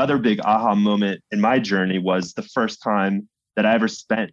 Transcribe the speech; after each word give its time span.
another 0.00 0.16
big 0.16 0.40
aha 0.44 0.74
moment 0.74 1.20
in 1.30 1.38
my 1.42 1.58
journey 1.58 1.98
was 1.98 2.32
the 2.32 2.42
first 2.42 2.82
time 2.82 3.28
that 3.54 3.66
I 3.66 3.74
ever 3.74 3.86
spent 3.86 4.30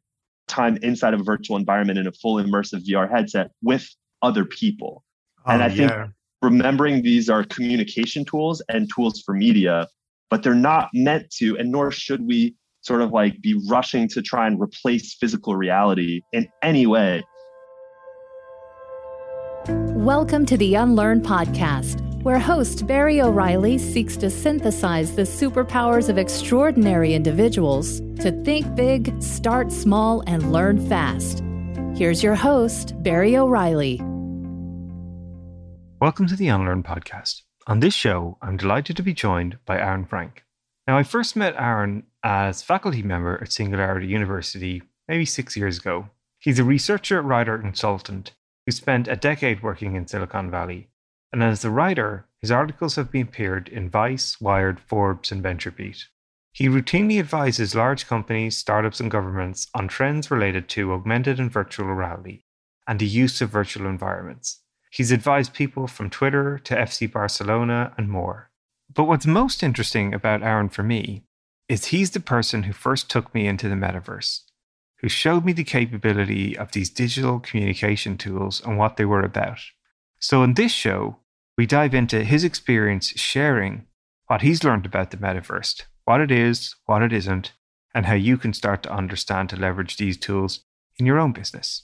time 0.47 0.77
inside 0.81 1.13
of 1.13 1.19
a 1.19 1.23
virtual 1.25 1.57
environment 1.57 1.99
in 1.99 2.07
a 2.07 2.11
full 2.13 2.35
immersive 2.35 2.87
VR 2.87 3.11
headset 3.11 3.51
with 3.61 3.85
other 4.21 4.45
people. 4.45 5.03
Oh, 5.45 5.51
and 5.51 5.61
I 5.61 5.67
think 5.67 5.91
remembering 6.41 7.01
these 7.01 7.29
are 7.29 7.43
communication 7.43 8.23
tools 8.23 8.61
and 8.69 8.89
tools 8.95 9.21
for 9.25 9.35
media, 9.35 9.89
but 10.29 10.41
they're 10.41 10.55
not 10.55 10.87
meant 10.93 11.29
to, 11.31 11.57
and 11.57 11.69
nor 11.69 11.91
should 11.91 12.25
we 12.25 12.55
sort 12.79 13.01
of 13.01 13.11
like 13.11 13.41
be 13.41 13.61
rushing 13.69 14.07
to 14.07 14.21
try 14.21 14.47
and 14.47 14.61
replace 14.61 15.15
physical 15.15 15.57
reality 15.57 16.21
in 16.31 16.47
any 16.63 16.87
way. 16.87 17.25
Welcome 19.67 20.45
to 20.45 20.55
the 20.55 20.75
Unlearn 20.75 21.19
Podcast 21.19 22.06
where 22.27 22.39
host 22.39 22.85
Barry 22.85 23.21
O'Reilly 23.21 23.77
seeks 23.77 24.17
to 24.17 24.29
synthesize 24.29 25.15
the 25.15 25.21
superpowers 25.21 26.09
of 26.09 26.17
extraordinary 26.17 27.13
individuals 27.13 28.01
to 28.19 28.33
think 28.43 28.75
big, 28.75 29.23
start 29.23 29.71
small, 29.71 30.25
and 30.27 30.51
learn 30.51 30.89
fast. 30.89 31.41
Here's 31.95 32.21
your 32.21 32.35
host, 32.35 33.01
Barry 33.01 33.37
O'Reilly. 33.37 34.01
Welcome 36.01 36.27
to 36.27 36.35
the 36.35 36.49
Unlearn 36.49 36.83
podcast. 36.83 37.43
On 37.65 37.79
this 37.79 37.93
show, 37.93 38.37
I'm 38.41 38.57
delighted 38.57 38.97
to 38.97 39.03
be 39.03 39.13
joined 39.13 39.59
by 39.65 39.79
Aaron 39.79 40.03
Frank. 40.03 40.43
Now, 40.85 40.97
I 40.97 41.03
first 41.03 41.37
met 41.37 41.55
Aaron 41.57 42.03
as 42.25 42.61
faculty 42.61 43.03
member 43.03 43.39
at 43.41 43.53
Singularity 43.53 44.07
University 44.07 44.83
maybe 45.07 45.23
six 45.23 45.55
years 45.55 45.77
ago. 45.77 46.09
He's 46.39 46.59
a 46.59 46.65
researcher, 46.65 47.21
writer, 47.21 47.55
and 47.55 47.63
consultant 47.63 48.33
who 48.65 48.73
spent 48.73 49.07
a 49.07 49.15
decade 49.15 49.63
working 49.63 49.95
in 49.95 50.07
Silicon 50.07 50.51
Valley 50.51 50.89
and 51.31 51.43
as 51.43 51.65
a 51.65 51.69
writer, 51.69 52.25
his 52.39 52.51
articles 52.51 52.95
have 52.95 53.11
been 53.11 53.23
appeared 53.23 53.67
in 53.67 53.89
Vice, 53.89 54.39
Wired, 54.39 54.79
Forbes, 54.79 55.31
and 55.31 55.43
VentureBeat. 55.43 56.05
He 56.53 56.67
routinely 56.67 57.19
advises 57.19 57.75
large 57.75 58.07
companies, 58.07 58.57
startups, 58.57 58.99
and 58.99 59.11
governments 59.11 59.67
on 59.75 59.87
trends 59.87 60.31
related 60.31 60.67
to 60.69 60.93
augmented 60.93 61.39
and 61.39 61.51
virtual 61.51 61.87
reality 61.87 62.41
and 62.87 62.99
the 62.99 63.05
use 63.05 63.41
of 63.41 63.49
virtual 63.49 63.85
environments. 63.85 64.61
He's 64.89 65.11
advised 65.11 65.53
people 65.53 65.87
from 65.87 66.09
Twitter 66.09 66.57
to 66.59 66.75
FC 66.75 67.11
Barcelona 67.11 67.93
and 67.97 68.09
more. 68.09 68.49
But 68.93 69.03
what's 69.03 69.27
most 69.27 69.61
interesting 69.61 70.13
about 70.13 70.41
Aaron 70.41 70.69
for 70.69 70.83
me 70.83 71.23
is 71.67 71.85
he's 71.85 72.11
the 72.11 72.19
person 72.19 72.63
who 72.63 72.73
first 72.73 73.09
took 73.09 73.33
me 73.35 73.45
into 73.45 73.67
the 73.67 73.75
metaverse, 73.75 74.41
who 75.01 75.09
showed 75.09 75.43
me 75.43 75.51
the 75.51 75.65
capability 75.65 76.57
of 76.57 76.71
these 76.71 76.89
digital 76.89 77.39
communication 77.39 78.17
tools 78.17 78.61
and 78.65 78.77
what 78.77 78.95
they 78.95 79.05
were 79.05 79.23
about. 79.23 79.59
So, 80.19 80.43
in 80.43 80.55
this 80.55 80.71
show, 80.71 81.17
we 81.57 81.65
dive 81.65 81.93
into 81.93 82.23
his 82.23 82.43
experience 82.43 83.07
sharing 83.09 83.85
what 84.27 84.41
he's 84.41 84.63
learned 84.63 84.85
about 84.85 85.11
the 85.11 85.17
metaverse, 85.17 85.83
what 86.05 86.21
it 86.21 86.31
is, 86.31 86.75
what 86.85 87.01
it 87.01 87.13
isn't, 87.13 87.53
and 87.93 88.05
how 88.05 88.13
you 88.13 88.37
can 88.37 88.53
start 88.53 88.83
to 88.83 88.93
understand 88.93 89.49
to 89.49 89.55
leverage 89.55 89.97
these 89.97 90.17
tools 90.17 90.61
in 90.97 91.05
your 91.05 91.19
own 91.19 91.31
business. 91.33 91.83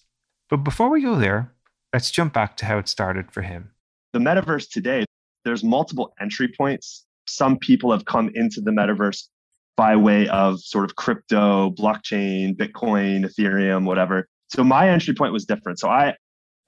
But 0.49 0.57
before 0.57 0.89
we 0.89 1.01
go 1.01 1.15
there, 1.15 1.53
let's 1.93 2.11
jump 2.11 2.33
back 2.33 2.57
to 2.57 2.65
how 2.65 2.77
it 2.77 2.87
started 2.87 3.31
for 3.31 3.41
him. 3.41 3.71
The 4.13 4.19
metaverse 4.19 4.69
today, 4.69 5.05
there's 5.45 5.63
multiple 5.63 6.13
entry 6.19 6.47
points. 6.47 7.05
Some 7.27 7.57
people 7.57 7.91
have 7.91 8.05
come 8.05 8.29
into 8.33 8.61
the 8.61 8.71
metaverse 8.71 9.27
by 9.75 9.95
way 9.95 10.27
of 10.27 10.59
sort 10.59 10.85
of 10.85 10.95
crypto, 10.95 11.71
blockchain, 11.71 12.55
Bitcoin, 12.55 13.25
Ethereum, 13.25 13.85
whatever. 13.85 14.27
So 14.49 14.63
my 14.63 14.89
entry 14.89 15.15
point 15.15 15.33
was 15.33 15.45
different. 15.45 15.79
So 15.79 15.89
I 15.89 16.15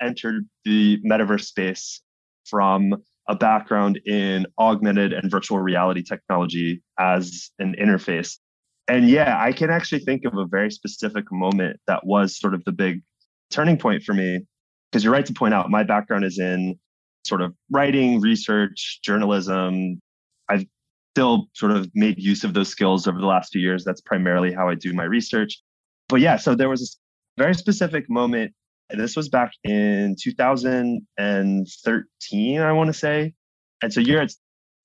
entered 0.02 0.48
the 0.64 1.00
metaverse 1.06 1.46
space 1.46 2.02
from 2.46 2.96
a 3.28 3.36
background 3.36 4.00
in 4.06 4.46
augmented 4.60 5.14
and 5.14 5.32
virtual 5.32 5.60
reality 5.60 6.04
technology 6.04 6.84
as 7.00 7.50
an 7.60 7.76
interface. 7.82 8.38
And 8.88 9.10
yeah, 9.10 9.42
I 9.42 9.52
can 9.52 9.72
actually 9.72 10.00
think 10.00 10.26
of 10.26 10.38
a 10.38 10.46
very 10.46 10.70
specific 10.70 11.26
moment 11.32 11.80
that 11.88 12.06
was 12.06 12.40
sort 12.40 12.54
of 12.54 12.64
the 12.66 12.72
big 12.72 13.02
turning 13.50 13.78
point 13.78 14.04
for 14.04 14.14
me. 14.14 14.46
Because 14.92 15.04
you're 15.04 15.14
right 15.14 15.26
to 15.26 15.34
point 15.34 15.54
out, 15.54 15.70
my 15.72 15.84
background 15.84 16.24
is 16.24 16.38
in 16.38 16.80
sort 17.26 17.42
of 17.42 17.54
writing, 17.72 18.22
research, 18.22 19.00
journalism. 19.04 20.00
I've 20.48 20.66
still 21.14 21.48
sort 21.54 21.72
of 21.72 21.90
made 21.96 22.22
use 22.22 22.44
of 22.44 22.54
those 22.54 22.70
skills 22.70 23.08
over 23.08 23.20
the 23.20 23.26
last 23.26 23.52
few 23.52 23.62
years. 23.62 23.84
That's 23.84 24.02
primarily 24.02 24.54
how 24.54 24.70
I 24.70 24.76
do 24.76 24.94
my 24.94 25.04
research. 25.04 25.60
But 26.08 26.22
yeah, 26.22 26.38
so 26.38 26.54
there 26.54 26.70
was 26.70 27.00
a 27.40 27.42
very 27.42 27.56
specific 27.56 28.08
moment 28.10 28.54
this 28.90 29.16
was 29.16 29.30
back 29.30 29.52
in 29.64 30.16
2013, 30.22 32.62
I 32.62 32.72
want 32.72 32.88
to 32.88 32.94
say. 32.94 33.34
And 33.82 33.92
so 33.92 34.00
you're 34.00 34.28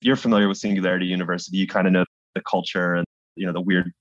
you're 0.01 0.15
familiar 0.15 0.47
with 0.47 0.57
Singularity 0.57 1.05
University. 1.05 1.57
You 1.57 1.67
kind 1.67 1.85
of 1.87 1.93
know 1.93 2.05
the 2.35 2.41
culture 2.41 2.95
and 2.95 3.05
you 3.35 3.45
know 3.45 3.53
the 3.53 3.61
weird 3.61 3.91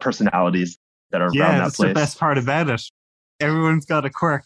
personalities 0.00 0.78
that 1.10 1.20
are 1.20 1.28
yeah, 1.32 1.42
around 1.42 1.58
that 1.58 1.64
that's 1.64 1.76
place. 1.76 1.88
the 1.88 1.94
best 1.94 2.18
part 2.18 2.38
about 2.38 2.70
it. 2.70 2.82
Everyone's 3.40 3.86
got 3.86 4.04
a 4.04 4.10
quirk 4.10 4.44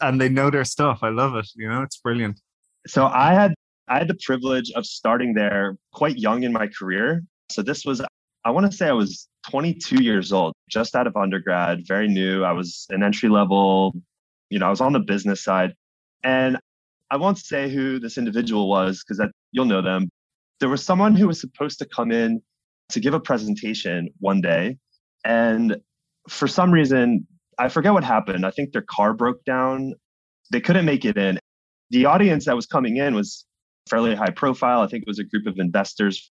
and 0.00 0.20
they 0.20 0.28
know 0.28 0.50
their 0.50 0.64
stuff. 0.64 1.00
I 1.02 1.10
love 1.10 1.36
it. 1.36 1.48
You 1.54 1.68
know, 1.68 1.82
it's 1.82 1.98
brilliant. 1.98 2.40
So 2.86 3.06
I 3.06 3.34
had 3.34 3.54
I 3.88 3.98
had 3.98 4.08
the 4.08 4.18
privilege 4.24 4.72
of 4.72 4.86
starting 4.86 5.34
there 5.34 5.76
quite 5.92 6.16
young 6.16 6.42
in 6.42 6.52
my 6.52 6.66
career. 6.66 7.22
So 7.50 7.62
this 7.62 7.84
was 7.84 8.02
I 8.44 8.50
want 8.50 8.70
to 8.70 8.76
say 8.76 8.88
I 8.88 8.92
was 8.92 9.28
22 9.50 10.02
years 10.02 10.32
old, 10.32 10.54
just 10.68 10.94
out 10.94 11.06
of 11.06 11.16
undergrad, 11.16 11.86
very 11.86 12.08
new. 12.08 12.44
I 12.44 12.52
was 12.52 12.86
an 12.90 13.02
entry 13.02 13.28
level 13.28 13.94
you 14.50 14.58
know, 14.58 14.66
I 14.66 14.70
was 14.70 14.80
on 14.80 14.92
the 14.92 15.00
business 15.00 15.42
side. 15.42 15.74
And 16.22 16.58
I 17.10 17.16
won't 17.16 17.38
say 17.38 17.70
who 17.70 17.98
this 17.98 18.18
individual 18.18 18.68
was 18.68 19.04
because 19.06 19.24
you'll 19.52 19.66
know 19.66 19.82
them. 19.82 20.08
There 20.60 20.68
was 20.68 20.84
someone 20.84 21.14
who 21.14 21.28
was 21.28 21.40
supposed 21.40 21.78
to 21.78 21.86
come 21.86 22.10
in 22.10 22.40
to 22.90 23.00
give 23.00 23.14
a 23.14 23.20
presentation 23.20 24.08
one 24.18 24.40
day. 24.40 24.78
And 25.24 25.76
for 26.28 26.48
some 26.48 26.70
reason, 26.70 27.26
I 27.58 27.68
forget 27.68 27.92
what 27.92 28.04
happened. 28.04 28.44
I 28.44 28.50
think 28.50 28.72
their 28.72 28.84
car 28.88 29.14
broke 29.14 29.44
down. 29.44 29.94
They 30.50 30.60
couldn't 30.60 30.84
make 30.84 31.04
it 31.04 31.16
in. 31.16 31.38
The 31.90 32.06
audience 32.06 32.46
that 32.46 32.56
was 32.56 32.66
coming 32.66 32.96
in 32.96 33.14
was 33.14 33.44
fairly 33.88 34.14
high 34.14 34.30
profile. 34.30 34.80
I 34.80 34.88
think 34.88 35.02
it 35.02 35.08
was 35.08 35.18
a 35.18 35.24
group 35.24 35.46
of 35.46 35.58
investors 35.58 36.30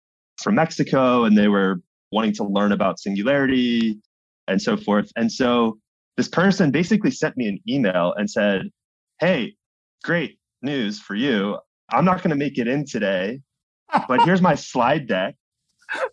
from 0.43 0.56
Mexico, 0.56 1.25
and 1.25 1.38
they 1.38 1.49
were 1.49 1.81
wanting 2.12 2.34
to 2.34 2.44
learn 2.44 2.73
about 2.73 2.99
singularity 2.99 3.99
and 4.49 4.61
so 4.61 4.77
forth. 4.77 5.11
And 5.17 5.31
so 5.31 5.78
this 6.16 6.28
person 6.28 6.71
basically 6.71 7.10
sent 7.10 7.37
me 7.37 7.49
an 7.49 7.59
email 7.69 8.15
and 8.16 8.31
said, 8.31 8.71
Hey, 9.21 9.54
great 10.03 10.38
news 10.62 11.00
for 11.00 11.15
you. 11.15 11.59
I'm 11.91 12.04
not 12.04 12.19
going 12.19 12.31
to 12.31 12.37
make 12.37 12.59
it 12.59 12.66
in 12.66 12.84
today, 12.84 13.41
but 14.09 14.22
here's 14.22 14.43
my 14.43 14.55
slide 14.72 15.06
deck. 15.06 15.37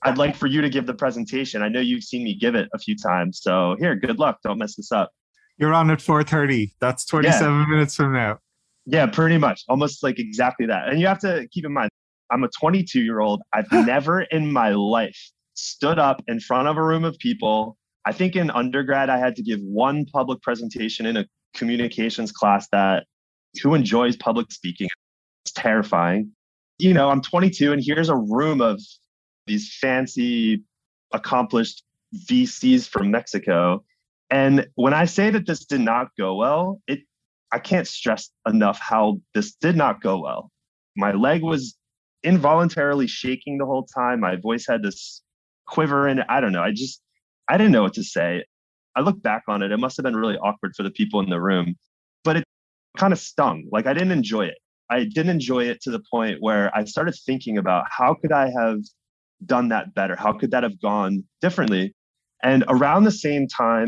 I'd 0.04 0.18
like 0.18 0.36
for 0.36 0.48
you 0.48 0.62
to 0.62 0.70
give 0.70 0.86
the 0.86 0.94
presentation. 0.94 1.64
I 1.64 1.68
know 1.68 1.80
you've 1.80 2.04
seen 2.04 2.24
me 2.24 2.36
give 2.36 2.54
it 2.54 2.70
a 2.74 2.80
few 2.80 2.96
times. 2.96 3.40
So 3.42 3.76
here, 3.80 3.96
good 3.96 4.20
luck. 4.20 4.38
Don't 4.44 4.60
mess 4.60 4.76
this 4.76 4.92
up. 4.92 5.12
You're 5.58 5.74
on 5.74 5.90
at 5.90 6.00
4:30. 6.00 6.74
That's 6.80 7.06
27 7.06 7.52
yeah. 7.52 7.66
minutes 7.68 7.96
from 7.96 8.14
now. 8.14 8.38
Yeah, 8.86 9.08
pretty 9.08 9.38
much. 9.38 9.64
Almost 9.70 10.04
like 10.04 10.20
exactly 10.20 10.66
that. 10.68 10.90
And 10.90 11.00
you 11.00 11.08
have 11.08 11.20
to 11.20 11.48
keep 11.52 11.66
in 11.66 11.74
mind, 11.74 11.90
I'm 12.32 12.44
a 12.44 12.50
22 12.50 13.02
year 13.02 13.20
old. 13.20 13.42
I've 13.54 13.72
never 13.72 14.22
in 14.22 14.52
my 14.52 14.70
life 14.70 15.18
stood 15.56 16.00
up 16.00 16.22
in 16.28 16.40
front 16.40 16.68
of 16.68 16.78
a 16.78 16.84
room 16.84 17.04
of 17.04 17.18
people 17.20 17.78
I 18.06 18.12
think 18.12 18.36
in 18.36 18.50
undergrad, 18.52 19.10
I 19.10 19.18
had 19.18 19.36
to 19.38 19.44
give 19.44 19.60
one 19.62 20.06
public 20.06 20.42
presentation 20.42 21.06
in 21.06 21.18
a 21.18 21.26
communications 21.54 22.32
class 22.32 22.68
that 22.72 23.06
who 23.62 23.74
enjoys 23.76 24.16
public 24.16 24.52
speaking? 24.52 24.90
It's 25.46 25.54
terrifying. 25.54 26.32
You 26.80 26.94
know, 26.94 27.10
I'm 27.10 27.22
22 27.22 27.72
and 27.72 27.82
here's 27.84 28.10
a 28.10 28.16
room 28.16 28.62
of 28.62 28.82
these 29.46 29.76
fancy, 29.80 30.64
accomplished 31.14 31.84
VCs 32.30 32.88
from 32.88 33.12
Mexico. 33.12 33.84
And 34.30 34.68
when 34.76 34.94
I 34.94 35.06
say 35.06 35.30
that 35.30 35.46
this 35.46 35.66
did 35.66 35.82
not 35.82 36.10
go 36.18 36.36
well, 36.36 36.82
it 36.88 37.02
I 37.52 37.60
can't 37.60 37.88
stress 37.88 38.32
enough 38.48 38.80
how 38.80 39.22
this 39.36 39.54
did 39.54 39.76
not 39.76 40.02
go 40.02 40.20
well. 40.20 40.50
My 40.98 41.12
leg 41.12 41.44
was 41.44 41.78
involuntarily 42.24 43.06
shaking 43.06 43.60
the 43.60 43.66
whole 43.66 43.86
time. 43.86 44.22
My 44.22 44.38
voice 44.38 44.66
had 44.68 44.82
this 44.82 45.22
quiver 45.68 46.08
in 46.08 46.20
it. 46.20 46.26
I 46.30 46.42
don't 46.42 46.52
know. 46.52 46.64
I 46.64 46.72
just 46.72 47.00
I 47.50 47.58
didn't 47.58 47.72
know 47.72 47.84
what 47.84 47.94
to 47.94 48.04
say. 48.04 48.46
I 48.96 49.02
look 49.02 49.22
back 49.22 49.44
on 49.48 49.64
it, 49.64 49.72
it 49.72 49.78
must 49.78 49.98
have 49.98 50.04
been 50.04 50.16
really 50.16 50.38
awkward 50.38 50.76
for 50.76 50.84
the 50.84 50.92
people 50.92 51.20
in 51.20 51.30
the 51.30 51.42
room, 51.42 51.76
but 52.24 52.38
it 52.38 52.44
kind 52.98 53.12
of 53.12 53.20
stung. 53.20 53.68
Like 53.72 53.88
I 53.88 53.94
didn't 53.94 54.12
enjoy 54.12 54.46
it. 54.46 54.58
I 54.90 55.06
didn't 55.06 55.30
enjoy 55.30 55.66
it 55.66 55.82
to 55.82 55.92
the 55.92 56.02
point 56.12 56.38
where 56.42 56.76
I 56.76 56.84
started 56.86 57.16
thinking 57.26 57.58
about 57.58 57.86
how 57.90 58.14
could 58.14 58.32
I 58.32 58.52
have 58.52 58.80
done 59.46 59.70
that 59.70 59.94
better? 59.96 60.16
How 60.16 60.34
could 60.34 60.52
that 60.52 60.64
have 60.64 60.80
gone 60.80 61.24
differently? 61.42 61.96
And 62.44 62.64
around 62.68 63.06
the 63.06 63.12
same 63.12 63.48
time, 63.48 63.88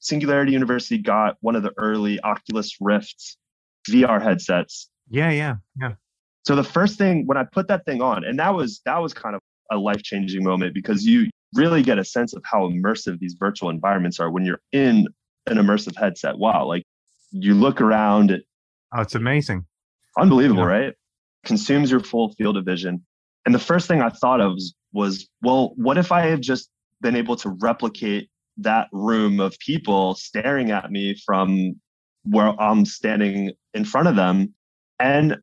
Singularity 0.00 0.52
University 0.52 0.98
got 0.98 1.36
one 1.40 1.56
of 1.56 1.62
the 1.62 1.72
early 1.76 2.20
Oculus 2.20 2.76
Rift 2.80 3.36
VR 3.88 4.22
headsets. 4.22 4.88
Yeah, 5.10 5.30
yeah, 5.30 5.56
yeah. 5.80 5.94
So 6.46 6.54
the 6.54 6.64
first 6.64 6.98
thing 6.98 7.26
when 7.26 7.36
I 7.36 7.44
put 7.44 7.68
that 7.68 7.84
thing 7.84 8.00
on, 8.00 8.24
and 8.24 8.38
that 8.38 8.54
was 8.54 8.80
that 8.84 8.98
was 8.98 9.12
kind 9.12 9.34
of 9.34 9.40
a 9.70 9.76
life 9.76 10.02
changing 10.02 10.44
moment 10.44 10.74
because 10.74 11.04
you 11.04 11.28
really 11.54 11.82
get 11.82 11.98
a 11.98 12.04
sense 12.04 12.34
of 12.34 12.42
how 12.44 12.68
immersive 12.68 13.18
these 13.18 13.34
virtual 13.38 13.70
environments 13.70 14.20
are 14.20 14.30
when 14.30 14.44
you're 14.44 14.60
in 14.72 15.06
an 15.46 15.56
immersive 15.56 15.96
headset. 15.96 16.38
Wow, 16.38 16.66
like 16.66 16.84
you 17.30 17.54
look 17.54 17.80
around. 17.80 18.30
It, 18.30 18.44
oh, 18.94 19.00
it's 19.00 19.14
amazing. 19.14 19.64
Unbelievable, 20.18 20.62
yeah. 20.62 20.68
right? 20.68 20.94
Consumes 21.44 21.90
your 21.90 22.00
full 22.00 22.32
field 22.34 22.56
of 22.56 22.64
vision. 22.64 23.04
And 23.46 23.54
the 23.54 23.58
first 23.58 23.88
thing 23.88 24.02
I 24.02 24.10
thought 24.10 24.40
of 24.40 24.52
was 24.52 24.74
was, 24.92 25.28
well, 25.42 25.72
what 25.76 25.98
if 25.98 26.12
I 26.12 26.22
had 26.22 26.42
just 26.42 26.70
been 27.00 27.16
able 27.16 27.36
to 27.36 27.50
replicate 27.50 28.30
that 28.58 28.88
room 28.92 29.38
of 29.38 29.58
people 29.58 30.14
staring 30.14 30.70
at 30.70 30.90
me 30.90 31.14
from 31.26 31.80
where 32.24 32.60
I'm 32.60 32.84
standing 32.84 33.52
in 33.74 33.84
front 33.84 34.08
of 34.08 34.16
them? 34.16 34.54
And 34.98 35.36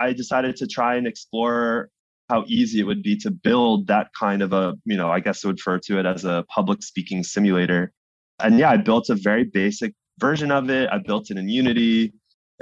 I 0.00 0.12
decided 0.12 0.56
to 0.56 0.66
try 0.66 0.96
and 0.96 1.06
explore 1.06 1.88
how 2.28 2.44
easy 2.46 2.80
it 2.80 2.84
would 2.84 3.02
be 3.02 3.16
to 3.16 3.30
build 3.30 3.86
that 3.86 4.08
kind 4.18 4.42
of 4.42 4.52
a, 4.52 4.74
you 4.84 4.96
know, 4.96 5.10
I 5.10 5.20
guess 5.20 5.44
I 5.44 5.48
would 5.48 5.58
refer 5.58 5.78
to 5.78 5.98
it 5.98 6.06
as 6.06 6.24
a 6.24 6.44
public 6.48 6.82
speaking 6.82 7.22
simulator. 7.24 7.92
And 8.38 8.58
yeah, 8.58 8.70
I 8.70 8.76
built 8.76 9.08
a 9.08 9.14
very 9.14 9.44
basic 9.44 9.94
version 10.18 10.50
of 10.50 10.68
it. 10.70 10.88
I 10.92 10.98
built 10.98 11.30
it 11.30 11.38
in 11.38 11.48
Unity. 11.48 12.12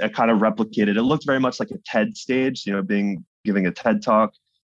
I 0.01 0.07
kind 0.07 0.31
of 0.31 0.39
replicated. 0.39 0.97
It 0.97 1.03
looked 1.03 1.25
very 1.25 1.39
much 1.39 1.59
like 1.59 1.71
a 1.71 1.77
TED 1.85 2.15
stage, 2.15 2.65
you 2.65 2.73
know, 2.73 2.81
being 2.81 3.25
giving 3.43 3.67
a 3.67 3.71
TED 3.71 4.01
talk. 4.01 4.31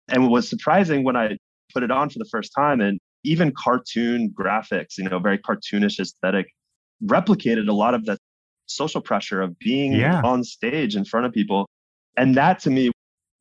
And 0.09 0.23
what 0.23 0.31
was 0.31 0.49
surprising 0.49 1.05
when 1.05 1.17
I 1.17 1.37
put 1.75 1.83
it 1.83 1.91
on 1.91 2.09
for 2.09 2.19
the 2.19 2.29
first 2.31 2.53
time, 2.57 2.81
and 2.81 2.99
even 3.25 3.53
cartoon 3.53 4.33
graphics, 4.39 4.97
you 4.97 5.05
know, 5.05 5.19
very 5.19 5.39
cartoonish 5.39 6.01
aesthetic, 6.01 6.47
replicated 7.05 7.69
a 7.69 7.73
lot 7.73 7.95
of 7.95 8.07
that 8.07 8.19
social 8.67 9.01
pressure 9.01 9.43
of 9.43 9.59
being 9.59 9.93
yeah. 9.93 10.23
on 10.23 10.45
stage 10.45 10.97
in 10.97 11.05
front 11.05 11.27
of 11.27 11.33
people. 11.33 11.69
And 12.17 12.35
that 12.37 12.59
to 12.61 12.71
me, 12.71 12.91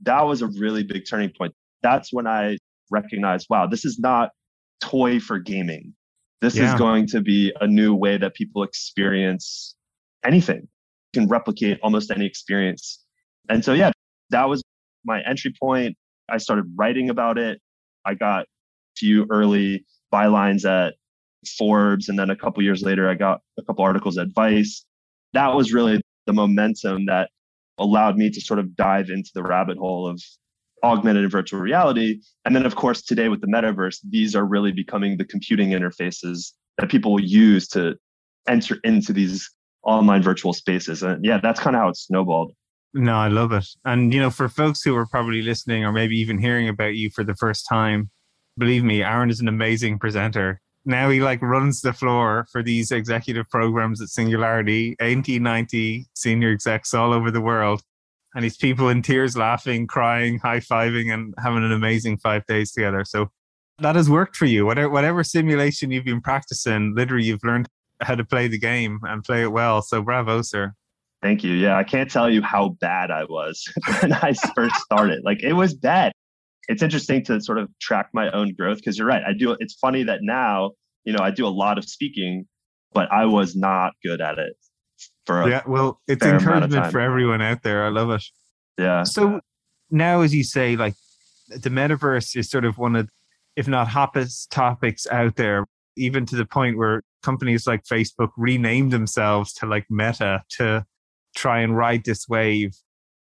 that 0.01 0.21
was 0.21 0.41
a 0.41 0.47
really 0.47 0.83
big 0.83 1.03
turning 1.09 1.31
point. 1.37 1.53
That's 1.83 2.11
when 2.11 2.27
I 2.27 2.57
recognized, 2.91 3.47
wow, 3.49 3.67
this 3.67 3.85
is 3.85 3.99
not 3.99 4.31
toy 4.81 5.19
for 5.19 5.39
gaming. 5.39 5.93
This 6.41 6.55
yeah. 6.55 6.73
is 6.73 6.79
going 6.79 7.07
to 7.07 7.21
be 7.21 7.53
a 7.59 7.67
new 7.67 7.95
way 7.95 8.17
that 8.17 8.35
people 8.35 8.63
experience 8.63 9.75
anything, 10.23 10.67
can 11.13 11.27
replicate 11.27 11.79
almost 11.81 12.11
any 12.11 12.25
experience. 12.25 13.03
And 13.49 13.63
so, 13.63 13.73
yeah, 13.73 13.91
that 14.29 14.47
was 14.47 14.61
my 15.05 15.21
entry 15.27 15.53
point. 15.59 15.95
I 16.29 16.37
started 16.37 16.65
writing 16.75 17.09
about 17.09 17.37
it. 17.37 17.59
I 18.05 18.13
got 18.13 18.43
a 18.43 18.45
few 18.97 19.25
early 19.29 19.85
bylines 20.13 20.65
at 20.65 20.95
Forbes. 21.57 22.09
And 22.09 22.19
then 22.19 22.29
a 22.29 22.35
couple 22.35 22.61
years 22.61 22.83
later, 22.83 23.09
I 23.09 23.15
got 23.15 23.41
a 23.57 23.63
couple 23.63 23.83
articles 23.83 24.17
at 24.17 24.27
Vice. 24.35 24.85
That 25.33 25.55
was 25.55 25.73
really 25.73 26.01
the 26.25 26.33
momentum 26.33 27.05
that 27.05 27.29
allowed 27.77 28.17
me 28.17 28.29
to 28.29 28.41
sort 28.41 28.59
of 28.59 28.75
dive 28.75 29.09
into 29.09 29.29
the 29.33 29.43
rabbit 29.43 29.77
hole 29.77 30.07
of 30.07 30.21
augmented 30.83 31.23
and 31.23 31.31
virtual 31.31 31.59
reality. 31.59 32.19
And 32.45 32.55
then, 32.55 32.65
of 32.65 32.75
course, 32.75 33.01
today 33.01 33.29
with 33.29 33.41
the 33.41 33.47
metaverse, 33.47 33.99
these 34.09 34.35
are 34.35 34.45
really 34.45 34.71
becoming 34.71 35.17
the 35.17 35.25
computing 35.25 35.69
interfaces 35.69 36.53
that 36.77 36.89
people 36.89 37.13
will 37.13 37.23
use 37.23 37.67
to 37.69 37.95
enter 38.47 38.77
into 38.83 39.13
these 39.13 39.49
online 39.83 40.21
virtual 40.21 40.53
spaces. 40.53 41.03
And 41.03 41.23
yeah, 41.25 41.39
that's 41.41 41.59
kind 41.59 41.75
of 41.75 41.81
how 41.81 41.89
it 41.89 41.97
snowballed. 41.97 42.53
No, 42.93 43.15
I 43.15 43.27
love 43.27 43.51
it. 43.51 43.65
And, 43.85 44.13
you 44.13 44.19
know, 44.19 44.29
for 44.29 44.49
folks 44.49 44.81
who 44.81 44.95
are 44.95 45.05
probably 45.05 45.41
listening 45.41 45.83
or 45.83 45.91
maybe 45.91 46.17
even 46.17 46.37
hearing 46.37 46.69
about 46.69 46.95
you 46.95 47.09
for 47.09 47.23
the 47.23 47.35
first 47.35 47.65
time, 47.67 48.09
believe 48.57 48.83
me, 48.83 49.03
Aaron 49.03 49.29
is 49.29 49.39
an 49.39 49.47
amazing 49.47 49.99
presenter. 49.99 50.61
Now 50.87 51.09
he 51.09 51.21
like 51.21 51.41
runs 51.41 51.81
the 51.81 51.93
floor 51.93 52.47
for 52.51 52.63
these 52.63 52.91
executive 52.91 53.47
programs 53.49 54.01
at 54.01 54.09
Singularity, 54.09 54.95
1890 54.99 56.07
senior 56.15 56.51
execs 56.51 56.93
all 56.93 57.13
over 57.13 57.29
the 57.29 57.41
world 57.41 57.83
and 58.37 58.43
he's 58.43 58.55
people 58.55 58.89
in 58.89 59.01
tears 59.01 59.35
laughing, 59.35 59.87
crying, 59.87 60.37
high 60.37 60.59
fiving, 60.59 61.11
and 61.11 61.33
having 61.39 61.63
an 61.63 61.71
amazing 61.71 62.17
five 62.17 62.45
days 62.45 62.71
together. 62.71 63.03
So 63.03 63.31
that 63.79 63.95
has 63.95 64.11
worked 64.11 64.35
for 64.35 64.45
you. 64.45 64.63
Whatever, 64.63 64.89
whatever 64.89 65.23
simulation 65.23 65.89
you've 65.89 66.05
been 66.05 66.21
practicing, 66.21 66.93
literally, 66.95 67.25
you've 67.25 67.43
learned 67.43 67.67
how 68.01 68.13
to 68.13 68.23
play 68.23 68.47
the 68.47 68.59
game 68.59 68.99
and 69.03 69.23
play 69.23 69.41
it 69.41 69.51
well. 69.51 69.81
So 69.81 70.03
bravo, 70.03 70.43
sir. 70.43 70.73
Thank 71.23 71.43
you. 71.43 71.53
Yeah, 71.53 71.77
I 71.77 71.83
can't 71.83 72.11
tell 72.11 72.29
you 72.29 72.43
how 72.43 72.69
bad 72.79 73.09
I 73.09 73.23
was 73.23 73.67
when 74.01 74.13
I 74.13 74.33
first 74.55 74.75
started. 74.75 75.23
Like 75.23 75.41
it 75.41 75.53
was 75.53 75.73
bad. 75.73 76.11
It's 76.67 76.81
interesting 76.81 77.23
to 77.25 77.39
sort 77.39 77.57
of 77.57 77.69
track 77.79 78.09
my 78.13 78.29
own 78.31 78.53
growth 78.53 78.77
because 78.77 78.97
you're 78.97 79.07
right. 79.07 79.23
I 79.25 79.33
do. 79.33 79.55
It's 79.59 79.75
funny 79.75 80.03
that 80.03 80.19
now, 80.21 80.71
you 81.05 81.13
know, 81.13 81.23
I 81.23 81.31
do 81.31 81.45
a 81.45 81.49
lot 81.49 81.77
of 81.77 81.85
speaking, 81.85 82.45
but 82.93 83.11
I 83.11 83.25
was 83.25 83.55
not 83.55 83.93
good 84.03 84.21
at 84.21 84.37
it 84.37 84.55
for 85.25 85.49
yeah. 85.49 85.61
Well, 85.67 86.01
it's 86.07 86.25
encouragement 86.25 86.91
for 86.91 86.99
everyone 86.99 87.41
out 87.41 87.63
there. 87.63 87.85
I 87.85 87.89
love 87.89 88.09
it. 88.09 88.23
Yeah. 88.77 89.03
So 89.03 89.39
now, 89.89 90.21
as 90.21 90.33
you 90.33 90.43
say, 90.43 90.75
like 90.75 90.95
the 91.49 91.69
metaverse 91.69 92.35
is 92.35 92.49
sort 92.49 92.65
of 92.65 92.77
one 92.77 92.95
of, 92.95 93.09
if 93.55 93.67
not 93.67 93.87
hottest 93.87 94.51
topics 94.51 95.07
out 95.07 95.35
there, 95.35 95.65
even 95.95 96.25
to 96.25 96.35
the 96.35 96.45
point 96.45 96.77
where 96.77 97.03
companies 97.23 97.67
like 97.67 97.83
Facebook 97.83 98.29
rename 98.37 98.89
themselves 98.89 99.53
to 99.53 99.65
like 99.65 99.85
Meta 99.89 100.43
to 100.49 100.85
try 101.35 101.59
and 101.59 101.77
ride 101.77 102.03
this 102.05 102.27
wave. 102.27 102.75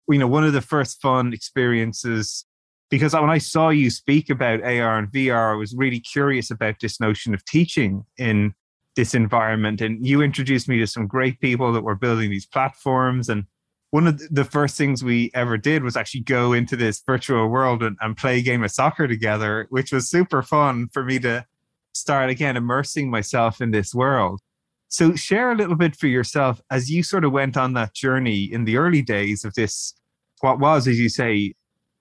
You 0.08 0.18
know, 0.18 0.28
one 0.28 0.44
of 0.44 0.52
the 0.52 0.60
first 0.60 1.00
fun 1.02 1.32
experiences 1.32 2.45
because 2.90 3.14
when 3.14 3.30
I 3.30 3.38
saw 3.38 3.70
you 3.70 3.90
speak 3.90 4.30
about 4.30 4.62
AR 4.62 4.98
and 4.98 5.08
VR, 5.08 5.52
I 5.52 5.56
was 5.56 5.74
really 5.74 6.00
curious 6.00 6.50
about 6.50 6.76
this 6.80 7.00
notion 7.00 7.34
of 7.34 7.44
teaching 7.44 8.04
in 8.16 8.54
this 8.94 9.14
environment. 9.14 9.80
And 9.80 10.04
you 10.04 10.22
introduced 10.22 10.68
me 10.68 10.78
to 10.78 10.86
some 10.86 11.06
great 11.06 11.40
people 11.40 11.72
that 11.72 11.82
were 11.82 11.94
building 11.94 12.30
these 12.30 12.46
platforms. 12.46 13.28
And 13.28 13.44
one 13.90 14.06
of 14.06 14.20
the 14.30 14.44
first 14.44 14.76
things 14.76 15.02
we 15.02 15.30
ever 15.34 15.58
did 15.58 15.82
was 15.82 15.96
actually 15.96 16.22
go 16.22 16.52
into 16.52 16.76
this 16.76 17.02
virtual 17.06 17.48
world 17.48 17.82
and, 17.82 17.96
and 18.00 18.16
play 18.16 18.38
a 18.38 18.42
game 18.42 18.62
of 18.62 18.70
soccer 18.70 19.08
together, 19.08 19.66
which 19.70 19.92
was 19.92 20.08
super 20.08 20.42
fun 20.42 20.88
for 20.92 21.04
me 21.04 21.18
to 21.20 21.44
start 21.92 22.30
again 22.30 22.56
immersing 22.56 23.10
myself 23.10 23.60
in 23.60 23.70
this 23.70 23.94
world. 23.94 24.40
So, 24.88 25.14
share 25.16 25.50
a 25.50 25.56
little 25.56 25.74
bit 25.74 25.96
for 25.96 26.06
yourself 26.06 26.60
as 26.70 26.88
you 26.88 27.02
sort 27.02 27.24
of 27.24 27.32
went 27.32 27.56
on 27.56 27.72
that 27.74 27.92
journey 27.94 28.44
in 28.44 28.64
the 28.64 28.76
early 28.76 29.02
days 29.02 29.44
of 29.44 29.54
this, 29.54 29.94
what 30.40 30.60
was, 30.60 30.86
as 30.86 30.98
you 30.98 31.08
say, 31.08 31.54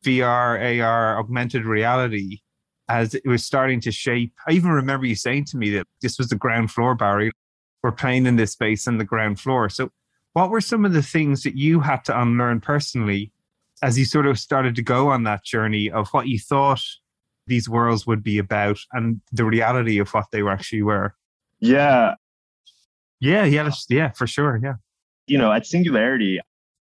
VR, 0.06 0.82
AR, 0.82 1.20
augmented 1.20 1.66
reality 1.66 2.40
as 2.88 3.14
it 3.14 3.26
was 3.26 3.44
starting 3.44 3.82
to 3.82 3.92
shape. 3.92 4.34
I 4.48 4.52
even 4.52 4.72
remember 4.72 5.06
you 5.06 5.16
saying 5.16 5.46
to 5.46 5.58
me 5.58 5.72
that 5.72 5.88
this 6.02 6.18
was 6.18 6.30
the 6.30 6.36
ground 6.36 6.72
floor, 6.72 6.96
Barry. 6.96 7.32
We're 7.84 7.92
playing 7.92 8.26
in 8.26 8.36
this 8.36 8.52
space 8.52 8.88
on 8.88 8.98
the 8.98 9.04
ground 9.04 9.40
floor. 9.40 9.70
So, 9.70 9.92
what 10.34 10.50
were 10.50 10.62
some 10.62 10.86
of 10.86 10.94
the 10.94 11.04
things 11.04 11.44
that 11.44 11.56
you 11.56 11.80
had 11.80 12.04
to 12.06 12.20
unlearn 12.20 12.60
personally 12.60 13.32
as 13.82 13.98
you 13.98 14.06
sort 14.06 14.26
of 14.26 14.40
started 14.40 14.76
to 14.76 14.82
go 14.82 15.10
on 15.10 15.24
that 15.24 15.44
journey 15.44 15.90
of 15.90 16.10
what 16.10 16.28
you 16.28 16.40
thought 16.40 16.82
these 17.48 17.70
worlds 17.70 18.08
would 18.08 18.24
be 18.24 18.38
about 18.38 18.80
and 18.92 19.22
the 19.32 19.46
reality 19.46 20.00
of 20.00 20.10
what 20.10 20.26
they 20.32 20.42
actually 20.42 20.82
were? 20.82 21.16
Yeah. 21.60 22.16
Yeah, 23.20 23.46
yeah, 23.46 23.72
yeah, 23.90 24.12
for 24.12 24.28
sure. 24.28 24.60
Yeah. 24.62 24.76
You 25.28 25.38
know, 25.38 25.52
at 25.52 25.66
Singularity, 25.66 26.40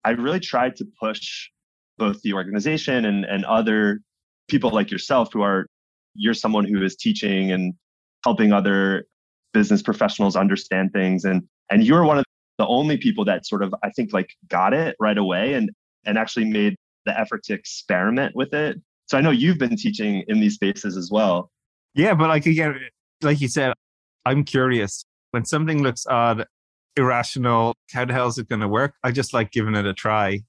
I 0.05 0.11
really 0.11 0.41
tried 0.41 0.77
to 0.77 0.87
push 1.01 1.51
both 1.99 2.21
the 2.23 2.33
organization 2.33 3.05
and, 3.05 3.25
and 3.25 3.45
other 3.45 4.01
people 4.49 4.71
like 4.71 4.91
yourself 4.91 5.33
who 5.33 5.43
are 5.43 5.67
you're 6.15 6.35
someone 6.35 6.65
who 6.65 6.83
is 6.83 6.97
teaching 6.97 7.53
and 7.53 7.75
helping 8.25 8.53
other 8.53 9.05
business 9.53 9.83
professionals 9.83 10.37
understand 10.37 10.93
things. 10.93 11.25
And 11.25 11.43
and 11.71 11.85
you're 11.85 12.05
one 12.05 12.19
of 12.19 12.25
the 12.59 12.67
only 12.67 12.97
people 12.97 13.25
that 13.25 13.47
sort 13.47 13.63
of 13.63 13.75
i 13.83 13.91
think 13.91 14.13
like 14.13 14.31
got 14.49 14.73
it 14.73 14.97
right 14.99 15.19
away 15.19 15.55
and 15.55 15.71
and 16.07 16.17
actually 16.17 16.47
made 16.47 16.75
the 17.05 17.19
effort 17.19 17.43
to 17.45 17.55
experiment 17.55 18.35
with 18.35 18.53
it. 18.55 18.79
So 19.07 19.19
i 19.19 19.21
know 19.21 19.31
you've 19.31 19.59
been 19.59 19.77
teaching 19.77 20.25
in 20.29 20.41
these 20.41 20.55
spaces 20.55 20.97
as 20.97 21.11
well. 21.11 21.51
Yeah 21.95 22.15
but 22.15 22.29
like 22.29 22.47
again 22.47 22.79
like 23.23 23.41
you 23.41 23.49
said 23.49 23.73
i'm 24.25 24.45
curious. 24.45 25.05
When 25.33 25.45
something 25.45 25.83
looks 25.83 26.07
odd 26.07 26.47
irrational 26.97 27.75
how 27.93 28.05
the 28.05 28.13
hell 28.13 28.29
is 28.29 28.39
it 28.39 28.49
going 28.49 28.63
to 28.63 28.69
work? 28.69 28.95
I 29.03 29.11
just 29.11 29.35
like 29.35 29.51
giving 29.53 29.75
it 29.75 29.87
a 29.87 29.95
try 29.95 30.41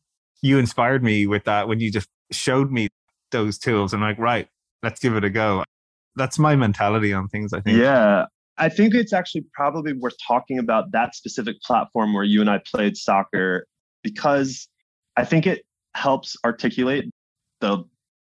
you 0.41 0.57
inspired 0.57 1.03
me 1.03 1.27
with 1.27 1.43
that 1.45 1.67
when 1.67 1.79
you 1.79 1.91
just 1.91 2.09
showed 2.31 2.71
me 2.71 2.87
those 3.31 3.57
tools 3.57 3.93
and 3.93 4.01
like 4.01 4.17
right 4.17 4.47
let's 4.83 4.99
give 4.99 5.15
it 5.15 5.23
a 5.23 5.29
go. 5.29 5.63
That's 6.15 6.39
my 6.39 6.55
mentality 6.55 7.13
on 7.13 7.27
things, 7.27 7.53
I 7.53 7.61
think. 7.61 7.77
Yeah. 7.77 8.25
I 8.57 8.69
think 8.69 8.95
it's 8.95 9.13
actually 9.13 9.45
probably 9.53 9.93
worth 9.93 10.15
talking 10.25 10.57
about 10.57 10.91
that 10.91 11.13
specific 11.13 11.61
platform 11.61 12.13
where 12.13 12.23
you 12.23 12.41
and 12.41 12.49
I 12.49 12.59
played 12.59 12.97
soccer 12.97 13.67
because 14.01 14.67
I 15.15 15.25
think 15.25 15.45
it 15.45 15.63
helps 15.93 16.35
articulate 16.43 17.09
the 17.59 17.83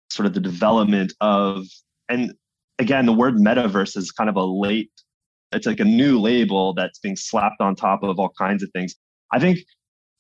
sort 0.10 0.26
of 0.26 0.34
the 0.34 0.40
development 0.40 1.14
of 1.22 1.66
and 2.10 2.34
again 2.80 3.06
the 3.06 3.14
word 3.14 3.36
metaverse 3.36 3.98
is 3.98 4.12
kind 4.12 4.30
of 4.30 4.36
a 4.36 4.44
late 4.44 4.92
it's 5.52 5.66
like 5.66 5.80
a 5.80 5.86
new 5.86 6.20
label 6.20 6.74
that's 6.74 7.00
being 7.00 7.16
slapped 7.16 7.62
on 7.62 7.76
top 7.76 8.04
of 8.04 8.20
all 8.20 8.32
kinds 8.38 8.64
of 8.64 8.70
things. 8.72 8.96
I 9.32 9.40
think 9.40 9.60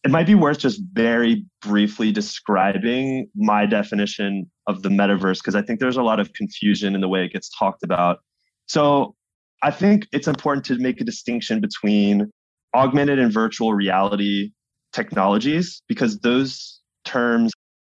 it 0.03 0.11
might 0.11 0.27
be 0.27 0.35
worth 0.35 0.59
just 0.59 0.81
very 0.91 1.45
briefly 1.61 2.11
describing 2.11 3.29
my 3.35 3.65
definition 3.65 4.49
of 4.67 4.81
the 4.81 4.89
metaverse 4.89 5.37
because 5.37 5.55
I 5.55 5.61
think 5.61 5.79
there's 5.79 5.97
a 5.97 6.03
lot 6.03 6.19
of 6.19 6.33
confusion 6.33 6.93
in 6.93 7.01
the 7.01 7.07
way 7.07 7.23
it 7.23 7.31
gets 7.31 7.49
talked 7.57 7.83
about. 7.83 8.19
So 8.65 9.15
I 9.61 9.71
think 9.71 10.07
it's 10.11 10.27
important 10.27 10.65
to 10.65 10.77
make 10.77 10.99
a 10.99 11.05
distinction 11.05 11.61
between 11.61 12.31
augmented 12.75 13.17
and 13.17 13.31
virtual 13.31 13.73
reality 13.73 14.51
technologies 14.91 15.81
because 15.87 16.19
those 16.19 16.81
terms 17.05 17.53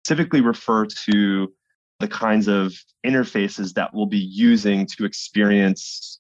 typically 0.05 0.41
refer 0.41 0.85
to 0.85 1.53
the 1.99 2.07
kinds 2.09 2.49
of 2.49 2.73
interfaces 3.05 3.73
that 3.75 3.91
we'll 3.93 4.07
be 4.07 4.17
using 4.17 4.85
to 4.85 5.05
experience 5.05 6.19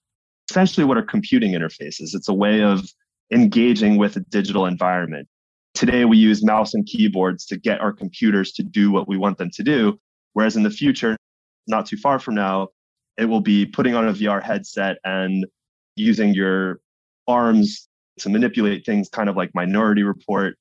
essentially 0.49 0.85
what 0.85 0.97
are 0.97 1.03
computing 1.03 1.51
interfaces. 1.51 2.13
It's 2.13 2.29
a 2.29 2.33
way 2.33 2.61
of 2.61 2.87
engaging 3.31 3.97
with 3.97 4.15
a 4.15 4.21
digital 4.21 4.65
environment. 4.65 5.27
Today, 5.73 6.05
we 6.05 6.17
use 6.17 6.45
mouse 6.45 6.73
and 6.73 6.85
keyboards 6.85 7.45
to 7.47 7.57
get 7.57 7.81
our 7.81 7.91
computers 7.91 8.51
to 8.53 8.63
do 8.63 8.91
what 8.91 9.07
we 9.07 9.17
want 9.17 9.37
them 9.37 9.49
to 9.51 9.63
do. 9.63 9.99
Whereas 10.33 10.55
in 10.55 10.63
the 10.63 10.69
future, 10.69 11.17
not 11.67 11.85
too 11.85 11.97
far 11.97 12.19
from 12.19 12.35
now, 12.35 12.67
it 13.17 13.25
will 13.25 13.41
be 13.41 13.65
putting 13.65 13.95
on 13.95 14.07
a 14.07 14.13
VR 14.13 14.41
headset 14.41 14.97
and 15.03 15.45
using 15.95 16.33
your 16.33 16.79
arms 17.27 17.87
to 18.19 18.29
manipulate 18.29 18.85
things, 18.85 19.09
kind 19.09 19.29
of 19.29 19.35
like 19.35 19.51
Minority 19.53 20.03
Report. 20.03 20.55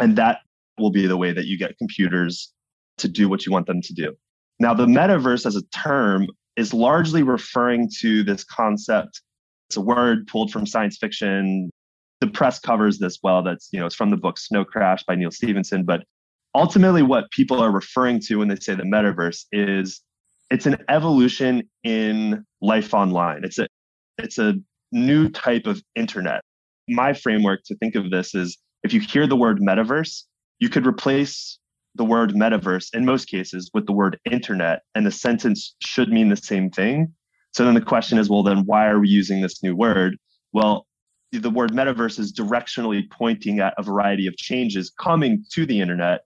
And 0.00 0.16
that 0.16 0.40
will 0.78 0.90
be 0.90 1.06
the 1.06 1.16
way 1.16 1.32
that 1.32 1.46
you 1.46 1.58
get 1.58 1.76
computers 1.78 2.52
to 2.98 3.08
do 3.08 3.28
what 3.28 3.46
you 3.46 3.52
want 3.52 3.66
them 3.66 3.80
to 3.82 3.92
do. 3.92 4.14
Now, 4.60 4.74
the 4.74 4.86
metaverse 4.86 5.46
as 5.46 5.56
a 5.56 5.62
term 5.74 6.26
is 6.56 6.72
largely 6.72 7.22
referring 7.22 7.90
to 8.00 8.22
this 8.22 8.44
concept. 8.44 9.20
It's 9.68 9.76
a 9.76 9.80
word 9.80 10.26
pulled 10.26 10.52
from 10.52 10.66
science 10.66 10.98
fiction. 10.98 11.70
The 12.20 12.28
press 12.28 12.58
covers 12.58 12.98
this 12.98 13.18
well. 13.22 13.42
That's, 13.42 13.68
you 13.72 13.80
know, 13.80 13.86
it's 13.86 13.94
from 13.94 14.10
the 14.10 14.16
book 14.16 14.38
Snow 14.38 14.64
Crash 14.64 15.04
by 15.04 15.14
Neal 15.14 15.30
Stephenson. 15.30 15.84
But 15.84 16.04
ultimately, 16.54 17.02
what 17.02 17.30
people 17.30 17.60
are 17.60 17.70
referring 17.70 18.20
to 18.20 18.36
when 18.36 18.48
they 18.48 18.56
say 18.56 18.74
the 18.74 18.84
metaverse 18.84 19.44
is 19.52 20.00
it's 20.50 20.66
an 20.66 20.76
evolution 20.88 21.68
in 21.82 22.44
life 22.60 22.94
online. 22.94 23.44
It's 23.44 23.58
a 23.58 23.66
it's 24.18 24.38
a 24.38 24.54
new 24.92 25.28
type 25.28 25.66
of 25.66 25.82
internet. 25.96 26.40
My 26.88 27.12
framework 27.12 27.60
to 27.66 27.76
think 27.76 27.94
of 27.94 28.10
this 28.10 28.34
is 28.34 28.56
if 28.82 28.92
you 28.92 29.00
hear 29.00 29.26
the 29.26 29.36
word 29.36 29.58
metaverse, 29.60 30.22
you 30.60 30.68
could 30.68 30.86
replace 30.86 31.58
the 31.96 32.04
word 32.04 32.32
metaverse 32.34 32.88
in 32.92 33.04
most 33.04 33.26
cases 33.26 33.70
with 33.72 33.86
the 33.86 33.92
word 33.92 34.18
internet, 34.30 34.82
and 34.94 35.06
the 35.06 35.10
sentence 35.10 35.74
should 35.80 36.10
mean 36.10 36.28
the 36.28 36.36
same 36.36 36.70
thing. 36.70 37.12
So 37.52 37.64
then 37.64 37.74
the 37.74 37.80
question 37.80 38.18
is, 38.18 38.28
well, 38.28 38.42
then 38.42 38.64
why 38.66 38.86
are 38.86 38.98
we 38.98 39.08
using 39.08 39.40
this 39.40 39.62
new 39.62 39.76
word? 39.76 40.16
Well, 40.52 40.86
the 41.40 41.50
word 41.50 41.72
metaverse 41.72 42.18
is 42.18 42.32
directionally 42.32 43.08
pointing 43.10 43.60
at 43.60 43.74
a 43.78 43.82
variety 43.82 44.26
of 44.26 44.36
changes 44.36 44.92
coming 45.00 45.44
to 45.52 45.66
the 45.66 45.80
internet. 45.80 46.22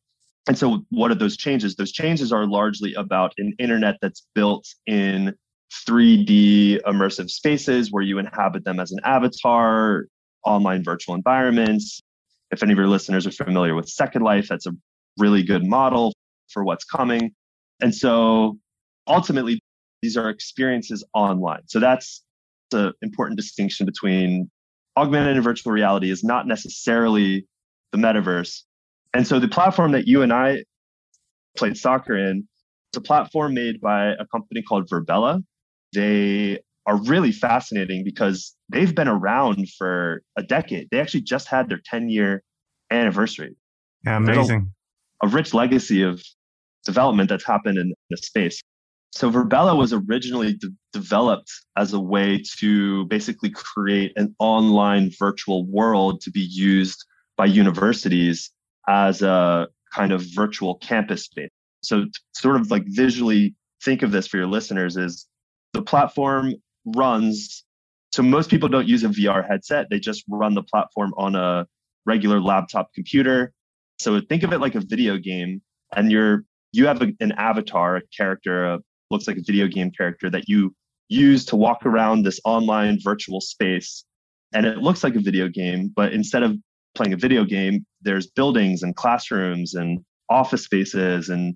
And 0.46 0.56
so, 0.56 0.84
what 0.90 1.10
are 1.10 1.16
those 1.16 1.36
changes? 1.36 1.76
Those 1.76 1.92
changes 1.92 2.32
are 2.32 2.46
largely 2.46 2.94
about 2.94 3.34
an 3.38 3.54
internet 3.58 3.96
that's 4.00 4.26
built 4.34 4.66
in 4.86 5.34
3D 5.86 6.80
immersive 6.82 7.30
spaces 7.30 7.92
where 7.92 8.02
you 8.02 8.18
inhabit 8.18 8.64
them 8.64 8.80
as 8.80 8.90
an 8.90 8.98
avatar, 9.04 10.06
online 10.44 10.82
virtual 10.82 11.14
environments. 11.14 12.00
If 12.50 12.62
any 12.62 12.72
of 12.72 12.78
your 12.78 12.88
listeners 12.88 13.26
are 13.26 13.32
familiar 13.32 13.74
with 13.74 13.88
Second 13.88 14.22
Life, 14.22 14.48
that's 14.48 14.66
a 14.66 14.72
really 15.18 15.42
good 15.42 15.66
model 15.66 16.14
for 16.48 16.64
what's 16.64 16.84
coming. 16.84 17.32
And 17.80 17.94
so 17.94 18.58
ultimately, 19.06 19.60
these 20.00 20.16
are 20.16 20.30
experiences 20.30 21.04
online. 21.12 21.62
So 21.66 21.80
that's 21.80 22.22
the 22.70 22.92
important 23.02 23.36
distinction 23.36 23.86
between 23.86 24.50
augmented 24.99 25.37
and 25.37 25.45
virtual 25.45 25.73
reality 25.73 26.11
is 26.11 26.23
not 26.25 26.47
necessarily 26.47 27.47
the 27.93 27.99
metaverse. 27.99 28.62
And 29.14 29.26
so 29.26 29.38
the 29.38 29.49
platform 29.49 29.93
that 29.93 30.07
you 30.07 30.23
and 30.23 30.33
I 30.33 30.64
played 31.57 31.76
soccer 31.76 32.17
in, 32.17 32.47
it's 32.90 32.99
a 32.99 33.00
platform 33.00 33.55
made 33.55 33.81
by 33.81 34.09
a 34.09 34.26
company 34.31 34.62
called 34.62 34.88
Virbela. 34.88 35.43
They 35.93 36.61
are 36.87 36.97
really 36.97 37.33
fascinating 37.33 38.05
because 38.05 38.55
they've 38.69 38.95
been 38.95 39.09
around 39.09 39.69
for 39.76 40.23
a 40.37 40.43
decade. 40.43 40.88
They 40.90 41.00
actually 41.00 41.23
just 41.23 41.49
had 41.49 41.69
their 41.69 41.81
10 41.85 42.09
year 42.09 42.43
anniversary. 42.90 43.57
Yeah, 44.05 44.19
amazing 44.19 44.73
a 45.23 45.28
rich 45.28 45.55
legacy 45.55 46.02
of 46.02 46.23
development 46.85 47.28
that's 47.28 47.45
happened 47.45 47.78
in 47.78 47.93
the 48.11 48.17
space. 48.17 48.62
So 49.18 49.32
Virbela 49.32 49.76
was 49.76 49.92
originally 49.92 50.54
de- 50.54 50.68
developed 50.92 51.50
as 51.76 51.92
a 51.92 51.98
way 51.98 52.40
to 52.58 53.04
basically 53.06 53.50
create 53.50 54.12
an 54.14 54.32
online 54.38 55.10
virtual 55.18 55.66
world 55.66 56.20
to 56.20 56.30
be 56.30 56.46
used 56.48 57.04
by 57.37 57.46
universities 57.46 58.52
as 58.88 59.20
a 59.22 59.66
kind 59.92 60.12
of 60.12 60.22
virtual 60.34 60.76
campus 60.76 61.25
space. 61.25 61.50
So 61.82 62.04
sort 62.32 62.60
of 62.60 62.70
like 62.70 62.84
visually 62.87 63.56
think 63.84 64.02
of 64.02 64.12
this 64.12 64.28
for 64.28 64.37
your 64.37 64.46
listeners 64.46 64.96
is 64.96 65.26
the 65.72 65.82
platform 65.82 66.54
runs 66.87 67.64
so 68.12 68.22
most 68.22 68.50
people 68.50 68.68
don't 68.68 68.87
use 68.87 69.02
a 69.02 69.08
VR 69.08 69.46
headset, 69.46 69.88
they 69.90 69.98
just 69.98 70.25
run 70.28 70.54
the 70.54 70.62
platform 70.62 71.12
on 71.18 71.34
a 71.34 71.66
regular 72.06 72.40
laptop 72.40 72.94
computer 72.94 73.52
so 73.98 74.20
think 74.20 74.44
of 74.44 74.52
it 74.52 74.60
like 74.60 74.76
a 74.76 74.80
video 74.80 75.18
game, 75.18 75.60
and 75.94 76.12
you're 76.12 76.44
you 76.72 76.87
have 76.87 77.02
a, 77.02 77.08
an 77.20 77.32
avatar, 77.32 77.96
a 77.96 78.02
character, 78.16 78.64
a, 78.64 78.78
looks 79.10 79.26
like 79.26 79.36
a 79.36 79.42
video 79.42 79.66
game 79.66 79.90
character 79.90 80.30
that 80.30 80.48
you 80.48 80.74
use 81.08 81.44
to 81.46 81.56
walk 81.56 81.86
around 81.86 82.22
this 82.22 82.40
online 82.44 82.98
virtual 83.02 83.40
space, 83.40 84.04
and 84.54 84.66
it 84.66 84.78
looks 84.78 85.02
like 85.02 85.14
a 85.14 85.20
video 85.20 85.48
game, 85.48 85.92
but 85.94 86.12
instead 86.12 86.42
of 86.42 86.56
playing 86.94 87.12
a 87.12 87.16
video 87.16 87.44
game, 87.44 87.84
there's 88.02 88.26
buildings 88.26 88.82
and 88.82 88.96
classrooms 88.96 89.74
and 89.74 90.00
office 90.30 90.64
spaces 90.64 91.28
and 91.28 91.54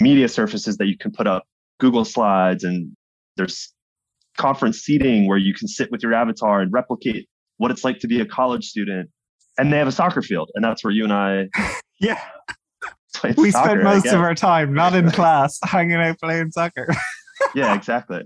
media 0.00 0.28
surfaces 0.28 0.76
that 0.76 0.86
you 0.86 0.96
can 0.98 1.10
put 1.10 1.26
up 1.26 1.44
Google 1.78 2.04
Slides, 2.04 2.64
and 2.64 2.92
there's 3.36 3.72
conference 4.36 4.78
seating 4.78 5.26
where 5.26 5.38
you 5.38 5.54
can 5.54 5.68
sit 5.68 5.90
with 5.90 6.02
your 6.02 6.14
avatar 6.14 6.60
and 6.60 6.72
replicate 6.72 7.28
what 7.58 7.70
it's 7.70 7.84
like 7.84 7.98
to 7.98 8.06
be 8.06 8.20
a 8.20 8.26
college 8.26 8.64
student 8.64 9.10
and 9.58 9.72
they 9.72 9.78
have 9.78 9.88
a 9.88 9.92
soccer 9.92 10.22
field, 10.22 10.50
and 10.54 10.64
that's 10.64 10.82
where 10.82 10.92
you 10.92 11.04
and 11.04 11.12
I. 11.12 11.48
yeah. 12.00 12.20
We 13.22 13.50
soccer, 13.50 13.70
spend 13.70 13.82
most 13.82 14.06
of 14.06 14.20
our 14.20 14.34
time 14.34 14.74
not 14.74 14.94
in 14.94 15.10
class, 15.10 15.58
hanging 15.64 15.96
out 15.96 16.18
playing 16.20 16.50
soccer. 16.50 16.88
yeah, 17.54 17.74
exactly. 17.76 18.22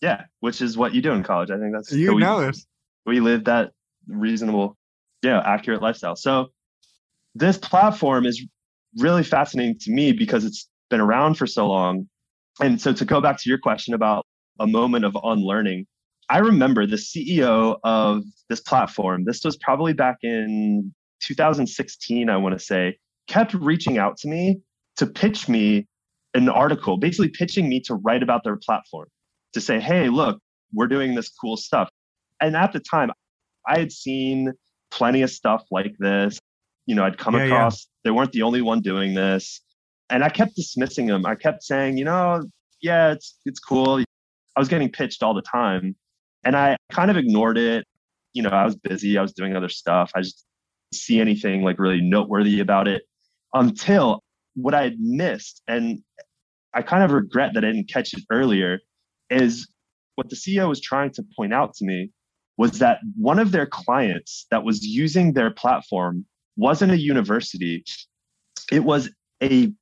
Yeah, 0.00 0.24
which 0.40 0.60
is 0.60 0.76
what 0.76 0.94
you 0.94 1.02
do 1.02 1.12
in 1.12 1.22
college. 1.22 1.50
I 1.50 1.58
think 1.58 1.72
that's 1.72 1.92
you 1.92 2.14
we, 2.14 2.20
know 2.20 2.40
it. 2.40 2.56
We 3.06 3.20
live 3.20 3.44
that 3.44 3.72
reasonable, 4.08 4.76
yeah, 5.22 5.40
accurate 5.44 5.82
lifestyle. 5.82 6.16
So 6.16 6.48
this 7.34 7.58
platform 7.58 8.26
is 8.26 8.44
really 8.98 9.22
fascinating 9.22 9.78
to 9.80 9.90
me 9.90 10.12
because 10.12 10.44
it's 10.44 10.68
been 10.90 11.00
around 11.00 11.34
for 11.34 11.46
so 11.46 11.66
long. 11.66 12.08
And 12.60 12.80
so 12.80 12.92
to 12.92 13.04
go 13.04 13.20
back 13.20 13.38
to 13.38 13.48
your 13.48 13.58
question 13.58 13.94
about 13.94 14.26
a 14.60 14.66
moment 14.66 15.04
of 15.04 15.16
unlearning, 15.22 15.86
I 16.28 16.38
remember 16.38 16.86
the 16.86 16.96
CEO 16.96 17.78
of 17.84 18.22
this 18.48 18.60
platform, 18.60 19.24
this 19.24 19.44
was 19.44 19.56
probably 19.56 19.92
back 19.92 20.16
in 20.22 20.94
2016, 21.22 22.28
I 22.28 22.36
want 22.36 22.58
to 22.58 22.64
say, 22.64 22.98
kept 23.26 23.54
reaching 23.54 23.98
out 23.98 24.16
to 24.18 24.28
me 24.28 24.60
to 24.96 25.06
pitch 25.06 25.48
me 25.48 25.86
an 26.34 26.48
article, 26.48 26.96
basically 26.98 27.28
pitching 27.28 27.68
me 27.68 27.80
to 27.80 27.94
write 27.94 28.22
about 28.22 28.44
their 28.44 28.56
platform, 28.56 29.08
to 29.54 29.60
say, 29.60 29.80
hey, 29.80 30.08
look, 30.08 30.38
we're 30.72 30.86
doing 30.86 31.14
this 31.14 31.28
cool 31.28 31.56
stuff. 31.56 31.88
And 32.40 32.56
at 32.56 32.72
the 32.72 32.80
time, 32.80 33.10
I 33.66 33.78
had 33.78 33.90
seen 33.90 34.52
plenty 34.90 35.22
of 35.22 35.30
stuff 35.30 35.64
like 35.70 35.94
this. 35.98 36.38
You 36.86 36.94
know, 36.94 37.04
I'd 37.04 37.18
come 37.18 37.34
yeah, 37.34 37.44
across, 37.44 37.86
yeah. 37.86 38.00
they 38.04 38.10
weren't 38.10 38.32
the 38.32 38.42
only 38.42 38.62
one 38.62 38.80
doing 38.80 39.14
this. 39.14 39.60
And 40.10 40.22
I 40.22 40.28
kept 40.28 40.54
dismissing 40.54 41.06
them. 41.06 41.26
I 41.26 41.34
kept 41.34 41.64
saying, 41.64 41.96
you 41.96 42.04
know, 42.04 42.44
yeah, 42.80 43.12
it's 43.12 43.38
it's 43.44 43.58
cool. 43.58 43.98
I 44.54 44.60
was 44.60 44.68
getting 44.68 44.90
pitched 44.90 45.22
all 45.22 45.34
the 45.34 45.42
time. 45.42 45.96
And 46.44 46.56
I 46.56 46.76
kind 46.92 47.10
of 47.10 47.16
ignored 47.16 47.58
it. 47.58 47.86
You 48.32 48.42
know, 48.42 48.50
I 48.50 48.64
was 48.64 48.76
busy, 48.76 49.18
I 49.18 49.22
was 49.22 49.32
doing 49.32 49.56
other 49.56 49.68
stuff. 49.68 50.12
I 50.14 50.20
just 50.20 50.44
see 50.92 51.20
anything 51.20 51.62
like 51.62 51.78
really 51.78 52.00
noteworthy 52.00 52.60
about 52.60 52.86
it 52.86 53.02
until 53.54 54.22
what 54.54 54.74
I 54.74 54.82
had 54.82 54.98
missed, 54.98 55.62
and 55.68 56.02
I 56.74 56.82
kind 56.82 57.02
of 57.02 57.10
regret 57.10 57.54
that 57.54 57.64
I 57.64 57.68
didn't 57.68 57.90
catch 57.90 58.12
it 58.14 58.24
earlier, 58.30 58.80
is 59.30 59.68
what 60.14 60.30
the 60.30 60.36
CEO 60.36 60.68
was 60.68 60.80
trying 60.80 61.12
to 61.12 61.24
point 61.36 61.52
out 61.52 61.74
to 61.74 61.84
me 61.84 62.10
was 62.56 62.78
that 62.78 63.00
one 63.16 63.38
of 63.38 63.52
their 63.52 63.66
clients 63.66 64.46
that 64.50 64.64
was 64.64 64.82
using 64.82 65.32
their 65.32 65.50
platform 65.50 66.24
wasn't 66.56 66.92
a 66.92 66.98
university. 66.98 67.84
It 68.72 68.82
was 68.82 69.10
a 69.42 69.72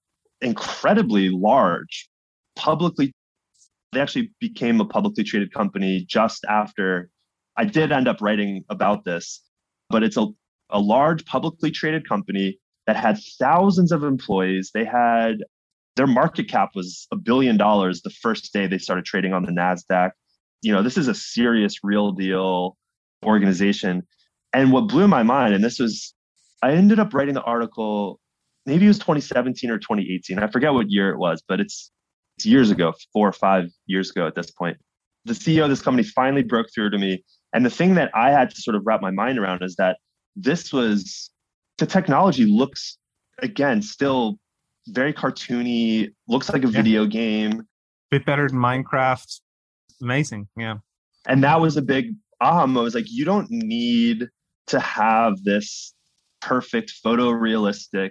incredibly 0.40 1.30
large 1.30 2.08
publicly 2.56 3.12
they 3.92 4.00
actually 4.00 4.32
became 4.40 4.80
a 4.80 4.84
publicly 4.84 5.24
traded 5.24 5.52
company 5.54 6.04
just 6.06 6.44
after 6.48 7.08
I 7.56 7.64
did 7.64 7.92
end 7.92 8.08
up 8.08 8.20
writing 8.20 8.64
about 8.68 9.04
this, 9.04 9.40
but 9.88 10.02
it's 10.02 10.16
a, 10.16 10.26
a 10.70 10.80
large 10.80 11.24
publicly 11.24 11.70
traded 11.70 12.08
company 12.08 12.58
that 12.86 12.96
had 12.96 13.18
thousands 13.38 13.92
of 13.92 14.04
employees. 14.04 14.70
They 14.74 14.84
had 14.84 15.38
their 15.96 16.06
market 16.06 16.48
cap 16.48 16.70
was 16.74 17.06
a 17.12 17.16
billion 17.16 17.56
dollars 17.56 18.02
the 18.02 18.10
first 18.10 18.52
day 18.52 18.66
they 18.66 18.78
started 18.78 19.04
trading 19.04 19.32
on 19.32 19.44
the 19.44 19.52
NASDAQ. 19.52 20.10
You 20.62 20.72
know, 20.72 20.82
this 20.82 20.98
is 20.98 21.08
a 21.08 21.14
serious, 21.14 21.76
real 21.82 22.12
deal 22.12 22.76
organization. 23.24 24.02
And 24.52 24.72
what 24.72 24.88
blew 24.88 25.08
my 25.08 25.22
mind, 25.22 25.54
and 25.54 25.62
this 25.62 25.78
was, 25.78 26.14
I 26.62 26.72
ended 26.72 26.98
up 26.98 27.14
writing 27.14 27.34
the 27.34 27.42
article, 27.42 28.20
maybe 28.66 28.84
it 28.84 28.88
was 28.88 28.98
2017 28.98 29.70
or 29.70 29.78
2018. 29.78 30.38
I 30.38 30.46
forget 30.48 30.72
what 30.72 30.90
year 30.90 31.10
it 31.10 31.18
was, 31.18 31.42
but 31.46 31.60
it's 31.60 31.90
years 32.42 32.70
ago, 32.70 32.92
four 33.12 33.28
or 33.28 33.32
five 33.32 33.70
years 33.86 34.10
ago 34.10 34.26
at 34.26 34.34
this 34.34 34.50
point. 34.50 34.76
The 35.24 35.32
CEO 35.32 35.64
of 35.64 35.70
this 35.70 35.82
company 35.82 36.06
finally 36.06 36.42
broke 36.42 36.66
through 36.74 36.90
to 36.90 36.98
me. 36.98 37.24
And 37.52 37.64
the 37.64 37.70
thing 37.70 37.94
that 37.94 38.10
I 38.14 38.30
had 38.30 38.50
to 38.50 38.56
sort 38.56 38.74
of 38.74 38.82
wrap 38.84 39.00
my 39.00 39.10
mind 39.10 39.38
around 39.38 39.62
is 39.62 39.76
that 39.76 39.98
this 40.36 40.72
was 40.72 41.30
the 41.78 41.86
technology 41.86 42.44
looks, 42.44 42.98
again, 43.40 43.82
still 43.82 44.38
very 44.88 45.12
cartoony, 45.12 46.10
looks 46.28 46.50
like 46.50 46.64
a 46.64 46.68
yeah. 46.68 46.72
video 46.82 47.06
game. 47.06 47.62
Bit 48.10 48.26
better 48.26 48.48
than 48.48 48.58
Minecraft. 48.58 49.40
Amazing. 50.02 50.48
Yeah. 50.56 50.76
And 51.26 51.42
that 51.42 51.60
was 51.60 51.76
a 51.76 51.82
big 51.82 52.14
aha 52.40 52.66
moment. 52.66 52.84
Was 52.84 52.94
like, 52.94 53.10
you 53.10 53.24
don't 53.24 53.50
need 53.50 54.28
to 54.66 54.80
have 54.80 55.42
this 55.42 55.94
perfect 56.40 56.92
photorealistic, 57.04 58.10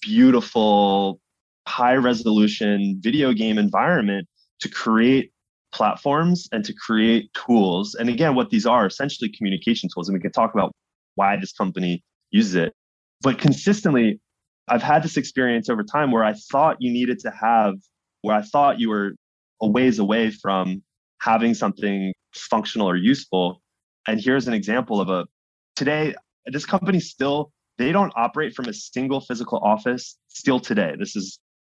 beautiful 0.00 1.20
high 1.66 1.96
resolution 1.96 2.98
video 3.00 3.32
game 3.32 3.58
environment 3.58 4.26
to 4.60 4.68
create 4.68 5.32
platforms 5.70 6.48
and 6.50 6.64
to 6.64 6.72
create 6.72 7.30
tools. 7.34 7.94
And 7.94 8.08
again, 8.08 8.34
what 8.34 8.48
these 8.50 8.64
are 8.64 8.86
essentially 8.86 9.30
communication 9.36 9.88
tools. 9.92 10.08
And 10.08 10.16
we 10.16 10.20
can 10.20 10.32
talk 10.32 10.54
about 10.54 10.72
why 11.16 11.36
this 11.36 11.52
company 11.52 12.02
uses 12.30 12.54
it. 12.54 12.74
But 13.20 13.38
consistently, 13.38 14.20
I've 14.68 14.82
had 14.82 15.02
this 15.02 15.16
experience 15.16 15.68
over 15.68 15.82
time 15.82 16.12
where 16.12 16.24
I 16.24 16.34
thought 16.34 16.76
you 16.80 16.92
needed 16.92 17.18
to 17.20 17.30
have, 17.30 17.74
where 18.22 18.36
I 18.36 18.42
thought 18.42 18.78
you 18.78 18.90
were 18.90 19.12
a 19.60 19.66
ways 19.66 19.98
away 19.98 20.30
from 20.30 20.82
having 21.20 21.54
something 21.54 22.12
functional 22.34 22.88
or 22.88 22.96
useful. 22.96 23.60
And 24.06 24.20
here's 24.20 24.46
an 24.46 24.54
example 24.54 25.00
of 25.00 25.08
a 25.08 25.26
today, 25.74 26.14
this 26.46 26.64
company 26.64 27.00
still, 27.00 27.50
they 27.76 27.92
don't 27.92 28.12
operate 28.16 28.54
from 28.54 28.66
a 28.66 28.72
single 28.72 29.20
physical 29.20 29.58
office 29.58 30.16
still 30.28 30.60
today. 30.60 30.94
This 30.98 31.16
is 31.16 31.38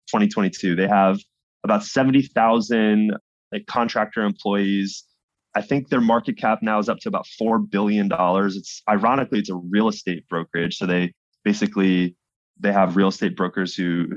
2022. 0.08 0.74
They 0.74 0.88
have 0.88 1.18
about 1.64 1.84
70,000 1.84 3.12
like 3.52 3.66
contractor 3.66 4.22
employees. 4.22 5.04
I 5.54 5.62
think 5.62 5.88
their 5.88 6.00
market 6.00 6.36
cap 6.36 6.60
now 6.62 6.78
is 6.78 6.88
up 6.88 6.98
to 7.00 7.08
about 7.08 7.26
$4 7.40 7.68
billion. 7.70 8.08
It's 8.12 8.82
ironically, 8.88 9.38
it's 9.38 9.50
a 9.50 9.56
real 9.56 9.88
estate 9.88 10.28
brokerage. 10.28 10.76
So 10.76 10.86
they 10.86 11.12
basically, 11.48 12.14
they 12.60 12.72
have 12.72 12.94
real 12.94 13.08
estate 13.08 13.34
brokers 13.34 13.74
who 13.74 14.08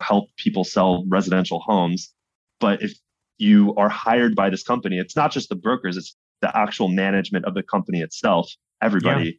help 0.00 0.24
people 0.36 0.64
sell 0.64 1.04
residential 1.08 1.60
homes. 1.60 2.10
But 2.58 2.80
if 2.82 2.92
you 3.36 3.74
are 3.76 3.90
hired 3.90 4.34
by 4.34 4.48
this 4.48 4.62
company, 4.62 4.96
it's 4.98 5.14
not 5.14 5.30
just 5.30 5.50
the 5.50 5.56
brokers, 5.56 5.98
it's 5.98 6.16
the 6.40 6.50
actual 6.56 6.88
management 6.88 7.44
of 7.44 7.52
the 7.52 7.62
company 7.62 8.00
itself, 8.00 8.50
everybody. 8.80 9.24
Yeah. 9.24 9.32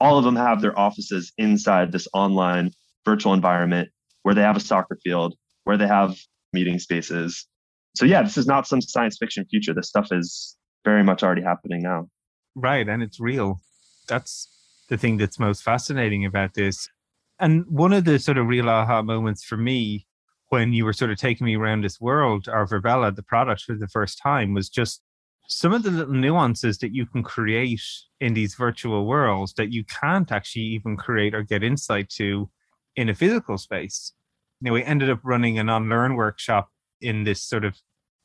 All 0.00 0.16
of 0.16 0.24
them 0.24 0.36
have 0.36 0.62
their 0.62 0.78
offices 0.78 1.34
inside 1.36 1.92
this 1.92 2.08
online 2.14 2.70
virtual 3.04 3.34
environment 3.34 3.90
where 4.22 4.34
they 4.34 4.40
have 4.40 4.56
a 4.56 4.60
soccer 4.60 4.96
field, 5.04 5.34
where 5.64 5.76
they 5.76 5.86
have 5.86 6.16
meeting 6.54 6.78
spaces. 6.78 7.46
So 7.94 8.06
yeah, 8.06 8.22
this 8.22 8.38
is 8.38 8.46
not 8.46 8.66
some 8.66 8.80
science 8.80 9.18
fiction 9.18 9.44
future. 9.50 9.74
This 9.74 9.88
stuff 9.88 10.08
is 10.12 10.56
very 10.82 11.02
much 11.02 11.22
already 11.22 11.42
happening 11.42 11.82
now. 11.82 12.08
Right, 12.54 12.88
and 12.88 13.02
it's 13.02 13.20
real. 13.20 13.60
That's 14.08 14.48
the 14.88 14.96
thing 14.96 15.16
that's 15.16 15.38
most 15.38 15.62
fascinating 15.62 16.24
about 16.24 16.54
this. 16.54 16.88
And 17.38 17.64
one 17.68 17.92
of 17.92 18.04
the 18.04 18.18
sort 18.18 18.38
of 18.38 18.46
real 18.46 18.68
aha 18.68 19.02
moments 19.02 19.44
for 19.44 19.56
me 19.56 20.06
when 20.48 20.72
you 20.72 20.84
were 20.84 20.92
sort 20.92 21.10
of 21.10 21.18
taking 21.18 21.44
me 21.44 21.56
around 21.56 21.82
this 21.82 22.00
world, 22.00 22.48
or 22.48 22.66
Virbela, 22.66 23.14
the 23.14 23.22
product 23.22 23.62
for 23.62 23.74
the 23.74 23.88
first 23.88 24.18
time, 24.22 24.54
was 24.54 24.68
just 24.68 25.02
some 25.48 25.72
of 25.72 25.82
the 25.82 25.90
little 25.90 26.14
nuances 26.14 26.78
that 26.78 26.94
you 26.94 27.06
can 27.06 27.22
create 27.22 27.82
in 28.20 28.34
these 28.34 28.54
virtual 28.54 29.06
worlds 29.06 29.54
that 29.54 29.72
you 29.72 29.84
can't 29.84 30.32
actually 30.32 30.62
even 30.62 30.96
create 30.96 31.34
or 31.34 31.42
get 31.42 31.62
insight 31.62 32.08
to 32.10 32.48
in 32.96 33.08
a 33.08 33.14
physical 33.14 33.58
space. 33.58 34.12
You 34.60 34.66
know, 34.66 34.72
we 34.72 34.82
ended 34.82 35.10
up 35.10 35.20
running 35.22 35.58
an 35.58 35.68
unlearn 35.68 36.14
workshop 36.14 36.70
in 37.00 37.24
this 37.24 37.42
sort 37.42 37.64
of 37.64 37.76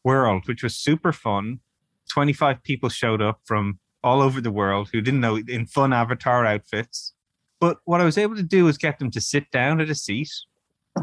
world, 0.03 0.47
which 0.47 0.63
was 0.63 0.75
super 0.75 1.11
fun. 1.11 1.59
25 2.11 2.63
people 2.63 2.89
showed 2.89 3.21
up 3.21 3.41
from 3.45 3.79
all 4.03 4.21
over 4.21 4.41
the 4.41 4.51
world 4.51 4.89
who 4.91 5.01
didn't 5.01 5.21
know 5.21 5.37
in 5.47 5.65
fun 5.65 5.93
avatar 5.93 6.45
outfits. 6.45 7.13
But 7.59 7.77
what 7.85 8.01
I 8.01 8.05
was 8.05 8.17
able 8.17 8.35
to 8.35 8.43
do 8.43 8.65
was 8.65 8.77
get 8.77 8.99
them 8.99 9.11
to 9.11 9.21
sit 9.21 9.51
down 9.51 9.79
at 9.79 9.89
a 9.89 9.95
seat 9.95 10.31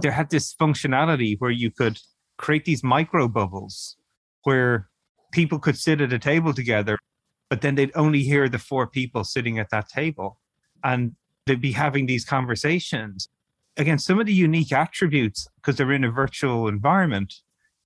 there 0.01 0.13
had 0.13 0.31
this 0.31 0.55
functionality 0.55 1.37
where 1.39 1.51
you 1.51 1.71
could 1.71 1.99
create 2.37 2.65
these 2.65 2.85
micro 2.85 3.29
bubbles 3.29 3.97
where 4.45 4.89
people 5.33 5.59
could 5.59 5.77
sit 5.77 6.01
at 6.01 6.13
a 6.13 6.19
table 6.19 6.53
together, 6.53 6.99
but 7.51 7.61
then 7.61 7.75
they'd 7.75 7.93
only 7.95 8.23
hear 8.23 8.49
the 8.49 8.59
four 8.59 8.87
people 8.87 9.25
sitting 9.25 9.59
at 9.59 9.71
that 9.71 9.89
table. 9.89 10.39
And 10.85 11.17
they'd 11.47 11.61
be 11.61 11.73
having 11.73 12.07
these 12.07 12.25
conversations. 12.25 13.29
Again, 13.77 13.99
some 13.99 14.21
of 14.21 14.27
the 14.27 14.33
unique 14.33 14.73
attributes, 14.73 15.49
because 15.57 15.77
they're 15.77 15.93
in 15.93 16.05
a 16.05 16.11
virtual 16.11 16.69
environment, 16.69 17.35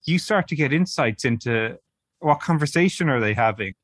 you 0.05 0.19
start 0.19 0.49
to 0.49 0.57
get 0.57 0.73
insights 0.73 1.25
into 1.25 1.79
what 2.19 2.41
conversation 2.41 3.09
are 3.09 3.21
they 3.21 3.35
having? 3.35 3.75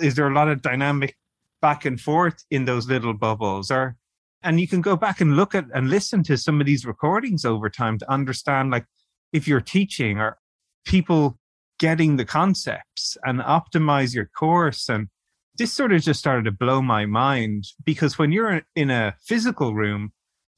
Is 0.00 0.14
there 0.14 0.28
a 0.28 0.34
lot 0.34 0.48
of 0.48 0.62
dynamic 0.62 1.16
back 1.60 1.84
and 1.84 2.00
forth 2.00 2.44
in 2.50 2.64
those 2.64 2.88
little 2.88 3.14
bubbles? 3.14 3.70
Or 3.70 3.96
and 4.42 4.60
you 4.60 4.68
can 4.68 4.80
go 4.80 4.96
back 4.96 5.20
and 5.20 5.36
look 5.36 5.54
at 5.54 5.64
and 5.74 5.88
listen 5.88 6.22
to 6.24 6.36
some 6.36 6.60
of 6.60 6.66
these 6.66 6.84
recordings 6.84 7.44
over 7.44 7.70
time 7.70 7.98
to 7.98 8.10
understand 8.10 8.70
like 8.70 8.84
if 9.32 9.48
you're 9.48 9.60
teaching 9.60 10.18
or 10.18 10.38
people 10.84 11.38
getting 11.78 12.16
the 12.16 12.24
concepts 12.24 13.16
and 13.24 13.40
optimize 13.40 14.14
your 14.14 14.26
course. 14.26 14.88
And 14.88 15.08
this 15.56 15.72
sort 15.72 15.92
of 15.92 16.02
just 16.02 16.20
started 16.20 16.44
to 16.44 16.52
blow 16.52 16.82
my 16.82 17.06
mind 17.06 17.64
because 17.84 18.18
when 18.18 18.32
you're 18.32 18.62
in 18.76 18.90
a 18.90 19.14
physical 19.20 19.74
room 19.74 20.12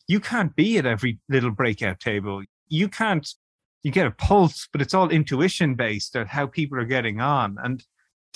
you 0.08 0.20
can't 0.20 0.54
be 0.54 0.78
at 0.78 0.86
every 0.86 1.18
little 1.28 1.50
breakout 1.50 2.00
table. 2.00 2.42
You 2.68 2.88
can't 2.88 3.28
you 3.82 3.92
get 3.92 4.06
a 4.06 4.10
pulse 4.10 4.68
but 4.72 4.82
it's 4.82 4.94
all 4.94 5.10
intuition 5.10 5.74
based 5.74 6.16
at 6.16 6.28
how 6.28 6.46
people 6.46 6.78
are 6.78 6.84
getting 6.84 7.20
on. 7.20 7.56
And 7.62 7.84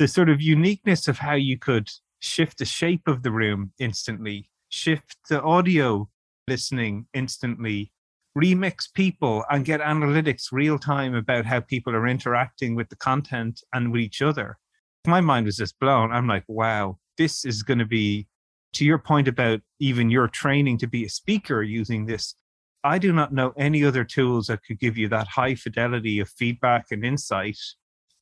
the 0.01 0.09
sort 0.09 0.29
of 0.29 0.43
uniqueness 0.43 1.07
of 1.07 1.19
how 1.19 1.35
you 1.35 1.57
could 1.57 1.89
shift 2.19 2.59
the 2.59 2.65
shape 2.65 3.07
of 3.07 3.23
the 3.23 3.31
room 3.31 3.73
instantly 3.79 4.51
shift 4.71 5.17
the 5.29 5.43
audio 5.43 6.09
listening 6.49 7.07
instantly, 7.13 7.93
remix 8.37 8.93
people 8.93 9.45
and 9.51 9.65
get 9.65 9.81
analytics 9.81 10.47
real 10.53 10.79
time 10.79 11.15
about 11.15 11.45
how 11.45 11.61
people 11.61 11.95
are 11.95 12.09
interacting 12.09 12.75
with 12.75 12.89
the 12.89 12.97
content 12.97 13.61
and 13.73 13.93
with 13.93 14.01
each 14.01 14.23
other. 14.23 14.59
My 15.07 15.21
mind 15.21 15.47
was 15.47 15.57
just 15.57 15.79
blown. 15.79 16.13
I'm 16.13 16.27
like, 16.27 16.45
wow, 16.49 16.99
this 17.19 17.45
is 17.45 17.63
going 17.63 17.79
to 17.79 17.85
be, 17.85 18.27
to 18.75 18.85
your 18.85 18.99
point 18.99 19.29
about 19.29 19.61
even 19.79 20.11
your 20.11 20.29
training 20.29 20.79
to 20.79 20.87
be 20.87 21.05
a 21.05 21.09
speaker 21.09 21.63
using 21.63 22.07
this. 22.07 22.35
I 22.83 22.99
do 22.99 23.13
not 23.13 23.33
know 23.33 23.53
any 23.59 23.85
other 23.85 24.05
tools 24.05 24.47
that 24.47 24.63
could 24.65 24.79
give 24.79 24.97
you 24.97 25.09
that 25.09 25.29
high 25.29 25.55
fidelity 25.55 26.19
of 26.21 26.29
feedback 26.31 26.87
and 26.91 27.05
insight, 27.05 27.59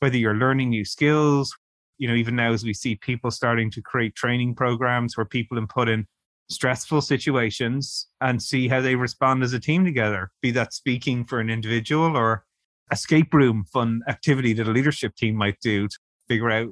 whether 0.00 0.16
you're 0.16 0.34
learning 0.34 0.70
new 0.70 0.84
skills, 0.84 1.56
you 1.98 2.08
know, 2.08 2.14
even 2.14 2.36
now 2.36 2.52
as 2.52 2.64
we 2.64 2.72
see 2.74 2.94
people 2.96 3.30
starting 3.30 3.70
to 3.72 3.82
create 3.82 4.14
training 4.14 4.54
programs 4.54 5.16
where 5.16 5.26
people 5.26 5.58
input 5.58 5.88
in 5.88 6.06
stressful 6.50 7.02
situations 7.02 8.08
and 8.20 8.42
see 8.42 8.68
how 8.68 8.80
they 8.80 8.94
respond 8.94 9.42
as 9.42 9.52
a 9.52 9.60
team 9.60 9.84
together, 9.84 10.30
be 10.40 10.50
that 10.52 10.72
speaking 10.72 11.24
for 11.24 11.40
an 11.40 11.50
individual 11.50 12.16
or 12.16 12.44
escape 12.90 13.34
room 13.34 13.64
fun 13.70 14.00
activity 14.08 14.52
that 14.54 14.66
a 14.66 14.70
leadership 14.70 15.14
team 15.14 15.36
might 15.36 15.58
do 15.60 15.86
to 15.86 15.98
figure 16.28 16.50
out 16.50 16.68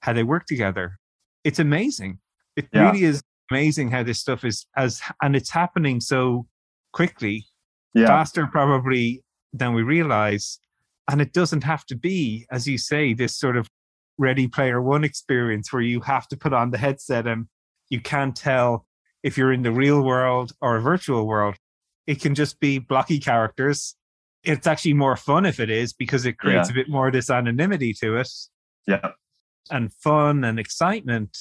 how 0.00 0.12
they 0.12 0.24
work 0.24 0.46
together. 0.46 0.98
It's 1.44 1.58
amazing. 1.58 2.18
It 2.56 2.68
yeah. 2.72 2.90
really 2.90 3.04
is 3.04 3.22
amazing 3.50 3.90
how 3.90 4.02
this 4.02 4.18
stuff 4.18 4.44
is 4.44 4.66
as 4.76 5.00
and 5.22 5.36
it's 5.36 5.50
happening 5.50 6.00
so 6.00 6.46
quickly, 6.92 7.46
yeah. 7.94 8.06
faster 8.06 8.46
probably 8.46 9.22
than 9.52 9.74
we 9.74 9.82
realize. 9.82 10.58
And 11.08 11.20
it 11.20 11.32
doesn't 11.32 11.64
have 11.64 11.84
to 11.86 11.96
be, 11.96 12.46
as 12.50 12.68
you 12.68 12.78
say, 12.78 13.14
this 13.14 13.36
sort 13.36 13.56
of 13.56 13.68
ready 14.20 14.46
player 14.46 14.80
one 14.80 15.02
experience 15.02 15.72
where 15.72 15.82
you 15.82 16.00
have 16.02 16.28
to 16.28 16.36
put 16.36 16.52
on 16.52 16.70
the 16.70 16.78
headset 16.78 17.26
and 17.26 17.46
you 17.88 18.00
can't 18.00 18.36
tell 18.36 18.86
if 19.22 19.36
you're 19.36 19.52
in 19.52 19.62
the 19.62 19.72
real 19.72 20.02
world 20.02 20.52
or 20.60 20.76
a 20.76 20.80
virtual 20.80 21.26
world. 21.26 21.56
It 22.06 22.20
can 22.20 22.34
just 22.34 22.60
be 22.60 22.78
blocky 22.78 23.18
characters. 23.18 23.96
It's 24.44 24.66
actually 24.66 24.94
more 24.94 25.16
fun 25.16 25.46
if 25.46 25.58
it 25.58 25.70
is 25.70 25.92
because 25.92 26.26
it 26.26 26.38
creates 26.38 26.68
yeah. 26.68 26.72
a 26.72 26.74
bit 26.74 26.88
more 26.88 27.10
this 27.10 27.30
anonymity 27.30 27.94
to 27.94 28.16
it. 28.16 28.30
Yeah. 28.86 29.10
And 29.70 29.92
fun 29.92 30.44
and 30.44 30.58
excitement. 30.58 31.36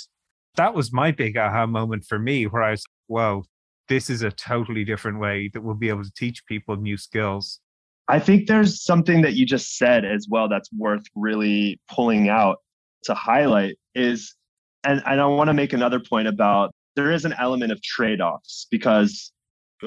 That 0.56 0.74
was 0.74 0.92
my 0.92 1.12
big 1.12 1.38
aha 1.38 1.65
moment 1.65 2.06
for 2.06 2.18
me 2.18 2.46
where 2.46 2.63
I 2.63 2.72
was, 2.72 2.84
whoa, 3.08 3.44
this 3.88 4.10
is 4.10 4.22
a 4.22 4.32
totally 4.32 4.86
different 4.86 5.20
way 5.20 5.50
that 5.54 5.62
we'll 5.62 5.76
be 5.76 5.89
able 5.89 6.04
to 6.04 6.13
teach 6.15 6.46
people 6.46 6.76
new 6.76 6.98
skills. 6.98 7.60
I 8.08 8.20
think 8.20 8.48
there's 8.48 8.84
something 8.84 9.22
that 9.22 9.34
you 9.34 9.46
just 9.46 9.78
said 9.78 10.04
as 10.04 10.28
well 10.30 10.50
that's 10.50 10.72
worth 10.74 11.04
really 11.15 11.80
pulling 11.88 12.28
out 12.28 12.58
to 13.03 13.13
highlight 13.13 13.75
is 13.95 14.35
and, 14.83 15.01
and 15.05 15.19
I 15.19 15.25
want 15.25 15.49
to 15.49 15.53
make 15.53 15.73
another 15.73 15.99
point 15.99 16.27
about 16.27 16.71
there 16.95 17.12
is 17.12 17.25
an 17.25 17.33
element 17.33 17.71
of 17.71 17.81
trade-offs 17.81 18.67
because 18.71 19.31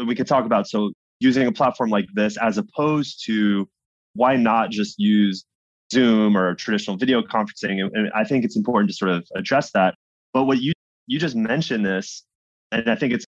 we 0.07 0.15
could 0.15 0.27
talk 0.27 0.45
about 0.45 0.69
so 0.69 0.93
using 1.21 1.47
a 1.47 1.53
platform 1.53 1.91
like 1.91 2.07
this 2.15 2.37
as 2.37 2.59
opposed 2.59 3.25
to 3.27 3.69
why 4.15 4.37
not 4.37 4.71
just 4.71 4.99
use 4.99 5.45
Zoom 5.93 6.37
or 6.37 6.55
traditional 6.55 6.97
video 6.97 7.23
conferencing? 7.23 7.89
And 7.93 8.11
I 8.15 8.25
think 8.25 8.45
it's 8.45 8.57
important 8.57 8.91
to 8.91 8.97
sort 8.97 9.11
of 9.11 9.27
address 9.37 9.71
that. 9.73 9.95
But 10.33 10.45
what 10.45 10.61
you 10.61 10.73
you 11.07 11.19
just 11.19 11.37
mentioned 11.37 11.85
this, 11.85 12.25
and 12.71 12.89
I 12.89 12.95
think 12.95 13.13
it's 13.13 13.27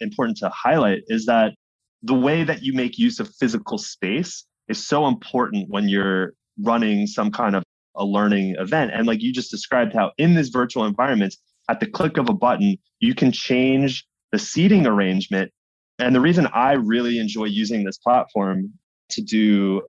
important 0.00 0.38
to 0.38 0.48
highlight 0.48 1.02
is 1.08 1.26
that 1.26 1.54
the 2.02 2.14
way 2.14 2.44
that 2.44 2.62
you 2.62 2.72
make 2.72 2.98
use 2.98 3.20
of 3.20 3.28
physical 3.34 3.78
space 3.78 4.44
is 4.68 4.84
so 4.84 5.06
important 5.06 5.68
when 5.68 5.88
you're 5.88 6.32
running 6.62 7.06
some 7.06 7.30
kind 7.30 7.56
of 7.56 7.62
a 7.96 8.04
learning 8.04 8.56
event. 8.58 8.92
And 8.94 9.06
like 9.06 9.22
you 9.22 9.32
just 9.32 9.50
described 9.50 9.92
how 9.94 10.12
in 10.18 10.34
this 10.34 10.48
virtual 10.48 10.84
environments, 10.84 11.38
at 11.68 11.80
the 11.80 11.86
click 11.86 12.16
of 12.16 12.28
a 12.28 12.34
button, 12.34 12.76
you 13.00 13.14
can 13.14 13.32
change 13.32 14.06
the 14.32 14.38
seating 14.38 14.86
arrangement. 14.86 15.52
And 15.98 16.14
the 16.14 16.20
reason 16.20 16.46
I 16.52 16.72
really 16.72 17.18
enjoy 17.18 17.46
using 17.46 17.84
this 17.84 17.98
platform 17.98 18.72
to 19.10 19.22
do, 19.22 19.82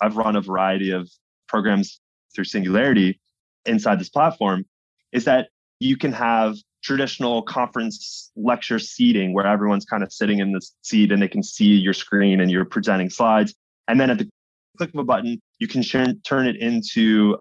I've 0.00 0.16
run 0.16 0.36
a 0.36 0.40
variety 0.40 0.90
of 0.90 1.10
programs 1.48 2.00
through 2.34 2.44
Singularity 2.44 3.20
inside 3.66 3.98
this 3.98 4.08
platform, 4.08 4.64
is 5.12 5.24
that 5.24 5.48
you 5.80 5.96
can 5.96 6.12
have 6.12 6.56
traditional 6.82 7.42
conference 7.42 8.30
lecture 8.36 8.78
seating 8.78 9.34
where 9.34 9.46
everyone's 9.46 9.84
kind 9.84 10.02
of 10.02 10.12
sitting 10.12 10.38
in 10.38 10.52
the 10.52 10.60
seat 10.82 11.10
and 11.10 11.20
they 11.20 11.28
can 11.28 11.42
see 11.42 11.66
your 11.66 11.92
screen 11.92 12.40
and 12.40 12.50
you're 12.50 12.64
presenting 12.64 13.10
slides. 13.10 13.54
And 13.88 14.00
then 14.00 14.10
at 14.10 14.18
the 14.18 14.28
click 14.76 14.90
of 14.90 15.00
a 15.00 15.04
button, 15.04 15.40
you 15.58 15.66
can 15.66 15.82
turn 15.82 16.46
it 16.46 16.56
into 16.56 17.36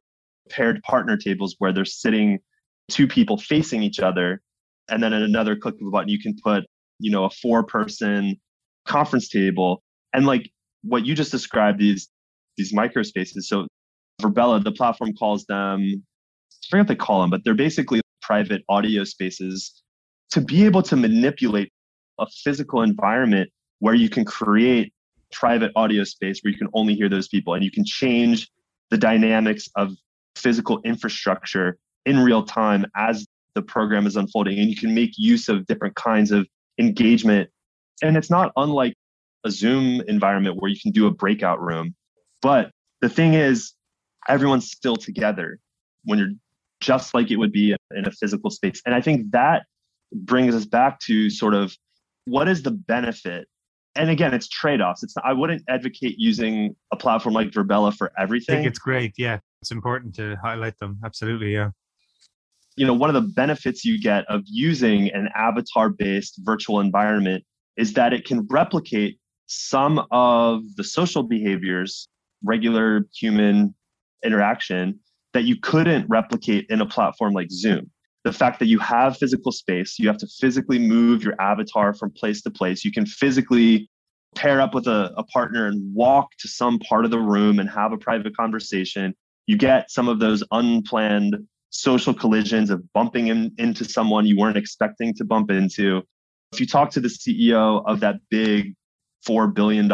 paired 0.50 0.82
partner 0.84 1.18
tables 1.18 1.56
where 1.60 1.72
they're 1.72 1.86
sitting 1.86 2.40
two 2.90 3.08
people 3.08 3.38
facing 3.38 3.84
each 3.84 4.00
other. 4.00 4.42
And 4.90 5.04
then 5.04 5.14
at 5.14 5.22
another 5.22 5.56
click 5.56 5.76
of 5.82 5.88
a 5.88 5.90
button, 5.90 6.10
you 6.10 6.20
can 6.20 6.36
put, 6.42 6.66
you 7.00 7.12
know, 7.12 7.26
a 7.26 7.30
four 7.30 7.64
person 7.64 8.38
conference 8.86 9.28
table. 9.28 9.84
And 10.14 10.26
like 10.26 10.50
what 10.84 11.06
you 11.06 11.14
just 11.16 11.32
described, 11.32 11.80
these 11.80 12.10
these 12.58 12.74
micro 12.74 13.04
spaces. 13.04 13.48
So 13.48 13.68
Virbela, 14.22 14.64
the 14.64 14.72
platform 14.72 15.14
calls 15.14 15.46
them, 15.46 16.04
I 16.52 16.68
forget 16.70 16.82
what 16.82 16.88
they 16.88 16.96
call 16.96 17.22
them, 17.22 17.30
but 17.30 17.42
they're 17.44 17.54
basically 17.54 18.02
private 18.22 18.64
audio 18.68 19.04
spaces 19.04 19.84
to 20.32 20.42
be 20.42 20.66
able 20.66 20.82
to 20.84 20.96
manipulate 20.96 21.72
a 22.20 22.26
physical 22.44 22.82
environment 22.82 23.50
where 23.80 23.94
you 23.94 24.10
can 24.10 24.26
create 24.26 24.92
private 25.32 25.72
audio 25.76 26.04
space 26.04 26.40
where 26.42 26.52
you 26.52 26.58
can 26.58 26.68
only 26.74 26.96
hear 26.96 27.10
those 27.10 27.28
people 27.28 27.54
and 27.54 27.64
you 27.64 27.72
can 27.72 27.86
change 27.86 28.50
the 28.90 28.98
dynamics 28.98 29.70
of 29.76 29.94
physical 30.38 30.80
infrastructure 30.84 31.78
in 32.06 32.20
real 32.20 32.44
time 32.44 32.86
as 32.96 33.26
the 33.56 33.62
program 33.62 34.06
is 34.06 34.16
unfolding 34.16 34.60
and 34.60 34.70
you 34.70 34.76
can 34.76 34.94
make 34.94 35.12
use 35.18 35.50
of 35.50 35.66
different 35.66 35.96
kinds 35.96 36.32
of 36.32 36.48
engagement 36.80 37.50
and 38.04 38.16
it's 38.16 38.30
not 38.30 38.52
unlike 38.56 38.94
a 39.46 39.52
zoom 39.52 40.02
environment 40.08 40.58
where 40.60 40.70
you 40.70 40.80
can 40.80 40.92
do 40.92 41.08
a 41.08 41.12
breakout 41.12 41.60
room 41.60 41.96
but 42.42 42.72
the 43.02 43.10
thing 43.10 43.34
is 43.34 43.74
everyone's 44.28 44.70
still 44.70 44.96
together 44.96 45.60
when 46.04 46.20
you're 46.20 46.34
just 46.80 47.14
like 47.14 47.32
it 47.32 47.38
would 47.38 47.52
be 47.52 47.76
in 47.96 48.08
a 48.08 48.12
physical 48.12 48.52
space 48.52 48.82
and 48.86 48.94
i 48.94 49.02
think 49.02 49.32
that 49.32 49.64
brings 50.14 50.54
us 50.54 50.66
back 50.66 51.00
to 51.00 51.30
sort 51.30 51.56
of 51.56 51.76
what 52.26 52.48
is 52.48 52.62
the 52.62 52.72
benefit 52.72 53.48
and 53.98 54.10
again, 54.10 54.34
it's 54.34 54.48
trade 54.48 54.80
offs. 54.80 55.04
It's 55.04 55.16
I 55.24 55.34
wouldn't 55.34 55.64
advocate 55.68 56.16
using 56.18 56.76
a 56.92 56.96
platform 56.96 57.34
like 57.34 57.50
Virbela 57.50 57.96
for 57.96 58.12
everything. 58.18 58.56
I 58.56 58.58
think 58.60 58.68
it's 58.70 58.80
great. 58.80 59.14
Yeah, 59.18 59.40
it's 59.62 59.72
important 59.72 60.16
to 60.16 60.36
highlight 60.42 60.78
them. 60.80 61.00
Absolutely. 61.04 61.54
Yeah. 61.54 61.72
You 62.76 62.86
know, 62.86 62.94
one 62.94 63.10
of 63.10 63.16
the 63.16 63.30
benefits 63.34 63.84
you 63.84 64.00
get 64.00 64.26
of 64.30 64.44
using 64.46 65.10
an 65.10 65.30
avatar 65.36 65.90
based 65.90 66.40
virtual 66.44 66.80
environment 66.80 67.44
is 67.76 67.94
that 67.94 68.14
it 68.14 68.26
can 68.26 68.46
replicate 68.50 69.20
some 69.48 70.06
of 70.12 70.62
the 70.76 70.84
social 70.84 71.24
behaviors, 71.24 72.08
regular 72.44 73.06
human 73.16 73.74
interaction 74.24 75.00
that 75.34 75.44
you 75.44 75.56
couldn't 75.60 76.06
replicate 76.08 76.66
in 76.70 76.82
a 76.82 76.86
platform 76.86 77.34
like 77.34 77.50
Zoom 77.52 77.90
the 78.28 78.34
fact 78.34 78.60
that 78.60 78.68
you 78.68 78.78
have 78.80 79.18
physical 79.18 79.54
space, 79.54 79.98
you 79.98 80.08
have 80.08 80.18
to 80.18 80.28
physically 80.28 80.78
move 80.78 81.24
your 81.24 81.34
avatar 81.40 81.94
from 81.94 82.12
place 82.12 82.42
to 82.42 82.52
place. 82.52 82.84
You 82.84 82.92
can 82.92 83.06
physically 83.06 83.90
pair 84.36 84.60
up 84.60 84.74
with 84.76 84.86
a, 84.86 85.14
a, 85.16 85.24
partner 85.24 85.68
and 85.68 85.96
walk 85.96 86.32
to 86.40 86.48
some 86.50 86.78
part 86.80 87.06
of 87.06 87.12
the 87.12 87.20
room 87.20 87.58
and 87.58 87.70
have 87.70 87.94
a 87.94 87.98
private 87.98 88.36
conversation. 88.36 89.16
You 89.48 89.58
get 89.58 89.90
some 89.90 90.08
of 90.08 90.20
those 90.20 90.44
unplanned 90.52 91.48
social 91.70 92.14
collisions 92.14 92.70
of 92.70 92.82
bumping 92.94 93.28
in, 93.28 93.52
into 93.58 93.86
someone 93.86 94.26
you 94.26 94.38
weren't 94.38 94.58
expecting 94.58 95.14
to 95.16 95.26
bump 95.26 95.52
into. 95.52 96.04
If 96.52 96.60
you 96.60 96.68
talk 96.68 96.92
to 96.92 97.00
the 97.00 97.08
CEO 97.08 97.84
of 97.86 98.00
that 98.02 98.16
big 98.30 98.76
$4 99.28 99.54
billion 99.54 99.88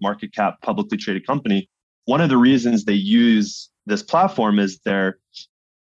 market 0.00 0.34
cap 0.34 0.60
publicly 0.62 0.98
traded 0.98 1.26
company, 1.26 1.68
one 2.04 2.20
of 2.20 2.28
the 2.28 2.36
reasons 2.36 2.84
they 2.84 2.92
use 2.92 3.70
this 3.86 4.02
platform 4.02 4.58
is 4.58 4.80
their 4.84 5.18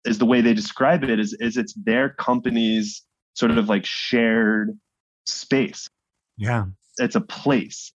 is 0.06 0.18
the 0.18 0.26
way 0.26 0.42
they 0.42 0.54
describe 0.54 1.04
it 1.04 1.20
is 1.20 1.36
is 1.40 1.58
it's 1.58 1.74
their 1.74 2.10
company's 2.10 3.04
sort 3.34 3.52
of 3.52 3.70
like 3.70 3.86
shared 3.86 4.78
space. 5.26 5.90
Yeah. 6.38 6.66
It's 6.98 7.16
a 7.16 7.22
place. 7.22 7.92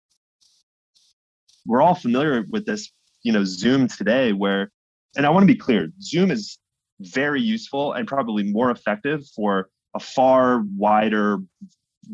We're 1.67 1.83
all 1.83 1.95
familiar 1.95 2.45
with 2.49 2.65
this, 2.67 2.91
you 3.23 3.33
know, 3.33 3.45
Zoom 3.45 3.89
today 3.89 4.33
where 4.33 4.71
and 5.17 5.27
I 5.27 5.31
want 5.31 5.43
to 5.43 5.53
be 5.53 5.59
clear, 5.59 5.89
Zoom 6.03 6.31
is 6.31 6.59
very 7.01 7.41
useful 7.41 7.93
and 7.93 8.07
probably 8.07 8.43
more 8.43 8.71
effective 8.71 9.25
for 9.35 9.69
a 9.95 10.01
far 10.01 10.63
wider 10.77 11.39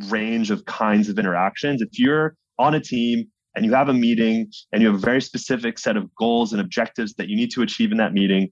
range 0.08 0.50
of 0.50 0.64
kinds 0.64 1.08
of 1.08 1.18
interactions. 1.18 1.82
If 1.82 1.98
you're 1.98 2.36
on 2.58 2.74
a 2.74 2.80
team 2.80 3.26
and 3.54 3.64
you 3.64 3.72
have 3.74 3.88
a 3.88 3.94
meeting 3.94 4.50
and 4.72 4.82
you 4.82 4.88
have 4.88 4.96
a 4.96 5.04
very 5.04 5.20
specific 5.20 5.78
set 5.78 5.96
of 5.96 6.14
goals 6.16 6.52
and 6.52 6.60
objectives 6.60 7.14
that 7.14 7.28
you 7.28 7.36
need 7.36 7.50
to 7.52 7.62
achieve 7.62 7.92
in 7.92 7.98
that 7.98 8.12
meeting, 8.12 8.50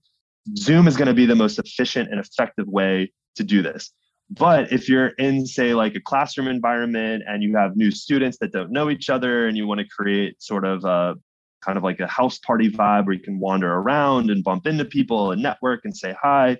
Zoom 0.56 0.88
is 0.88 0.96
going 0.96 1.08
to 1.08 1.14
be 1.14 1.26
the 1.26 1.36
most 1.36 1.58
efficient 1.58 2.10
and 2.10 2.20
effective 2.20 2.66
way 2.66 3.12
to 3.36 3.44
do 3.44 3.62
this. 3.62 3.92
But 4.30 4.72
if 4.72 4.88
you're 4.88 5.08
in, 5.08 5.46
say, 5.46 5.74
like 5.74 5.94
a 5.94 6.00
classroom 6.00 6.48
environment 6.48 7.22
and 7.26 7.42
you 7.42 7.54
have 7.56 7.76
new 7.76 7.90
students 7.90 8.38
that 8.38 8.52
don't 8.52 8.72
know 8.72 8.88
each 8.88 9.10
other 9.10 9.46
and 9.46 9.56
you 9.56 9.66
want 9.66 9.80
to 9.80 9.86
create 9.86 10.42
sort 10.42 10.64
of 10.64 10.84
a 10.84 11.14
kind 11.64 11.78
of 11.78 11.84
like 11.84 12.00
a 12.00 12.06
house 12.06 12.38
party 12.38 12.70
vibe 12.70 13.06
where 13.06 13.14
you 13.14 13.22
can 13.22 13.38
wander 13.38 13.72
around 13.72 14.30
and 14.30 14.44
bump 14.44 14.66
into 14.66 14.84
people 14.84 15.32
and 15.32 15.42
network 15.42 15.80
and 15.84 15.96
say 15.96 16.14
hi, 16.20 16.58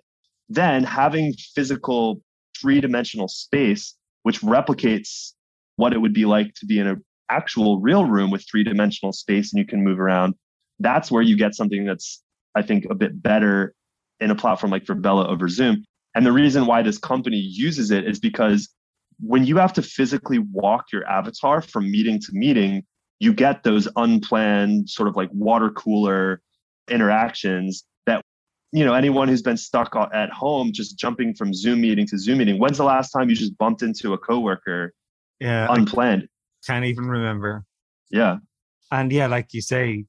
then 0.49 0.85
having 0.85 1.35
physical 1.55 2.21
three 2.61 2.81
dimensional 2.81 3.29
space, 3.29 3.95
which 4.23 4.41
replicates 4.41 5.33
what 5.77 5.93
it 5.93 5.99
would 5.99 6.15
be 6.15 6.25
like 6.25 6.55
to 6.55 6.67
be 6.67 6.79
in 6.79 6.87
an 6.87 7.05
actual 7.31 7.81
real 7.81 8.05
room 8.05 8.31
with 8.31 8.45
three 8.49 8.63
dimensional 8.63 9.13
space 9.13 9.53
and 9.53 9.59
you 9.59 9.67
can 9.67 9.83
move 9.83 9.99
around, 9.99 10.35
that's 10.79 11.11
where 11.11 11.23
you 11.23 11.37
get 11.37 11.55
something 11.55 11.85
that's 11.85 12.23
I 12.55 12.63
think, 12.63 12.87
a 12.91 12.95
bit 12.95 13.23
better 13.23 13.75
in 14.21 14.31
a 14.31 14.35
platform 14.35 14.71
like 14.71 14.85
Virbela 14.85 15.29
over 15.29 15.49
Zoom. 15.49 15.85
And 16.15 16.27
the 16.27 16.33
reason 16.33 16.67
why 16.67 16.83
this 16.83 16.99
company 16.99 17.39
uses 17.39 17.91
it 17.91 18.07
is 18.07 18.21
because 18.21 18.69
when 19.21 19.45
you 19.45 19.57
have 19.57 19.73
to 19.75 19.83
physically 19.83 20.39
walk 20.39 20.87
your 20.93 21.09
avatar 21.09 21.63
from 21.63 21.91
meeting 21.91 22.21
to 22.21 22.33
meeting, 22.33 22.83
you 23.23 23.33
get 23.33 23.63
those 23.63 23.87
unplanned 23.95 24.91
sort 24.91 25.09
of 25.09 25.15
like 25.15 25.31
water 25.33 25.71
cooler 25.71 26.43
interactions 26.91 27.85
that 28.05 28.21
you 28.73 28.85
know 28.85 28.95
anyone 28.95 29.29
who's 29.29 29.43
been 29.43 29.57
stuck 29.57 29.95
at 30.13 30.29
home 30.31 30.73
just 30.73 30.99
jumping 30.99 31.33
from 31.33 31.55
zoom 31.55 31.83
meeting 31.83 32.05
to 32.09 32.19
zoom 32.19 32.39
meeting. 32.39 32.59
When's 32.59 32.79
the 32.79 32.85
last 32.85 33.11
time 33.13 33.31
you 33.31 33.37
just 33.37 33.57
bumped 33.59 33.83
into 33.83 34.13
a 34.13 34.19
coworker 34.19 34.93
yeah. 35.39 35.69
unplanned? 35.71 36.27
Can't 36.67 36.85
even 36.85 37.05
remember. 37.07 37.65
Yeah. 38.11 38.39
And 38.91 39.13
yeah 39.13 39.29
like 39.29 39.55
you 39.55 39.63
say 39.63 40.05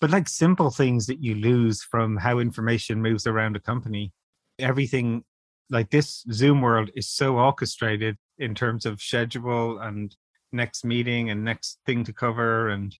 but 0.00 0.10
like 0.10 0.28
simple 0.28 0.70
things 0.70 1.06
that 1.06 1.22
you 1.22 1.36
lose 1.36 1.84
from 1.84 2.16
how 2.16 2.40
information 2.40 3.00
moves 3.00 3.28
around 3.28 3.54
a 3.54 3.60
company. 3.60 4.12
Everything 4.58 5.22
like 5.70 5.90
this 5.90 6.24
zoom 6.32 6.62
world 6.62 6.90
is 6.96 7.08
so 7.08 7.38
orchestrated 7.38 8.16
in 8.38 8.56
terms 8.56 8.84
of 8.84 9.00
schedule 9.00 9.78
and 9.78 10.16
next 10.54 10.84
meeting 10.84 11.30
and 11.30 11.44
next 11.44 11.78
thing 11.86 12.04
to 12.04 12.12
cover 12.12 12.68
and 12.68 12.96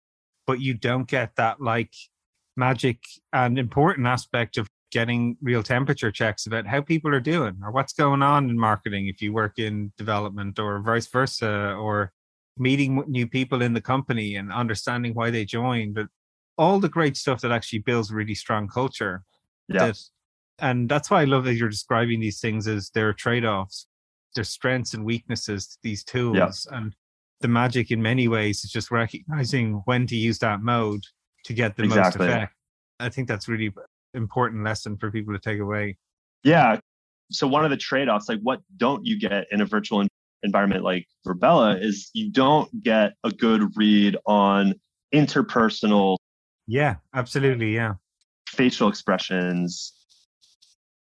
but 0.46 0.60
you 0.60 0.74
don't 0.74 1.08
get 1.08 1.34
that 1.36 1.60
like 1.60 1.92
magic 2.56 2.98
and 3.32 3.58
important 3.58 4.06
aspect 4.06 4.58
of 4.58 4.68
getting 4.90 5.36
real 5.42 5.62
temperature 5.62 6.12
checks 6.12 6.46
about 6.46 6.66
how 6.66 6.80
people 6.80 7.12
are 7.12 7.20
doing 7.20 7.56
or 7.64 7.70
what's 7.70 7.92
going 7.92 8.22
on 8.22 8.50
in 8.50 8.58
marketing 8.58 9.08
if 9.08 9.22
you 9.22 9.32
work 9.32 9.58
in 9.58 9.92
development 9.96 10.58
or 10.58 10.80
vice 10.80 11.06
versa 11.06 11.74
or 11.78 12.12
meeting 12.56 13.02
new 13.08 13.26
people 13.26 13.62
in 13.62 13.72
the 13.72 13.80
company 13.80 14.36
and 14.36 14.52
understanding 14.52 15.14
why 15.14 15.30
they 15.30 15.44
joined 15.44 15.94
but 15.94 16.06
all 16.56 16.78
the 16.78 16.88
great 16.88 17.16
stuff 17.16 17.40
that 17.40 17.52
actually 17.52 17.80
builds 17.80 18.12
really 18.12 18.34
strong 18.34 18.68
culture. 18.68 19.24
Yeah. 19.68 19.86
That, 19.86 19.98
and 20.60 20.88
that's 20.88 21.10
why 21.10 21.22
I 21.22 21.24
love 21.24 21.44
that 21.44 21.54
you're 21.54 21.68
describing 21.68 22.20
these 22.20 22.40
things 22.40 22.68
as 22.68 22.90
their 22.90 23.12
trade 23.12 23.44
offs, 23.44 23.86
their 24.34 24.44
strengths 24.44 24.94
and 24.94 25.04
weaknesses 25.04 25.66
to 25.66 25.78
these 25.82 26.04
tools. 26.04 26.36
Yeah. 26.36 26.78
And 26.78 26.94
the 27.40 27.48
magic 27.48 27.90
in 27.90 28.00
many 28.02 28.28
ways 28.28 28.64
is 28.64 28.70
just 28.70 28.90
recognizing 28.90 29.82
when 29.84 30.06
to 30.06 30.16
use 30.16 30.38
that 30.38 30.60
mode 30.62 31.02
to 31.44 31.52
get 31.52 31.76
the 31.76 31.84
exactly. 31.84 32.26
most 32.26 32.34
effect. 32.34 32.54
I 33.00 33.08
think 33.08 33.28
that's 33.28 33.48
really 33.48 33.72
important 34.14 34.64
lesson 34.64 34.96
for 34.96 35.10
people 35.10 35.34
to 35.34 35.40
take 35.40 35.60
away. 35.60 35.96
Yeah. 36.42 36.78
So 37.30 37.46
one 37.46 37.64
of 37.64 37.70
the 37.70 37.76
trade-offs, 37.76 38.28
like 38.28 38.40
what 38.42 38.60
don't 38.76 39.04
you 39.04 39.18
get 39.18 39.46
in 39.50 39.60
a 39.60 39.66
virtual 39.66 40.06
environment 40.42 40.84
like 40.84 41.06
Virbela 41.26 41.82
is 41.82 42.10
you 42.12 42.30
don't 42.30 42.82
get 42.82 43.14
a 43.24 43.30
good 43.30 43.76
read 43.76 44.16
on 44.26 44.74
interpersonal 45.12 46.16
yeah, 46.66 46.96
absolutely. 47.14 47.74
Yeah. 47.74 47.94
Facial 48.48 48.88
expressions, 48.88 49.92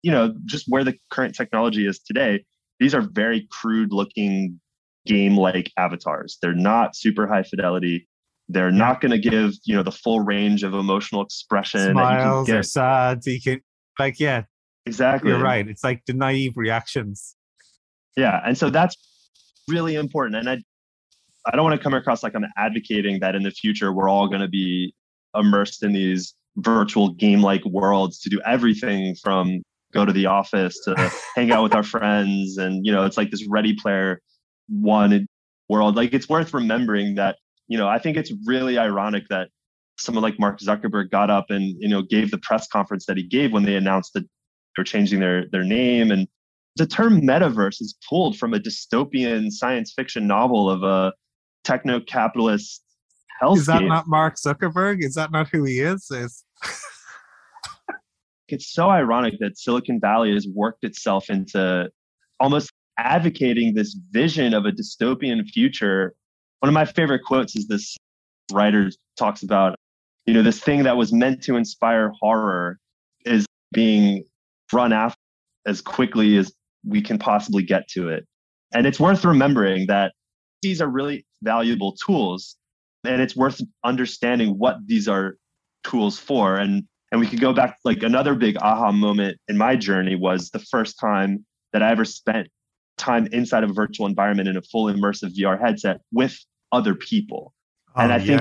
you 0.03 0.11
know, 0.11 0.35
just 0.45 0.67
where 0.69 0.85
the 0.85 0.95
current 1.11 1.35
technology 1.35 1.87
is 1.87 1.99
today, 2.01 2.45
these 2.81 2.95
are 2.95 3.03
very 3.03 3.47
crude 3.51 3.93
looking 3.93 4.61
game 5.07 5.37
like 5.37 5.71
avatars. 5.77 6.39
They're 6.41 6.55
not 6.55 6.97
super 6.97 7.27
high 7.27 7.43
fidelity. 7.43 8.09
They're 8.49 8.71
yeah. 8.71 8.79
not 8.79 9.01
going 9.01 9.13
to 9.13 9.19
give, 9.19 9.53
you 9.65 9.75
know, 9.75 9.83
the 9.83 9.93
full 9.93 10.21
range 10.21 10.63
of 10.63 10.75
emotional 10.75 11.23
expression. 11.23 11.93
Smiles 11.93 12.49
or 12.51 12.63
sad. 12.63 13.21
You 13.25 13.41
can, 13.41 13.61
like, 13.99 14.19
yeah. 14.21 14.45
Exactly. 14.85 15.31
You're 15.31 15.41
right. 15.41 15.67
It's 15.67 15.85
like 15.85 16.03
the 16.07 16.13
naive 16.13 16.57
reactions. 16.57 17.37
Yeah. 18.17 18.41
And 18.45 18.59
so 18.59 18.69
that's 18.69 18.97
really 19.69 19.95
important. 19.95 20.37
And 20.37 20.51
I, 20.51 20.59
I 21.47 21.57
don't 21.57 21.65
want 21.65 21.79
to 21.79 21.83
come 21.83 21.95
across 21.95 22.23
like 22.23 22.35
I'm 22.35 22.45
advocating 22.57 23.21
that 23.21 23.35
in 23.35 23.43
the 23.43 23.51
future 23.51 23.93
we're 23.93 24.09
all 24.09 24.29
going 24.29 24.41
to 24.41 24.49
be 24.49 24.95
immersed 25.35 25.83
in 25.83 25.93
these 25.93 26.35
virtual 26.57 27.11
game 27.11 27.41
like 27.41 27.65
worlds 27.65 28.21
to 28.21 28.31
do 28.31 28.41
everything 28.45 29.15
from 29.23 29.63
go 29.93 30.05
to 30.05 30.13
the 30.13 30.27
office 30.27 30.79
to 30.85 31.13
hang 31.35 31.51
out 31.51 31.63
with 31.63 31.75
our 31.75 31.83
friends 31.83 32.59
and 32.59 32.85
you 32.85 32.93
know 32.93 33.05
it's 33.05 33.17
like 33.17 33.31
this 33.31 33.47
ready 33.49 33.75
player 33.75 34.21
one 34.69 35.27
world 35.69 35.97
like 35.97 36.13
it's 36.13 36.29
worth 36.29 36.53
remembering 36.55 37.15
that 37.15 37.37
you 37.69 37.79
know 37.79 37.89
i 37.89 37.99
think 37.99 38.17
it's 38.17 38.33
really 38.47 38.79
ironic 38.79 39.25
that 39.31 39.49
someone 39.99 40.23
like 40.23 40.39
Mark 40.39 40.59
Zuckerberg 40.59 41.11
got 41.11 41.31
up 41.31 41.47
and 41.51 41.77
you 41.79 41.89
know 41.89 42.03
gave 42.03 42.31
the 42.31 42.39
press 42.39 42.67
conference 42.67 43.07
that 43.07 43.17
he 43.17 43.23
gave 43.23 43.53
when 43.53 43.65
they 43.65 43.77
announced 43.77 44.13
that 44.15 44.25
they're 44.75 44.85
changing 44.85 45.21
their 45.21 45.47
their 45.51 45.65
name 45.65 46.11
and 46.11 46.27
the 46.77 46.87
term 46.87 47.21
metaverse 47.21 47.81
is 47.81 47.95
pulled 48.09 48.39
from 48.39 48.55
a 48.55 48.59
dystopian 48.59 49.51
science 49.51 49.93
fiction 49.95 50.27
novel 50.27 50.71
of 50.71 50.83
a 50.83 51.13
techno 51.65 52.01
capitalist 52.01 52.83
hellscape. 53.43 53.57
Is 53.59 53.67
that 53.67 53.83
not 53.83 54.09
Mark 54.09 54.37
Zuckerberg? 54.37 55.05
Is 55.05 55.15
that 55.15 55.31
not 55.31 55.49
who 55.49 55.65
he 55.65 55.81
is? 55.81 56.11
Is 56.11 56.45
it's 58.49 58.73
so 58.73 58.89
ironic 58.89 59.35
that 59.41 59.59
Silicon 59.59 60.01
Valley 60.01 60.33
has 60.33 60.47
worked 60.47 60.85
itself 60.85 61.29
into 61.31 61.91
almost 62.41 62.73
advocating 62.99 63.75
this 63.75 63.97
vision 64.11 64.55
of 64.55 64.65
a 64.65 64.73
dystopian 64.73 65.47
future. 65.49 66.15
One 66.61 66.69
of 66.69 66.75
my 66.75 66.85
favorite 66.85 67.23
quotes 67.25 67.57
is 67.57 67.67
this 67.67 67.97
writer 68.53 68.91
talks 69.17 69.43
about, 69.43 69.77
you 70.27 70.35
know, 70.35 70.43
this 70.43 70.61
thing 70.61 70.85
that 70.85 70.97
was 70.97 71.13
meant 71.13 71.43
to 71.45 71.57
inspire 71.57 72.13
horror 72.21 72.79
is 73.25 73.47
being 73.73 74.25
run 74.73 74.93
after 74.93 75.19
as 75.67 75.81
quickly 75.81 76.37
as 76.37 76.53
we 76.87 77.01
can 77.01 77.19
possibly 77.19 77.63
get 77.63 77.89
to 77.89 78.09
it. 78.09 78.27
And 78.73 78.87
it's 78.87 78.99
worth 78.99 79.25
remembering 79.25 79.87
that 79.87 80.13
these 80.63 80.81
are 80.81 80.89
really 80.89 81.27
valuable 81.43 81.97
tools 82.05 82.57
and 83.05 83.21
it's 83.21 83.37
worth 83.37 83.61
understanding 83.85 84.59
what 84.59 84.77
these 84.87 85.09
are 85.09 85.37
tools 85.85 86.19
for 86.19 86.57
and 86.57 86.85
and 87.11 87.21
we 87.21 87.27
could 87.27 87.41
go 87.41 87.53
back 87.53 87.77
like 87.85 88.03
another 88.03 88.35
big 88.35 88.57
aha 88.63 88.91
moment 88.93 89.37
in 89.49 89.59
my 89.59 89.77
journey 89.77 90.15
was 90.15 90.51
the 90.51 90.59
first 90.59 90.99
time 90.99 91.45
that 91.73 91.83
I 91.83 91.91
ever 91.91 92.05
spent 92.05 92.49
time 93.03 93.27
inside 93.33 93.65
of 93.65 93.71
a 93.71 93.73
virtual 93.75 94.07
environment 94.07 94.49
in 94.49 94.57
a 94.57 94.63
full 94.63 94.93
immersive 94.93 95.37
VR 95.37 95.61
headset 95.61 96.01
with 96.13 96.39
other 96.71 96.95
people. 96.95 97.53
Oh, 97.97 98.03
and 98.03 98.13
I 98.13 98.19
think 98.19 98.41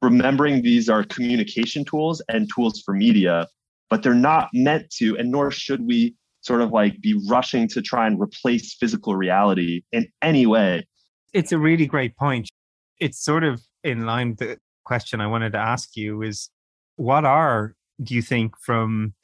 remembering 0.00 0.62
these 0.62 0.88
are 0.88 1.02
communication 1.04 1.84
tools 1.84 2.22
and 2.28 2.48
tools 2.54 2.82
for 2.84 2.94
media, 2.94 3.48
but 3.90 4.02
they're 4.02 4.14
not 4.14 4.48
meant 4.52 4.90
to, 4.98 5.16
and 5.16 5.30
nor 5.30 5.50
should 5.50 5.86
we 5.86 6.14
sort 6.42 6.60
of 6.60 6.70
like 6.70 7.00
be 7.00 7.18
rushing 7.28 7.68
to 7.68 7.80
try 7.80 8.06
and 8.06 8.20
replace 8.20 8.74
physical 8.74 9.16
reality 9.16 9.82
in 9.92 10.06
any 10.20 10.44
way. 10.44 10.86
It's 11.32 11.52
a 11.52 11.58
really 11.58 11.86
great 11.86 12.16
point. 12.16 12.48
It's 13.00 13.18
sort 13.18 13.44
of 13.44 13.62
in 13.82 14.04
line 14.06 14.30
with 14.30 14.38
the 14.38 14.58
question 14.84 15.20
I 15.20 15.26
wanted 15.26 15.52
to 15.52 15.58
ask 15.58 15.96
you 15.96 16.22
is 16.22 16.50
what 16.96 17.24
are 17.24 17.74
do 18.02 18.14
you 18.14 18.22
think 18.22 18.54
from 18.60 19.14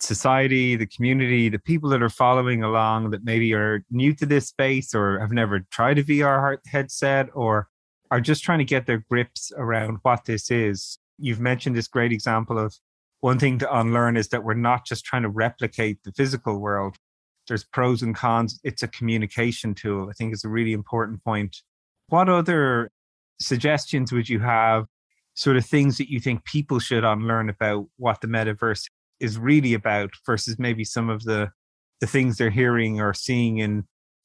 society, 0.00 0.76
the 0.76 0.86
community, 0.86 1.48
the 1.48 1.58
people 1.58 1.88
that 1.90 2.02
are 2.02 2.10
following 2.10 2.62
along 2.62 3.10
that 3.10 3.24
maybe 3.24 3.54
are 3.54 3.82
new 3.90 4.14
to 4.14 4.26
this 4.26 4.48
space 4.48 4.94
or 4.94 5.18
have 5.18 5.32
never 5.32 5.60
tried 5.70 5.98
a 5.98 6.04
VR 6.04 6.58
headset 6.66 7.28
or 7.34 7.68
are 8.10 8.20
just 8.20 8.44
trying 8.44 8.58
to 8.58 8.64
get 8.64 8.86
their 8.86 9.04
grips 9.10 9.52
around 9.56 9.98
what 10.02 10.24
this 10.26 10.50
is? 10.50 10.98
You've 11.18 11.40
mentioned 11.40 11.76
this 11.76 11.88
great 11.88 12.12
example 12.12 12.58
of 12.58 12.74
one 13.20 13.38
thing 13.38 13.58
to 13.58 13.78
unlearn 13.78 14.16
is 14.16 14.28
that 14.28 14.44
we're 14.44 14.54
not 14.54 14.84
just 14.84 15.04
trying 15.04 15.22
to 15.22 15.28
replicate 15.28 15.98
the 16.04 16.12
physical 16.12 16.58
world. 16.60 16.96
There's 17.48 17.64
pros 17.64 18.02
and 18.02 18.14
cons. 18.14 18.60
It's 18.64 18.82
a 18.82 18.88
communication 18.88 19.74
tool. 19.74 20.08
I 20.10 20.12
think 20.12 20.34
is 20.34 20.44
a 20.44 20.48
really 20.48 20.72
important 20.72 21.24
point. 21.24 21.56
What 22.08 22.28
other 22.28 22.90
suggestions 23.40 24.12
would 24.12 24.28
you 24.28 24.40
have 24.40 24.86
sort 25.34 25.56
of 25.56 25.64
things 25.66 25.98
that 25.98 26.10
you 26.10 26.18
think 26.18 26.44
people 26.44 26.78
should 26.78 27.04
unlearn 27.04 27.48
about 27.48 27.86
what 27.96 28.20
the 28.20 28.26
metaverse 28.26 28.88
is 29.20 29.38
really 29.38 29.74
about 29.74 30.10
versus 30.24 30.58
maybe 30.58 30.84
some 30.84 31.08
of 31.08 31.24
the 31.24 31.50
the 32.00 32.06
things 32.06 32.36
they're 32.36 32.50
hearing 32.50 33.00
or 33.00 33.14
seeing 33.14 33.58
in 33.58 33.84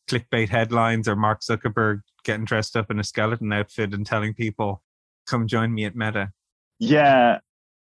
clickbait 0.10 0.50
headlines 0.50 1.08
or 1.08 1.16
Mark 1.16 1.40
Zuckerberg 1.42 2.02
getting 2.26 2.44
dressed 2.44 2.76
up 2.76 2.92
in 2.92 3.00
a 3.00 3.04
skeleton 3.04 3.54
outfit 3.54 3.94
and 3.94 4.06
telling 4.06 4.34
people, 4.34 4.84
come 5.26 5.48
join 5.48 5.74
me 5.74 5.86
at 5.86 5.96
Meta? 5.96 6.32
Yeah, 6.80 7.38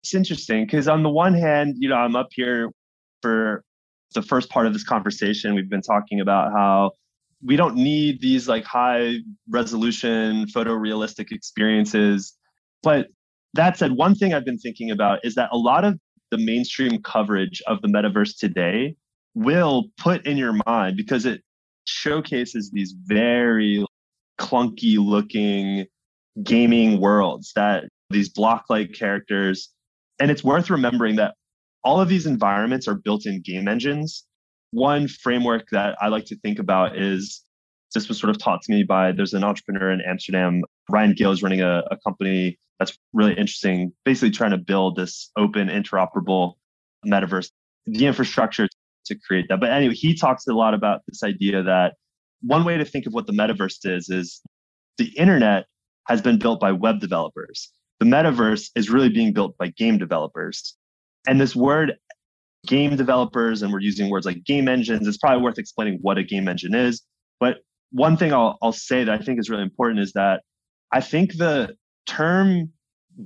it's 0.02 0.14
interesting 0.14 0.64
because 0.64 0.88
on 0.88 1.02
the 1.02 1.10
one 1.10 1.34
hand, 1.34 1.76
you 1.78 1.90
know, 1.90 1.96
I'm 1.96 2.16
up 2.16 2.28
here 2.30 2.70
for 3.20 3.62
the 4.14 4.22
first 4.22 4.48
part 4.48 4.66
of 4.66 4.72
this 4.72 4.84
conversation. 4.84 5.54
We've 5.54 5.68
been 5.68 5.82
talking 5.82 6.20
about 6.20 6.52
how 6.52 6.92
we 7.44 7.56
don't 7.56 7.76
need 7.76 8.22
these 8.22 8.48
like 8.48 8.64
high 8.64 9.16
resolution 9.50 10.46
photorealistic 10.46 11.30
experiences 11.30 12.38
but 12.84 13.08
that 13.54 13.78
said, 13.78 13.92
one 13.92 14.14
thing 14.14 14.34
I've 14.34 14.44
been 14.44 14.58
thinking 14.58 14.90
about 14.90 15.24
is 15.24 15.34
that 15.34 15.48
a 15.50 15.56
lot 15.56 15.84
of 15.84 15.98
the 16.30 16.38
mainstream 16.38 17.02
coverage 17.02 17.62
of 17.66 17.80
the 17.82 17.88
metaverse 17.88 18.38
today 18.38 18.96
will 19.34 19.86
put 19.98 20.26
in 20.26 20.36
your 20.36 20.58
mind 20.66 20.96
because 20.96 21.26
it 21.26 21.42
showcases 21.86 22.70
these 22.70 22.94
very 23.06 23.84
clunky 24.38 24.96
looking 24.98 25.86
gaming 26.42 27.00
worlds 27.00 27.52
that 27.54 27.84
these 28.10 28.28
block 28.28 28.64
like 28.68 28.92
characters. 28.92 29.70
And 30.18 30.30
it's 30.30 30.44
worth 30.44 30.70
remembering 30.70 31.16
that 31.16 31.34
all 31.82 32.00
of 32.00 32.08
these 32.08 32.26
environments 32.26 32.88
are 32.88 32.94
built 32.94 33.26
in 33.26 33.42
game 33.42 33.68
engines. 33.68 34.24
One 34.70 35.06
framework 35.06 35.66
that 35.70 35.96
I 36.00 36.08
like 36.08 36.24
to 36.26 36.38
think 36.38 36.58
about 36.58 36.96
is 36.96 37.42
this 37.94 38.08
was 38.08 38.18
sort 38.18 38.30
of 38.30 38.38
taught 38.38 38.62
to 38.62 38.72
me 38.72 38.82
by 38.82 39.12
there's 39.12 39.34
an 39.34 39.44
entrepreneur 39.44 39.90
in 39.92 40.00
Amsterdam. 40.00 40.62
Ryan 40.88 41.12
Gill 41.12 41.30
is 41.30 41.42
running 41.42 41.60
a, 41.60 41.82
a 41.90 41.96
company 41.98 42.58
that's 42.78 42.98
really 43.12 43.32
interesting, 43.32 43.92
basically 44.04 44.30
trying 44.30 44.50
to 44.50 44.58
build 44.58 44.96
this 44.96 45.30
open, 45.36 45.68
interoperable 45.68 46.54
metaverse, 47.06 47.50
the 47.86 48.06
infrastructure 48.06 48.68
to 49.06 49.14
create 49.26 49.46
that. 49.48 49.60
But 49.60 49.70
anyway, 49.70 49.94
he 49.94 50.14
talks 50.14 50.46
a 50.46 50.52
lot 50.52 50.74
about 50.74 51.02
this 51.06 51.22
idea 51.22 51.62
that 51.62 51.94
one 52.42 52.64
way 52.64 52.76
to 52.76 52.84
think 52.84 53.06
of 53.06 53.12
what 53.12 53.26
the 53.26 53.32
metaverse 53.32 53.78
is 53.84 54.08
is 54.08 54.40
the 54.98 55.08
internet 55.16 55.66
has 56.08 56.20
been 56.20 56.38
built 56.38 56.60
by 56.60 56.72
web 56.72 57.00
developers. 57.00 57.70
The 58.00 58.06
metaverse 58.06 58.70
is 58.74 58.90
really 58.90 59.08
being 59.08 59.32
built 59.32 59.56
by 59.56 59.68
game 59.68 59.98
developers. 59.98 60.76
And 61.26 61.40
this 61.40 61.56
word 61.56 61.94
game 62.66 62.96
developers, 62.96 63.62
and 63.62 63.72
we're 63.72 63.80
using 63.80 64.10
words 64.10 64.26
like 64.26 64.44
game 64.44 64.68
engines, 64.68 65.06
it's 65.06 65.18
probably 65.18 65.42
worth 65.42 65.58
explaining 65.58 65.98
what 66.02 66.18
a 66.18 66.22
game 66.22 66.48
engine 66.48 66.74
is. 66.74 67.02
But 67.40 67.58
one 67.92 68.16
thing 68.16 68.32
I'll, 68.32 68.58
I'll 68.62 68.72
say 68.72 69.04
that 69.04 69.20
I 69.20 69.22
think 69.22 69.38
is 69.38 69.48
really 69.48 69.62
important 69.62 70.00
is 70.00 70.12
that 70.12 70.42
I 70.92 71.00
think 71.00 71.36
the 71.36 71.76
term 72.06 72.70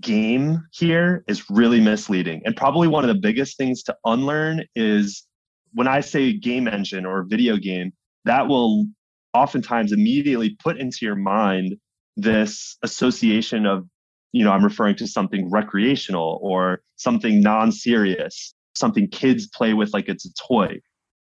game 0.01 0.62
here 0.73 1.25
is 1.29 1.49
really 1.51 1.81
misleading. 1.81 2.43
And 2.45 2.57
probably 2.57 2.88
one 2.88 3.05
of 3.05 3.09
the 3.09 3.21
biggest 3.21 3.57
things 3.57 3.83
to 3.85 3.97
unlearn 4.05 4.64
is 4.75 5.27
when 5.73 5.88
I 5.88 6.01
say 6.01 6.33
game 6.33 6.69
engine 6.69 7.07
or 7.07 7.25
video 7.25 7.57
game, 7.57 7.93
that 8.25 8.49
will 8.49 8.87
oftentimes 9.35 9.93
immediately 9.93 10.57
put 10.62 10.79
into 10.79 10.99
your 11.03 11.17
mind 11.17 11.77
this 12.17 12.77
association 12.83 13.67
of, 13.67 13.87
you 14.33 14.45
know, 14.45 14.51
I'm 14.51 14.64
referring 14.64 14.97
to 14.97 15.07
something 15.07 15.51
recreational 15.51 16.38
or 16.43 16.83
something 16.97 17.41
non 17.41 17.73
serious, 17.73 18.55
something 18.75 19.09
kids 19.09 19.47
play 19.47 19.75
with 19.75 19.93
like 19.95 20.09
it's 20.09 20.27
a 20.27 20.33
toy. 20.35 20.81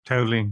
Totally. 0.05 0.49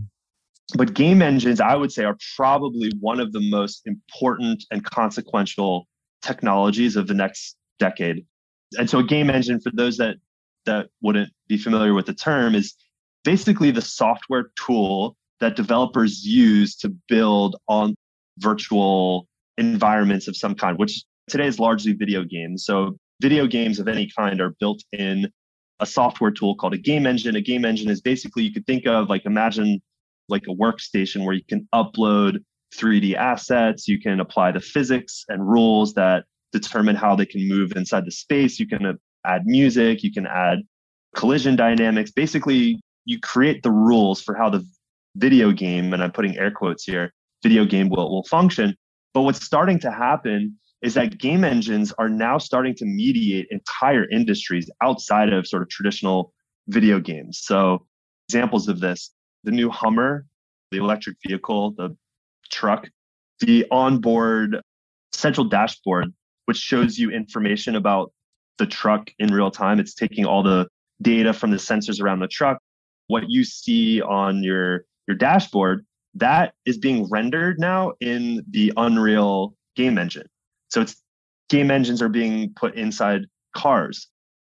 But 0.75 0.93
game 0.93 1.21
engines, 1.21 1.59
I 1.59 1.75
would 1.75 1.91
say, 1.91 2.05
are 2.05 2.17
probably 2.35 2.91
one 2.99 3.19
of 3.19 3.33
the 3.33 3.41
most 3.49 3.81
important 3.85 4.63
and 4.71 4.83
consequential 4.83 5.87
technologies 6.21 6.95
of 6.95 7.07
the 7.07 7.13
next 7.13 7.55
decade. 7.79 8.25
And 8.77 8.89
so 8.89 8.99
a 8.99 9.03
game 9.03 9.29
engine, 9.29 9.59
for 9.59 9.71
those 9.73 9.97
that 9.97 10.15
that 10.65 10.89
wouldn't 11.01 11.31
be 11.47 11.57
familiar 11.57 11.93
with 11.93 12.05
the 12.05 12.13
term, 12.13 12.55
is 12.55 12.75
basically 13.23 13.71
the 13.71 13.81
software 13.81 14.51
tool 14.65 15.15
that 15.39 15.55
developers 15.55 16.23
use 16.25 16.75
to 16.77 16.89
build 17.07 17.55
on 17.67 17.95
virtual 18.37 19.27
environments 19.57 20.27
of 20.27 20.37
some 20.37 20.55
kind, 20.55 20.77
which 20.77 21.03
today 21.27 21.47
is 21.47 21.59
largely 21.59 21.93
video 21.93 22.23
games. 22.23 22.63
So 22.65 22.97
video 23.21 23.47
games 23.47 23.79
of 23.79 23.87
any 23.87 24.09
kind 24.17 24.39
are 24.39 24.55
built 24.59 24.83
in 24.91 25.29
a 25.79 25.85
software 25.85 26.31
tool 26.31 26.55
called 26.55 26.73
a 26.73 26.77
game 26.77 27.05
engine. 27.07 27.35
A 27.35 27.41
game 27.41 27.65
engine 27.65 27.89
is 27.89 28.01
basically 28.01 28.43
you 28.43 28.53
could 28.53 28.65
think 28.65 28.85
of 28.85 29.09
like 29.09 29.25
imagine 29.25 29.81
like 30.29 30.43
a 30.47 30.53
workstation 30.53 31.25
where 31.25 31.33
you 31.33 31.43
can 31.47 31.67
upload 31.73 32.37
3D 32.75 33.15
assets. 33.15 33.87
You 33.87 33.99
can 33.99 34.19
apply 34.19 34.51
the 34.51 34.59
physics 34.59 35.25
and 35.27 35.47
rules 35.47 35.93
that 35.93 36.25
determine 36.51 36.95
how 36.95 37.15
they 37.15 37.25
can 37.25 37.47
move 37.47 37.73
inside 37.75 38.05
the 38.05 38.11
space. 38.11 38.59
You 38.59 38.67
can 38.67 38.85
uh, 38.85 38.93
add 39.25 39.45
music, 39.45 40.03
you 40.03 40.11
can 40.11 40.25
add 40.25 40.59
collision 41.15 41.55
dynamics. 41.55 42.11
Basically, 42.11 42.81
you 43.05 43.19
create 43.19 43.63
the 43.63 43.71
rules 43.71 44.21
for 44.21 44.35
how 44.35 44.49
the 44.49 44.65
video 45.15 45.51
game, 45.51 45.93
and 45.93 46.03
I'm 46.03 46.11
putting 46.11 46.37
air 46.37 46.51
quotes 46.51 46.83
here, 46.83 47.13
video 47.43 47.65
game 47.65 47.89
will, 47.89 48.09
will 48.09 48.23
function. 48.23 48.75
But 49.13 49.21
what's 49.21 49.43
starting 49.43 49.79
to 49.79 49.91
happen 49.91 50.57
is 50.81 50.93
that 50.95 51.17
game 51.17 51.43
engines 51.43 51.93
are 51.97 52.09
now 52.09 52.37
starting 52.37 52.73
to 52.75 52.85
mediate 52.85 53.47
entire 53.51 54.09
industries 54.09 54.69
outside 54.81 55.31
of 55.31 55.47
sort 55.47 55.61
of 55.61 55.69
traditional 55.69 56.33
video 56.67 56.99
games. 56.99 57.41
So, 57.43 57.85
examples 58.27 58.67
of 58.67 58.79
this 58.79 59.11
the 59.43 59.51
new 59.51 59.69
Hummer, 59.69 60.25
the 60.71 60.77
electric 60.77 61.17
vehicle, 61.25 61.71
the 61.71 61.95
truck, 62.51 62.87
the 63.39 63.65
onboard 63.71 64.61
central 65.11 65.47
dashboard, 65.47 66.13
which 66.45 66.57
shows 66.57 66.97
you 66.97 67.09
information 67.11 67.75
about 67.75 68.11
the 68.57 68.65
truck 68.65 69.09
in 69.19 69.33
real 69.33 69.51
time. 69.51 69.79
It's 69.79 69.93
taking 69.95 70.25
all 70.25 70.43
the 70.43 70.67
data 71.01 71.33
from 71.33 71.51
the 71.51 71.57
sensors 71.57 72.01
around 72.01 72.19
the 72.19 72.27
truck. 72.27 72.59
What 73.07 73.29
you 73.29 73.43
see 73.43 74.01
on 74.01 74.43
your, 74.43 74.85
your 75.07 75.17
dashboard, 75.17 75.85
that 76.15 76.53
is 76.65 76.77
being 76.77 77.07
rendered 77.09 77.59
now 77.59 77.93
in 77.99 78.45
the 78.49 78.71
Unreal 78.77 79.53
game 79.75 79.97
engine. 79.97 80.27
So 80.69 80.81
it's 80.81 81.01
game 81.49 81.71
engines 81.71 82.01
are 82.01 82.09
being 82.09 82.53
put 82.55 82.75
inside 82.75 83.21
cars. 83.55 84.07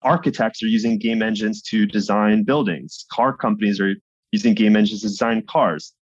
Architects 0.02 0.62
are 0.62 0.66
using 0.66 0.98
game 0.98 1.22
engines 1.22 1.62
to 1.62 1.86
design 1.86 2.44
buildings. 2.44 3.06
Car 3.10 3.36
companies 3.36 3.80
are 3.80 3.94
using 4.32 4.54
game 4.54 4.76
engines 4.76 5.00
to 5.00 5.08
design 5.08 5.42
cars. 5.48 5.92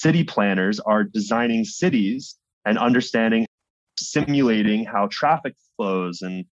City 0.00 0.24
planners 0.24 0.80
are 0.80 1.04
designing 1.04 1.64
cities 1.64 2.36
and 2.64 2.78
understanding, 2.78 3.46
simulating 3.98 4.84
how 4.84 5.08
traffic 5.10 5.54
flows 5.76 6.22
and 6.22 6.46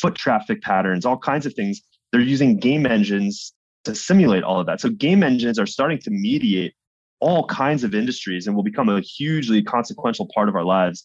foot 0.00 0.14
traffic 0.14 0.62
patterns, 0.62 1.04
all 1.04 1.18
kinds 1.18 1.44
of 1.44 1.52
things. 1.52 1.82
They're 2.10 2.22
using 2.22 2.56
game 2.56 2.86
engines 2.86 3.52
to 3.84 3.94
simulate 3.94 4.42
all 4.42 4.58
of 4.58 4.66
that. 4.66 4.80
So 4.80 4.88
game 4.88 5.22
engines 5.22 5.58
are 5.58 5.66
starting 5.66 5.98
to 5.98 6.10
mediate 6.10 6.72
all 7.20 7.46
kinds 7.46 7.84
of 7.84 7.94
industries 7.94 8.46
and 8.46 8.56
will 8.56 8.62
become 8.62 8.88
a 8.88 9.02
hugely 9.02 9.62
consequential 9.62 10.26
part 10.34 10.48
of 10.48 10.54
our 10.54 10.64
lives. 10.64 11.04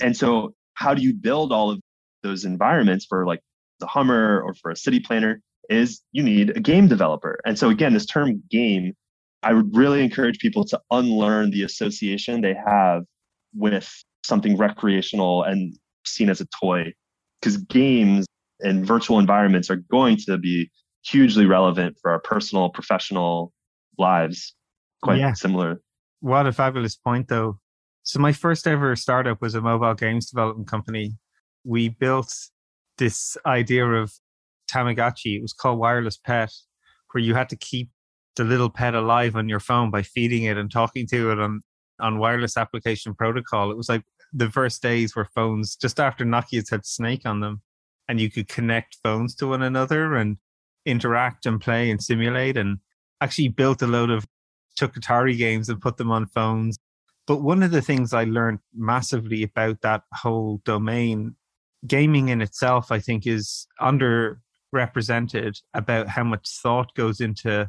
And 0.00 0.14
so 0.14 0.54
how 0.74 0.92
do 0.92 1.00
you 1.00 1.14
build 1.14 1.50
all 1.50 1.70
of 1.70 1.80
those 2.22 2.44
environments 2.44 3.06
for 3.06 3.26
like 3.26 3.40
the 3.80 3.86
Hummer 3.86 4.42
or 4.44 4.54
for 4.54 4.70
a 4.70 4.76
city 4.76 5.00
planner 5.00 5.40
is 5.70 6.02
you 6.12 6.22
need 6.22 6.56
a 6.56 6.60
game 6.60 6.88
developer. 6.88 7.38
And 7.46 7.58
so 7.58 7.70
again, 7.70 7.94
this 7.94 8.06
term 8.06 8.42
game, 8.50 8.92
I 9.42 9.52
would 9.52 9.74
really 9.76 10.02
encourage 10.02 10.38
people 10.38 10.64
to 10.66 10.80
unlearn 10.90 11.50
the 11.50 11.62
association 11.62 12.40
they 12.40 12.54
have 12.54 13.02
with 13.54 13.90
something 14.24 14.56
recreational 14.56 15.44
and 15.44 15.74
seen 16.04 16.28
as 16.28 16.40
a 16.40 16.46
toy 16.60 16.92
because 17.40 17.56
games 17.56 18.26
and 18.60 18.84
virtual 18.84 19.18
environments 19.18 19.70
are 19.70 19.82
going 19.90 20.16
to 20.16 20.38
be 20.38 20.70
hugely 21.04 21.46
relevant 21.46 21.96
for 22.00 22.10
our 22.10 22.20
personal, 22.20 22.70
professional 22.70 23.52
lives. 23.98 24.54
Quite 25.02 25.20
yeah. 25.20 25.32
similar. 25.32 25.80
What 26.20 26.46
a 26.46 26.52
fabulous 26.52 26.96
point, 26.96 27.28
though. 27.28 27.60
So, 28.02 28.18
my 28.18 28.32
first 28.32 28.66
ever 28.66 28.96
startup 28.96 29.40
was 29.40 29.54
a 29.54 29.60
mobile 29.60 29.94
games 29.94 30.30
development 30.30 30.66
company. 30.68 31.16
We 31.64 31.90
built 31.90 32.34
this 32.96 33.36
idea 33.46 33.86
of 33.86 34.12
Tamagotchi. 34.72 35.36
It 35.36 35.42
was 35.42 35.52
called 35.52 35.78
Wireless 35.78 36.16
Pet, 36.16 36.50
where 37.12 37.22
you 37.22 37.34
had 37.34 37.48
to 37.50 37.56
keep 37.56 37.90
the 38.38 38.44
little 38.44 38.70
pet 38.70 38.94
alive 38.94 39.36
on 39.36 39.48
your 39.48 39.60
phone 39.60 39.90
by 39.90 40.02
feeding 40.02 40.44
it 40.44 40.56
and 40.56 40.70
talking 40.70 41.06
to 41.08 41.30
it 41.32 41.38
on, 41.38 41.62
on 42.00 42.18
wireless 42.18 42.56
application 42.56 43.14
protocol. 43.14 43.70
It 43.70 43.76
was 43.76 43.88
like 43.88 44.04
the 44.32 44.50
first 44.50 44.82
days 44.82 45.14
where 45.14 45.28
phones, 45.34 45.76
just 45.76 46.00
after 46.00 46.24
Nokia's 46.24 46.70
had 46.70 46.86
Snake 46.86 47.22
on 47.24 47.40
them, 47.40 47.62
and 48.08 48.20
you 48.20 48.30
could 48.30 48.48
connect 48.48 48.98
phones 49.02 49.34
to 49.36 49.48
one 49.48 49.62
another 49.62 50.14
and 50.14 50.38
interact 50.86 51.46
and 51.46 51.60
play 51.60 51.90
and 51.90 52.02
simulate 52.02 52.56
and 52.56 52.78
actually 53.20 53.48
built 53.48 53.82
a 53.82 53.86
load 53.86 54.10
of 54.10 54.26
took 54.76 54.94
Atari 54.94 55.36
games 55.36 55.68
and 55.68 55.80
put 55.80 55.96
them 55.96 56.10
on 56.10 56.26
phones. 56.26 56.78
But 57.26 57.42
one 57.42 57.62
of 57.62 57.72
the 57.72 57.82
things 57.82 58.14
I 58.14 58.24
learned 58.24 58.60
massively 58.74 59.42
about 59.42 59.82
that 59.82 60.02
whole 60.14 60.62
domain, 60.64 61.36
gaming 61.86 62.30
in 62.30 62.40
itself, 62.40 62.90
I 62.90 63.00
think, 63.00 63.26
is 63.26 63.66
underrepresented 63.80 65.60
about 65.74 66.08
how 66.08 66.24
much 66.24 66.48
thought 66.62 66.94
goes 66.94 67.20
into 67.20 67.68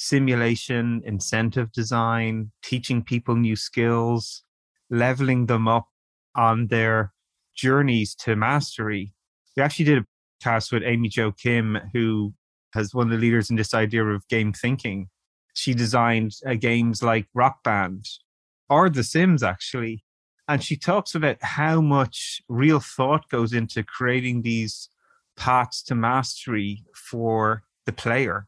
simulation, 0.00 1.02
incentive 1.04 1.72
design, 1.72 2.52
teaching 2.62 3.02
people 3.02 3.34
new 3.34 3.56
skills, 3.56 4.44
leveling 4.90 5.46
them 5.46 5.66
up 5.66 5.88
on 6.36 6.68
their 6.68 7.12
journeys 7.56 8.14
to 8.14 8.36
mastery. 8.36 9.12
We 9.56 9.62
actually 9.64 9.86
did 9.86 9.98
a 9.98 10.06
cast 10.40 10.70
with 10.70 10.84
Amy 10.84 11.08
Jo 11.08 11.32
Kim, 11.32 11.78
who 11.92 12.32
has 12.74 12.94
one 12.94 13.08
of 13.08 13.10
the 13.10 13.18
leaders 13.18 13.50
in 13.50 13.56
this 13.56 13.74
idea 13.74 14.04
of 14.04 14.28
game 14.28 14.52
thinking. 14.52 15.08
She 15.54 15.74
designed 15.74 16.34
uh, 16.46 16.54
games 16.54 17.02
like 17.02 17.26
Rock 17.34 17.64
Band 17.64 18.06
or 18.70 18.88
The 18.88 19.02
Sims, 19.02 19.42
actually. 19.42 20.04
And 20.46 20.62
she 20.62 20.76
talks 20.76 21.16
about 21.16 21.42
how 21.42 21.80
much 21.80 22.40
real 22.48 22.78
thought 22.78 23.28
goes 23.28 23.52
into 23.52 23.82
creating 23.82 24.42
these 24.42 24.90
paths 25.36 25.82
to 25.84 25.96
mastery 25.96 26.84
for 26.94 27.64
the 27.84 27.92
player. 27.92 28.46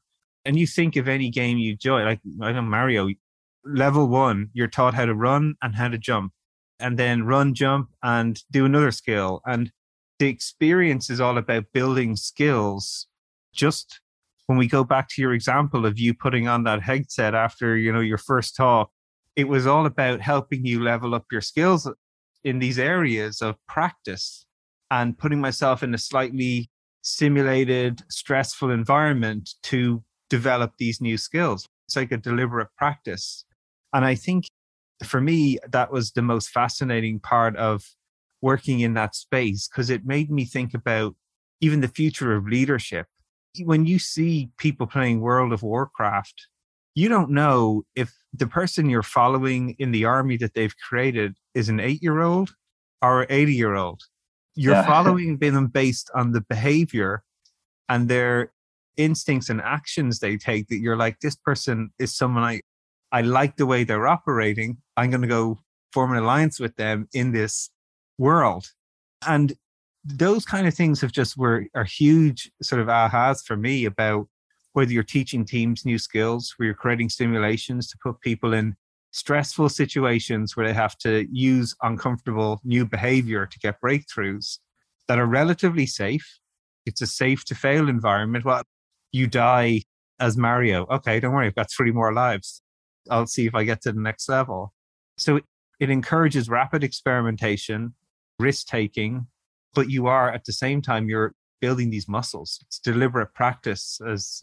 And 0.50 0.58
you 0.58 0.66
think 0.66 0.96
of 0.96 1.06
any 1.06 1.30
game 1.30 1.58
you 1.58 1.74
enjoy, 1.74 2.02
like 2.02 2.18
I 2.42 2.50
know 2.50 2.62
Mario, 2.62 3.08
level 3.64 4.08
one, 4.08 4.50
you're 4.52 4.66
taught 4.66 4.94
how 4.94 5.04
to 5.04 5.14
run 5.14 5.54
and 5.62 5.76
how 5.76 5.86
to 5.86 5.96
jump, 5.96 6.32
and 6.80 6.98
then 6.98 7.22
run, 7.22 7.54
jump, 7.54 7.90
and 8.02 8.36
do 8.50 8.64
another 8.64 8.90
skill. 8.90 9.42
And 9.46 9.70
the 10.18 10.26
experience 10.26 11.08
is 11.08 11.20
all 11.20 11.38
about 11.38 11.66
building 11.72 12.16
skills 12.16 13.06
just 13.54 14.00
when 14.46 14.58
we 14.58 14.66
go 14.66 14.82
back 14.82 15.08
to 15.10 15.22
your 15.22 15.34
example 15.34 15.86
of 15.86 16.00
you 16.00 16.14
putting 16.14 16.48
on 16.48 16.64
that 16.64 16.82
headset 16.82 17.32
after 17.32 17.76
you 17.76 17.92
know 17.92 18.00
your 18.00 18.18
first 18.18 18.56
talk 18.56 18.90
it 19.36 19.46
was 19.46 19.68
all 19.68 19.86
about 19.86 20.20
helping 20.20 20.66
you 20.66 20.82
level 20.82 21.14
up 21.14 21.26
your 21.30 21.40
skills 21.40 21.88
in 22.42 22.58
these 22.58 22.80
areas 22.80 23.40
of 23.40 23.54
practice 23.68 24.46
and 24.90 25.16
putting 25.16 25.40
myself 25.40 25.84
in 25.84 25.94
a 25.94 25.98
slightly 25.98 26.68
simulated 27.02 28.02
stressful 28.10 28.72
environment 28.72 29.50
to 29.62 30.02
develop 30.30 30.72
these 30.78 31.00
new 31.00 31.18
skills 31.18 31.68
it's 31.86 31.96
like 31.96 32.12
a 32.12 32.16
deliberate 32.16 32.68
practice 32.76 33.44
and 33.92 34.04
i 34.04 34.14
think 34.14 34.46
for 35.04 35.20
me 35.20 35.58
that 35.68 35.92
was 35.92 36.12
the 36.12 36.22
most 36.22 36.48
fascinating 36.48 37.20
part 37.20 37.56
of 37.56 37.84
working 38.40 38.80
in 38.80 38.94
that 38.94 39.14
space 39.14 39.68
because 39.68 39.90
it 39.90 40.06
made 40.06 40.30
me 40.30 40.44
think 40.44 40.72
about 40.72 41.14
even 41.60 41.80
the 41.80 41.88
future 41.88 42.34
of 42.34 42.46
leadership 42.46 43.06
when 43.58 43.86
you 43.86 43.98
see 43.98 44.50
people 44.58 44.86
playing 44.86 45.20
World 45.20 45.52
of 45.52 45.62
Warcraft, 45.62 46.46
you 46.94 47.08
don't 47.08 47.30
know 47.30 47.84
if 47.94 48.12
the 48.32 48.46
person 48.46 48.88
you're 48.88 49.02
following 49.02 49.74
in 49.78 49.90
the 49.90 50.04
army 50.04 50.36
that 50.38 50.54
they've 50.54 50.74
created 50.76 51.36
is 51.54 51.68
an 51.68 51.80
eight 51.80 52.02
year 52.02 52.20
old 52.20 52.54
or 53.02 53.22
an 53.22 53.26
80 53.30 53.54
year 53.54 53.74
old. 53.74 54.02
You're 54.54 54.74
yeah. 54.74 54.86
following 54.86 55.38
them 55.38 55.66
based 55.66 56.10
on 56.14 56.32
the 56.32 56.40
behavior 56.42 57.22
and 57.88 58.08
their 58.08 58.52
instincts 59.04 59.48
and 59.48 59.60
actions 59.60 60.18
they 60.18 60.36
take 60.36 60.68
that 60.68 60.78
you're 60.78 60.96
like, 60.96 61.20
this 61.20 61.36
person 61.36 61.90
is 61.98 62.16
someone 62.16 62.44
I, 62.44 62.60
I 63.12 63.22
like 63.22 63.56
the 63.56 63.66
way 63.66 63.84
they're 63.84 64.08
operating. 64.08 64.78
I'm 64.96 65.10
going 65.10 65.22
to 65.22 65.28
go 65.28 65.58
form 65.92 66.12
an 66.12 66.18
alliance 66.18 66.60
with 66.60 66.76
them 66.76 67.08
in 67.12 67.32
this 67.32 67.70
world. 68.18 68.66
And 69.26 69.54
those 70.04 70.44
kind 70.44 70.66
of 70.66 70.74
things 70.74 71.00
have 71.00 71.12
just 71.12 71.36
were 71.36 71.66
are 71.74 71.84
huge 71.84 72.50
sort 72.62 72.80
of 72.80 72.88
ahas 72.88 73.44
for 73.44 73.56
me 73.56 73.84
about 73.84 74.28
whether 74.72 74.92
you're 74.92 75.02
teaching 75.02 75.44
teams 75.44 75.84
new 75.84 75.98
skills, 75.98 76.54
where 76.56 76.66
you're 76.66 76.74
creating 76.74 77.08
stimulations 77.08 77.88
to 77.88 77.98
put 78.02 78.20
people 78.20 78.54
in 78.54 78.76
stressful 79.12 79.68
situations 79.68 80.56
where 80.56 80.66
they 80.66 80.72
have 80.72 80.96
to 80.98 81.26
use 81.32 81.74
uncomfortable 81.82 82.60
new 82.64 82.86
behavior 82.86 83.46
to 83.46 83.58
get 83.58 83.80
breakthroughs 83.80 84.58
that 85.08 85.18
are 85.18 85.26
relatively 85.26 85.86
safe. 85.86 86.38
It's 86.86 87.02
a 87.02 87.06
safe 87.06 87.44
to 87.46 87.54
fail 87.54 87.88
environment. 87.88 88.44
Well, 88.44 88.62
you 89.12 89.26
die 89.26 89.82
as 90.18 90.36
Mario. 90.36 90.86
Okay, 90.90 91.20
don't 91.20 91.32
worry, 91.32 91.46
I've 91.46 91.54
got 91.54 91.70
three 91.70 91.92
more 91.92 92.12
lives. 92.12 92.62
I'll 93.10 93.26
see 93.26 93.46
if 93.46 93.54
I 93.54 93.64
get 93.64 93.80
to 93.82 93.92
the 93.92 94.00
next 94.00 94.28
level. 94.28 94.72
So 95.16 95.40
it 95.80 95.90
encourages 95.90 96.48
rapid 96.48 96.84
experimentation, 96.84 97.94
risk 98.38 98.66
taking, 98.66 99.26
but 99.74 99.88
you 99.88 100.06
are 100.06 100.30
at 100.32 100.44
the 100.44 100.52
same 100.52 100.82
time 100.82 101.08
you're 101.08 101.34
building 101.60 101.90
these 101.90 102.08
muscles 102.08 102.58
it's 102.62 102.78
deliberate 102.78 103.34
practice 103.34 104.00
as 104.08 104.42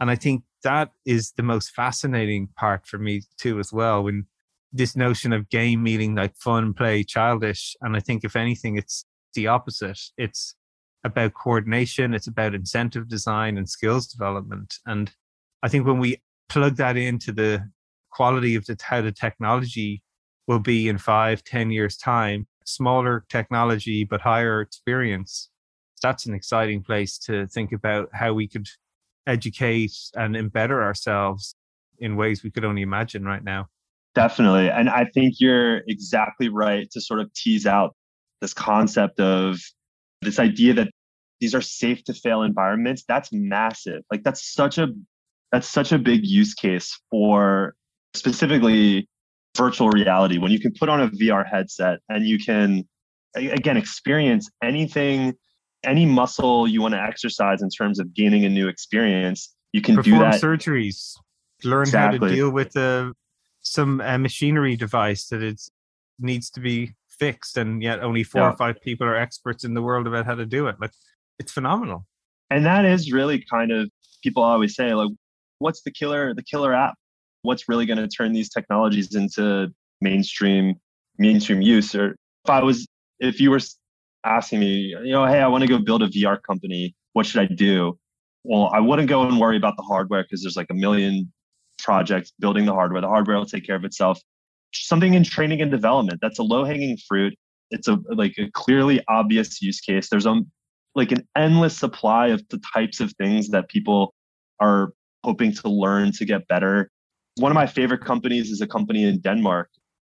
and 0.00 0.10
i 0.10 0.16
think 0.16 0.42
that 0.62 0.90
is 1.04 1.32
the 1.36 1.42
most 1.42 1.70
fascinating 1.70 2.48
part 2.56 2.86
for 2.86 2.98
me 2.98 3.22
too 3.38 3.58
as 3.58 3.72
well 3.72 4.04
when 4.04 4.26
this 4.72 4.96
notion 4.96 5.32
of 5.32 5.48
game 5.50 5.82
meaning 5.82 6.14
like 6.14 6.34
fun 6.36 6.72
play 6.72 7.04
childish 7.04 7.76
and 7.82 7.96
i 7.96 8.00
think 8.00 8.24
if 8.24 8.34
anything 8.34 8.76
it's 8.76 9.04
the 9.34 9.46
opposite 9.46 10.00
it's 10.16 10.54
about 11.04 11.34
coordination 11.34 12.14
it's 12.14 12.26
about 12.26 12.54
incentive 12.54 13.08
design 13.08 13.58
and 13.58 13.68
skills 13.68 14.06
development 14.06 14.78
and 14.86 15.12
i 15.62 15.68
think 15.68 15.86
when 15.86 15.98
we 15.98 16.20
plug 16.48 16.76
that 16.76 16.96
into 16.96 17.32
the 17.32 17.62
quality 18.10 18.54
of 18.54 18.64
the, 18.66 18.76
how 18.80 19.00
the 19.00 19.12
technology 19.12 20.02
will 20.46 20.58
be 20.58 20.88
in 20.88 20.98
five 20.98 21.42
ten 21.44 21.70
years 21.70 21.96
time 21.96 22.46
smaller 22.64 23.24
technology 23.28 24.04
but 24.04 24.20
higher 24.20 24.60
experience, 24.60 25.50
that's 26.02 26.26
an 26.26 26.34
exciting 26.34 26.82
place 26.82 27.18
to 27.18 27.46
think 27.46 27.72
about 27.72 28.08
how 28.12 28.32
we 28.32 28.48
could 28.48 28.68
educate 29.26 29.92
and 30.14 30.36
embetter 30.36 30.82
ourselves 30.82 31.54
in 31.98 32.16
ways 32.16 32.42
we 32.42 32.50
could 32.50 32.64
only 32.64 32.82
imagine 32.82 33.24
right 33.24 33.44
now. 33.44 33.66
Definitely. 34.14 34.70
And 34.70 34.88
I 34.88 35.06
think 35.06 35.36
you're 35.38 35.78
exactly 35.88 36.48
right 36.48 36.90
to 36.92 37.00
sort 37.00 37.20
of 37.20 37.32
tease 37.32 37.66
out 37.66 37.94
this 38.40 38.52
concept 38.52 39.20
of 39.20 39.58
this 40.22 40.38
idea 40.38 40.74
that 40.74 40.90
these 41.40 41.54
are 41.54 41.60
safe 41.60 42.04
to 42.04 42.14
fail 42.14 42.42
environments. 42.42 43.04
That's 43.06 43.30
massive. 43.32 44.02
Like 44.10 44.22
that's 44.22 44.52
such 44.52 44.78
a 44.78 44.88
that's 45.52 45.68
such 45.68 45.92
a 45.92 45.98
big 45.98 46.26
use 46.26 46.54
case 46.54 46.98
for 47.10 47.74
specifically 48.14 49.08
virtual 49.56 49.88
reality 49.90 50.38
when 50.38 50.50
you 50.50 50.58
can 50.58 50.72
put 50.72 50.88
on 50.88 51.00
a 51.00 51.08
VR 51.10 51.48
headset 51.48 52.00
and 52.08 52.26
you 52.26 52.38
can 52.38 52.84
again 53.36 53.76
experience 53.76 54.50
anything 54.62 55.34
any 55.84 56.06
muscle 56.06 56.66
you 56.66 56.80
want 56.80 56.94
to 56.94 57.00
exercise 57.00 57.62
in 57.62 57.68
terms 57.68 58.00
of 58.00 58.12
gaining 58.14 58.44
a 58.44 58.48
new 58.48 58.68
experience 58.68 59.54
you 59.72 59.80
can 59.80 59.96
Perform 59.96 60.18
do 60.18 60.24
that 60.24 60.40
surgeries 60.40 61.14
learn 61.62 61.82
exactly. 61.82 62.18
how 62.18 62.26
to 62.26 62.34
deal 62.34 62.50
with 62.50 62.76
uh, 62.76 63.12
some 63.60 64.00
uh, 64.00 64.18
machinery 64.18 64.76
device 64.76 65.28
that 65.28 65.42
it 65.42 65.60
needs 66.18 66.50
to 66.50 66.60
be 66.60 66.94
fixed 67.08 67.56
and 67.56 67.82
yet 67.82 68.00
only 68.00 68.24
four 68.24 68.42
yeah. 68.42 68.50
or 68.50 68.56
five 68.56 68.80
people 68.80 69.06
are 69.06 69.16
experts 69.16 69.64
in 69.64 69.74
the 69.74 69.82
world 69.82 70.06
about 70.06 70.26
how 70.26 70.34
to 70.34 70.46
do 70.46 70.66
it 70.66 70.76
like 70.80 70.90
it's 71.38 71.52
phenomenal 71.52 72.06
And 72.50 72.64
that 72.66 72.84
is 72.84 73.12
really 73.12 73.44
kind 73.50 73.72
of 73.72 73.90
people 74.22 74.42
always 74.42 74.74
say, 74.74 74.94
like, 74.94 75.10
what's 75.58 75.82
the 75.82 75.90
killer, 75.90 76.34
the 76.34 76.42
killer 76.42 76.74
app? 76.74 76.94
What's 77.42 77.68
really 77.68 77.86
going 77.86 77.98
to 77.98 78.08
turn 78.08 78.32
these 78.32 78.48
technologies 78.48 79.14
into 79.14 79.68
mainstream, 80.00 80.74
mainstream 81.18 81.60
use? 81.60 81.94
Or 81.94 82.16
if 82.44 82.50
I 82.50 82.62
was, 82.62 82.86
if 83.20 83.40
you 83.40 83.50
were 83.50 83.60
asking 84.24 84.60
me, 84.60 84.96
you 85.04 85.12
know, 85.12 85.26
hey, 85.26 85.40
I 85.40 85.46
want 85.46 85.62
to 85.62 85.68
go 85.68 85.78
build 85.78 86.02
a 86.02 86.08
VR 86.08 86.42
company, 86.42 86.94
what 87.12 87.26
should 87.26 87.40
I 87.40 87.46
do? 87.46 87.98
Well, 88.44 88.70
I 88.72 88.80
wouldn't 88.80 89.08
go 89.08 89.22
and 89.22 89.38
worry 89.38 89.56
about 89.56 89.76
the 89.76 89.82
hardware 89.82 90.22
because 90.22 90.42
there's 90.42 90.56
like 90.56 90.66
a 90.70 90.74
million 90.74 91.32
projects 91.78 92.32
building 92.38 92.66
the 92.66 92.72
hardware. 92.72 93.00
The 93.00 93.08
hardware 93.08 93.36
will 93.36 93.46
take 93.46 93.66
care 93.66 93.76
of 93.76 93.84
itself. 93.84 94.20
Something 94.72 95.14
in 95.14 95.24
training 95.24 95.60
and 95.60 95.70
development 95.70 96.18
that's 96.20 96.38
a 96.38 96.42
low 96.42 96.64
hanging 96.64 96.98
fruit. 97.08 97.34
It's 97.70 97.88
a 97.88 97.98
like 98.10 98.34
a 98.38 98.50
clearly 98.52 99.00
obvious 99.08 99.62
use 99.62 99.80
case. 99.80 100.08
There's 100.08 100.26
a 100.26 100.42
like 100.94 101.12
an 101.12 101.26
endless 101.36 101.76
supply 101.76 102.28
of 102.28 102.42
the 102.48 102.60
types 102.72 103.00
of 103.00 103.12
things 103.14 103.48
that 103.48 103.68
people 103.68 104.14
are 104.60 104.92
hoping 105.24 105.52
to 105.52 105.68
learn 105.68 106.12
to 106.12 106.24
get 106.24 106.46
better. 106.48 106.90
One 107.36 107.50
of 107.50 107.56
my 107.56 107.66
favorite 107.66 108.04
companies 108.04 108.50
is 108.50 108.60
a 108.60 108.66
company 108.66 109.04
in 109.04 109.20
Denmark, 109.20 109.68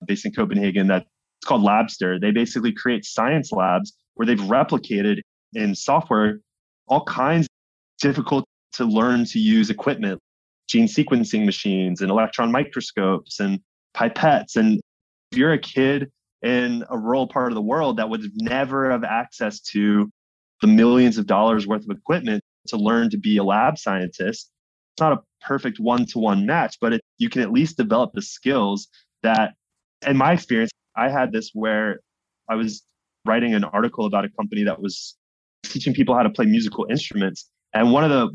based 0.08 0.26
in 0.26 0.32
Copenhagen, 0.32 0.88
that 0.88 1.04
it's 1.40 1.48
called 1.48 1.64
Labster. 1.64 2.20
They 2.20 2.32
basically 2.32 2.72
create 2.72 3.06
science 3.06 3.52
labs 3.52 3.94
where 4.16 4.26
they've 4.26 4.40
replicated 4.40 5.22
in 5.54 5.76
software 5.76 6.40
all 6.88 7.04
kinds 7.06 7.48
difficult 8.00 8.46
to 8.74 8.86
learn 8.86 9.26
to 9.26 9.40
use 9.40 9.70
equipment, 9.70 10.20
gene 10.68 10.88
sequencing 10.88 11.46
machines 11.46 12.02
and 12.02 12.10
electron 12.10 12.52
microscopes 12.52 13.40
and 13.40 13.60
pipettes. 13.96 14.56
And 14.56 14.80
if 15.32 15.38
you're 15.38 15.54
a 15.54 15.60
kid 15.60 16.10
in 16.42 16.84
a 16.90 16.98
rural 16.98 17.28
part 17.28 17.52
of 17.52 17.56
the 17.56 17.62
world 17.62 17.98
that 17.98 18.10
would 18.10 18.32
never 18.36 18.90
have 18.90 19.04
access 19.04 19.60
to 19.60 20.10
the 20.62 20.68
millions 20.68 21.18
of 21.18 21.26
dollars 21.26 21.68
worth 21.68 21.84
of 21.84 21.96
equipment 21.96 22.44
to 22.68 22.78
learn 22.78 23.10
to 23.10 23.18
be 23.18 23.38
a 23.38 23.44
lab 23.44 23.78
scientist. 23.78 24.52
It's 24.94 25.02
not 25.02 25.14
a 25.14 25.22
perfect 25.46 25.80
one 25.80 26.06
to 26.08 26.20
one 26.20 26.46
match, 26.46 26.78
but 26.80 26.94
it, 26.94 27.02
you 27.18 27.30
can 27.30 27.42
at 27.42 27.52
least 27.52 27.78
develop 27.78 28.12
the 28.14 28.22
skills 28.22 28.88
that, 29.24 29.54
in 30.06 30.18
my 30.18 30.34
experience, 30.34 30.72
I 30.96 31.10
had 31.10 31.32
this 31.32 31.52
where 31.54 32.02
I 32.50 32.56
was 32.56 32.84
writing 33.26 33.54
an 33.54 33.64
article 33.64 34.06
about 34.06 34.26
a 34.26 34.30
company 34.30 34.64
that 34.64 34.82
was 34.82 35.16
teaching 35.64 35.94
people 35.94 36.16
how 36.16 36.24
to 36.24 36.30
play 36.30 36.46
musical 36.46 36.86
instruments. 36.90 37.50
And 37.74 37.92
one 37.92 38.04
of 38.04 38.10
the, 38.10 38.30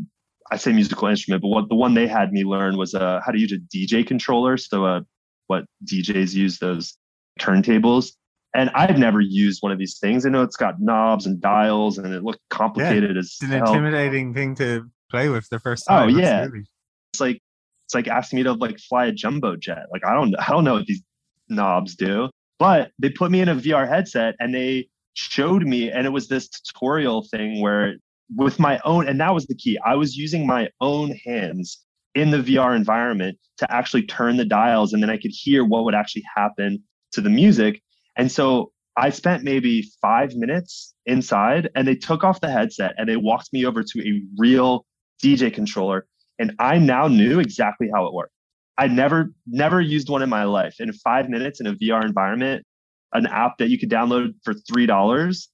I 0.51 0.57
say 0.57 0.72
musical 0.72 1.09
instrument, 1.09 1.43
but 1.43 1.49
what 1.49 1.68
the 1.68 1.74
one 1.74 1.95
they 1.95 2.07
had 2.07 2.33
me 2.33 2.45
learn 2.45 2.77
was 2.77 2.95
uh, 2.95 3.20
how 3.24 3.33
to 3.33 3.39
use 3.39 3.53
a 3.53 3.59
DJ 3.77 4.07
controller. 4.07 4.57
So, 4.57 4.85
uh, 4.85 5.01
what 5.49 5.64
DJs 5.85 6.35
use 6.35 6.59
those 6.59 6.97
turntables 7.39 8.12
and 8.57 8.70
I've 8.70 8.98
never 8.98 9.20
used 9.20 9.62
one 9.62 9.70
of 9.70 9.78
these 9.78 9.98
things. 9.98 10.24
I 10.24 10.30
know 10.30 10.42
it's 10.42 10.57
got 10.57 10.80
knobs 10.80 11.26
and 11.26 11.40
dials 11.40 11.98
and 11.98 12.12
it 12.14 12.24
looked 12.24 12.40
complicated 12.48 13.14
yeah, 13.14 13.20
as 13.20 13.26
it's 13.26 13.42
an 13.42 13.50
hell. 13.50 13.68
intimidating 13.68 14.32
thing 14.32 14.54
to 14.57 14.90
play 15.11 15.28
with 15.28 15.46
the 15.50 15.61
first 15.61 15.84
oh, 15.88 15.92
time. 15.92 16.14
Oh 16.14 16.18
yeah. 16.18 16.46
Really... 16.46 16.64
It's 17.12 17.20
like 17.20 17.40
it's 17.84 17.94
like 17.94 18.09
asking 18.09 18.38
me 18.38 18.42
to 18.44 18.54
like 18.54 18.78
fly 18.80 19.07
a 19.07 19.12
jumbo 19.12 19.57
jet. 19.57 19.86
Like 19.92 20.04
I 20.07 20.14
don't 20.14 20.34
I 20.40 20.48
don't 20.48 20.64
know 20.64 20.74
what 20.74 20.86
these 20.86 21.02
knobs 21.48 21.94
do. 21.94 22.30
But 22.59 22.92
they 22.98 23.11
put 23.11 23.30
me 23.30 23.42
in 23.42 23.50
a 23.50 23.54
VR 23.54 23.86
headset 23.86 24.34
and 24.40 24.54
they 24.54 24.88
showed 25.12 25.62
me 25.62 25.90
and 25.90 26.07
it 26.07 26.11
was 26.11 26.28
this 26.28 26.48
tutorial 26.48 27.26
thing 27.30 27.61
where 27.61 27.96
with 28.34 28.59
my 28.59 28.80
own 28.84 29.07
and 29.07 29.20
that 29.20 29.34
was 29.34 29.46
the 29.46 29.54
key. 29.54 29.78
I 29.84 29.94
was 29.96 30.16
using 30.16 30.46
my 30.46 30.70
own 30.80 31.11
hands 31.24 31.84
in 32.14 32.30
the 32.30 32.38
VR 32.38 32.74
environment 32.74 33.38
to 33.59 33.70
actually 33.70 34.07
turn 34.07 34.38
the 34.38 34.46
dials 34.46 34.94
and 34.94 35.02
then 35.02 35.11
I 35.11 35.18
could 35.18 35.32
hear 35.32 35.62
what 35.62 35.84
would 35.84 35.94
actually 35.94 36.24
happen 36.34 36.82
to 37.12 37.20
the 37.20 37.30
music 37.30 37.82
and 38.17 38.31
so 38.31 38.73
I 38.97 39.11
spent 39.11 39.45
maybe 39.45 39.83
five 40.01 40.35
minutes 40.35 40.95
inside 41.05 41.69
and 41.75 41.87
they 41.87 41.95
took 41.95 42.25
off 42.25 42.41
the 42.41 42.51
headset 42.51 42.95
and 42.97 43.09
they 43.09 43.17
walked 43.17 43.53
me 43.53 43.67
over 43.67 43.83
to 43.83 44.09
a 44.09 44.23
real 44.39 44.87
DJ 45.23 45.53
controller. 45.53 46.07
And 46.39 46.55
I 46.59 46.79
now 46.79 47.07
knew 47.07 47.39
exactly 47.39 47.89
how 47.95 48.07
it 48.07 48.14
worked. 48.14 48.33
I 48.79 48.89
never, 48.89 49.33
never 49.47 49.81
used 49.81 50.09
one 50.09 50.23
in 50.23 50.29
my 50.29 50.45
life. 50.45 50.77
In 50.81 50.93
five 50.93 51.29
minutes 51.29 51.61
in 51.61 51.67
a 51.67 51.75
VR 51.75 52.05
environment, 52.05 52.64
an 53.12 53.27
app 53.27 53.59
that 53.59 53.69
you 53.69 53.79
could 53.79 53.91
download 53.91 54.35
for 54.45 54.55
$3, 54.55 55.49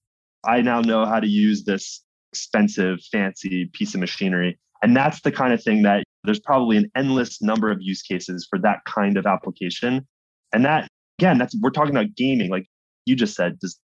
I 0.44 0.60
now 0.60 0.80
know 0.80 1.04
how 1.04 1.20
to 1.20 1.28
use 1.28 1.64
this 1.64 2.02
expensive, 2.32 2.98
fancy 3.12 3.70
piece 3.72 3.94
of 3.94 4.00
machinery. 4.00 4.58
And 4.82 4.96
that's 4.96 5.20
the 5.20 5.30
kind 5.30 5.52
of 5.52 5.62
thing 5.62 5.82
that 5.82 6.02
there's 6.24 6.40
probably 6.40 6.76
an 6.76 6.90
endless 6.96 7.42
number 7.42 7.70
of 7.70 7.78
use 7.80 8.02
cases 8.02 8.46
for 8.48 8.58
that 8.60 8.78
kind 8.86 9.16
of 9.16 9.26
application. 9.26 10.06
And 10.52 10.64
that 10.64 10.88
again, 11.22 11.38
that's 11.38 11.56
we're 11.60 11.70
talking 11.70 11.94
about 11.94 12.14
gaming. 12.16 12.50
Like 12.50 12.66
you 13.06 13.14
just 13.14 13.34
said, 13.34 13.58
just 13.60 13.78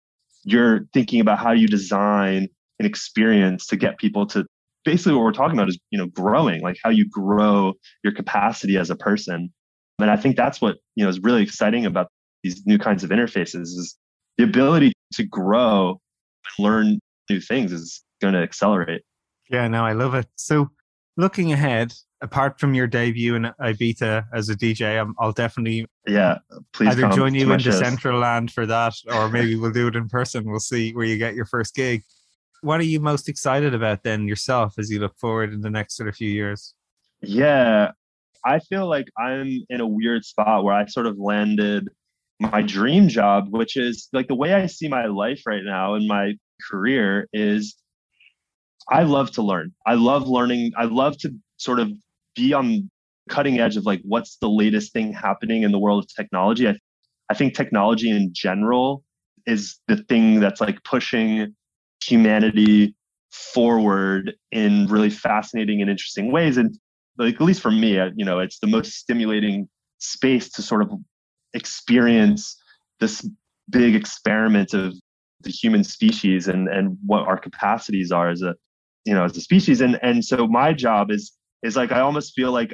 you're 0.45 0.86
thinking 0.93 1.20
about 1.20 1.39
how 1.39 1.53
you 1.53 1.68
design 1.68 2.49
an 2.80 2.86
experience 2.86 3.66
to 3.68 3.76
get 3.76 3.99
people 3.99 4.26
to 4.26 4.45
basically 4.84 5.12
what 5.12 5.22
we're 5.22 5.32
talking 5.32 5.57
about 5.57 5.68
is 5.68 5.78
you 5.91 5.99
know 5.99 6.07
growing, 6.07 6.62
like 6.62 6.76
how 6.82 6.91
you 6.91 7.09
grow 7.09 7.74
your 8.03 8.12
capacity 8.12 8.76
as 8.76 8.91
a 8.91 8.97
person. 8.97 9.53
And 10.01 10.11
I 10.11 10.16
think 10.16 10.36
that's 10.36 10.61
what 10.61 10.78
you 10.97 11.05
know 11.05 11.09
is 11.09 11.20
really 11.20 11.43
exciting 11.43 11.86
about 11.86 12.09
these 12.43 12.66
new 12.66 12.78
kinds 12.78 13.05
of 13.05 13.11
interfaces 13.11 13.62
is 13.62 13.97
the 14.36 14.45
ability 14.45 14.93
to 15.14 15.24
grow 15.24 15.91
and 15.91 16.64
learn 16.64 16.99
new 17.30 17.41
things 17.41 17.72
is 17.72 18.03
going 18.20 18.34
to 18.34 18.41
accelerate. 18.41 19.03
Yeah, 19.49 19.68
no, 19.68 19.84
I 19.84 19.93
love 19.93 20.14
it. 20.14 20.26
So 20.36 20.70
looking 21.16 21.53
ahead, 21.53 21.95
apart 22.20 22.58
from 22.58 22.74
your 22.74 22.86
debut 22.86 23.34
in 23.34 23.50
Ibiza 23.60 24.26
as 24.32 24.48
a 24.48 24.56
DJ, 24.56 24.98
i 24.98 25.24
will 25.24 25.32
definitely 25.32 25.86
yeah 26.06 26.38
please 26.72 26.88
either 26.88 27.08
join 27.10 27.34
you 27.34 27.52
in 27.52 27.62
the 27.62 27.72
Central 27.72 28.18
Land 28.18 28.52
for 28.52 28.66
that, 28.66 28.94
or 29.12 29.28
maybe 29.28 29.56
we'll 29.56 29.72
do 29.72 29.88
it 29.88 29.96
in 29.96 30.08
person. 30.08 30.44
We'll 30.44 30.60
see 30.60 30.92
where 30.94 31.06
you 31.06 31.18
get 31.18 31.34
your 31.34 31.46
first 31.46 31.74
gig. 31.74 32.02
What 32.60 32.80
are 32.80 32.84
you 32.84 33.00
most 33.00 33.28
excited 33.28 33.74
about 33.74 34.02
then 34.02 34.26
yourself 34.26 34.74
as 34.78 34.90
you 34.90 34.98
look 34.98 35.16
forward 35.18 35.52
in 35.52 35.60
the 35.60 35.70
next 35.70 35.96
sort 35.96 36.08
of 36.08 36.16
few 36.16 36.30
years? 36.30 36.74
Yeah, 37.20 37.92
I 38.44 38.58
feel 38.58 38.88
like 38.88 39.06
I'm 39.16 39.62
in 39.68 39.80
a 39.80 39.86
weird 39.86 40.24
spot 40.24 40.64
where 40.64 40.74
I 40.74 40.86
sort 40.86 41.06
of 41.06 41.18
landed 41.18 41.88
my 42.40 42.62
dream 42.62 43.08
job, 43.08 43.48
which 43.50 43.76
is 43.76 44.08
like 44.12 44.28
the 44.28 44.34
way 44.34 44.54
I 44.54 44.66
see 44.66 44.88
my 44.88 45.06
life 45.06 45.42
right 45.46 45.64
now 45.64 45.94
and 45.94 46.06
my 46.06 46.34
career 46.68 47.28
is 47.32 47.76
I 48.90 49.02
love 49.02 49.32
to 49.32 49.42
learn. 49.42 49.74
I 49.86 49.94
love 49.94 50.28
learning. 50.28 50.72
I 50.76 50.84
love 50.84 51.18
to 51.18 51.34
sort 51.58 51.80
of 51.80 51.90
be 52.39 52.53
on 52.53 52.91
cutting 53.28 53.59
edge 53.59 53.76
of 53.76 53.84
like 53.84 54.01
what's 54.05 54.36
the 54.36 54.49
latest 54.49 54.93
thing 54.93 55.12
happening 55.12 55.62
in 55.62 55.72
the 55.72 55.78
world 55.78 56.05
of 56.05 56.14
technology. 56.14 56.68
I, 56.68 56.76
I 57.28 57.34
think 57.34 57.55
technology 57.55 58.11
in 58.11 58.30
general 58.32 59.05
is 59.47 59.78
the 59.89 59.97
thing 59.97 60.41
that's 60.41 60.61
like 60.61 60.82
pushing 60.84 61.55
humanity 62.03 62.95
forward 63.30 64.34
in 64.53 64.86
really 64.86 65.11
fascinating 65.11 65.82
and 65.82 65.91
interesting 65.91 66.32
ways. 66.32 66.57
And 66.57 66.78
like 67.18 67.34
at 67.34 67.41
least 67.41 67.61
for 67.61 67.70
me, 67.70 67.95
you 68.16 68.24
know, 68.24 68.39
it's 68.39 68.61
the 68.61 68.66
most 68.66 68.93
stimulating 68.93 69.68
space 69.99 70.49
to 70.51 70.62
sort 70.62 70.82
of 70.82 70.93
experience 71.55 72.57
this 73.01 73.28
big 73.70 73.95
experiment 73.95 74.72
of 74.74 74.95
the 75.41 75.51
human 75.51 75.84
species 75.84 76.49
and 76.49 76.68
and 76.68 76.97
what 77.07 77.26
our 77.26 77.39
capacities 77.39 78.11
are 78.11 78.28
as 78.28 78.43
a 78.43 78.55
you 79.05 79.14
know 79.14 79.24
as 79.24 79.36
a 79.36 79.41
species 79.41 79.80
and 79.80 79.99
and 80.03 80.24
so 80.24 80.49
my 80.49 80.72
job 80.72 81.11
is 81.11 81.32
is 81.62 81.76
like 81.76 81.92
I 81.92 82.00
almost 82.00 82.34
feel 82.34 82.52
like 82.52 82.72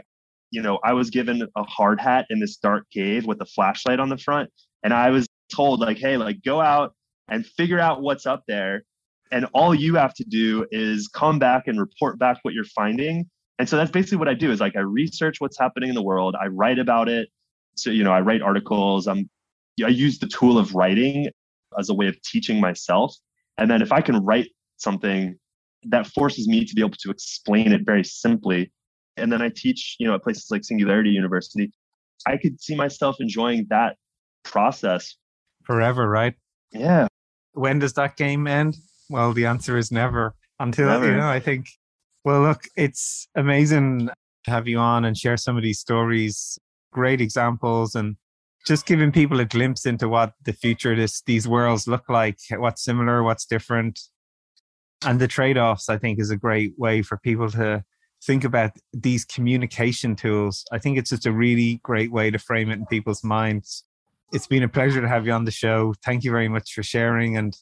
you 0.50 0.62
know 0.62 0.78
I 0.84 0.92
was 0.92 1.10
given 1.10 1.46
a 1.56 1.62
hard 1.64 2.00
hat 2.00 2.26
in 2.30 2.40
this 2.40 2.56
dark 2.56 2.84
cave 2.90 3.26
with 3.26 3.40
a 3.40 3.46
flashlight 3.46 4.00
on 4.00 4.08
the 4.08 4.18
front, 4.18 4.50
and 4.82 4.92
I 4.92 5.10
was 5.10 5.26
told 5.54 5.80
like, 5.80 5.98
hey, 5.98 6.16
like 6.16 6.42
go 6.44 6.60
out 6.60 6.94
and 7.28 7.46
figure 7.46 7.80
out 7.80 8.02
what's 8.02 8.26
up 8.26 8.44
there, 8.46 8.84
and 9.32 9.46
all 9.54 9.74
you 9.74 9.94
have 9.96 10.14
to 10.14 10.24
do 10.24 10.66
is 10.70 11.08
come 11.08 11.38
back 11.38 11.66
and 11.66 11.80
report 11.80 12.18
back 12.18 12.38
what 12.42 12.54
you're 12.54 12.64
finding. 12.64 13.28
And 13.58 13.68
so 13.68 13.76
that's 13.76 13.90
basically 13.90 14.18
what 14.18 14.28
I 14.28 14.34
do 14.34 14.50
is 14.50 14.60
like 14.60 14.76
I 14.76 14.80
research 14.80 15.40
what's 15.40 15.58
happening 15.58 15.88
in 15.88 15.94
the 15.94 16.02
world, 16.02 16.34
I 16.40 16.46
write 16.48 16.78
about 16.78 17.08
it. 17.08 17.28
So 17.76 17.90
you 17.90 18.04
know 18.04 18.12
I 18.12 18.20
write 18.20 18.42
articles. 18.42 19.06
I'm 19.06 19.28
I 19.84 19.88
use 19.88 20.18
the 20.18 20.28
tool 20.28 20.58
of 20.58 20.74
writing 20.74 21.28
as 21.78 21.88
a 21.88 21.94
way 21.94 22.06
of 22.06 22.20
teaching 22.22 22.60
myself. 22.60 23.14
And 23.58 23.70
then 23.70 23.82
if 23.82 23.92
I 23.92 24.00
can 24.00 24.24
write 24.24 24.48
something 24.76 25.36
that 25.84 26.06
forces 26.06 26.48
me 26.48 26.64
to 26.64 26.74
be 26.74 26.80
able 26.80 26.96
to 27.00 27.10
explain 27.10 27.72
it 27.72 27.82
very 27.84 28.04
simply. 28.04 28.72
And 29.16 29.32
then 29.32 29.42
I 29.42 29.50
teach, 29.54 29.96
you 29.98 30.06
know, 30.06 30.14
at 30.14 30.22
places 30.22 30.46
like 30.50 30.64
Singularity 30.64 31.10
University. 31.10 31.72
I 32.26 32.36
could 32.36 32.60
see 32.60 32.74
myself 32.74 33.16
enjoying 33.20 33.66
that 33.70 33.96
process 34.44 35.16
forever, 35.64 36.08
right? 36.08 36.34
Yeah. 36.72 37.06
When 37.52 37.78
does 37.78 37.92
that 37.94 38.16
game 38.16 38.46
end? 38.46 38.76
Well, 39.10 39.32
the 39.32 39.46
answer 39.46 39.76
is 39.76 39.92
never. 39.92 40.34
Until 40.58 40.88
never. 40.88 41.06
you 41.06 41.16
know, 41.16 41.28
I 41.28 41.40
think. 41.40 41.68
Well, 42.24 42.42
look, 42.42 42.64
it's 42.76 43.28
amazing 43.34 44.08
to 44.44 44.50
have 44.50 44.66
you 44.66 44.78
on 44.78 45.04
and 45.04 45.16
share 45.16 45.36
some 45.36 45.56
of 45.56 45.62
these 45.62 45.78
stories. 45.78 46.58
Great 46.92 47.20
examples 47.20 47.94
and 47.94 48.16
just 48.66 48.86
giving 48.86 49.12
people 49.12 49.40
a 49.40 49.44
glimpse 49.44 49.84
into 49.84 50.08
what 50.08 50.32
the 50.44 50.52
future 50.52 50.96
this 50.96 51.20
these 51.22 51.46
worlds 51.46 51.86
look 51.86 52.08
like, 52.08 52.38
what's 52.56 52.82
similar, 52.82 53.22
what's 53.22 53.44
different, 53.44 54.00
and 55.04 55.20
the 55.20 55.28
trade-offs 55.28 55.88
i 55.88 55.98
think 55.98 56.18
is 56.18 56.30
a 56.30 56.36
great 56.36 56.72
way 56.78 57.02
for 57.02 57.16
people 57.18 57.50
to 57.50 57.84
think 58.26 58.44
about 58.44 58.72
these 58.92 59.24
communication 59.24 60.16
tools 60.16 60.64
i 60.72 60.78
think 60.78 60.98
it's 60.98 61.10
just 61.10 61.26
a 61.26 61.32
really 61.32 61.80
great 61.82 62.12
way 62.12 62.30
to 62.30 62.38
frame 62.38 62.70
it 62.70 62.74
in 62.74 62.86
people's 62.86 63.24
minds 63.24 63.84
it's 64.32 64.46
been 64.46 64.62
a 64.62 64.68
pleasure 64.68 65.00
to 65.00 65.08
have 65.08 65.26
you 65.26 65.32
on 65.32 65.44
the 65.44 65.50
show 65.50 65.94
thank 66.04 66.24
you 66.24 66.30
very 66.30 66.48
much 66.48 66.72
for 66.72 66.82
sharing 66.82 67.36
and 67.36 67.56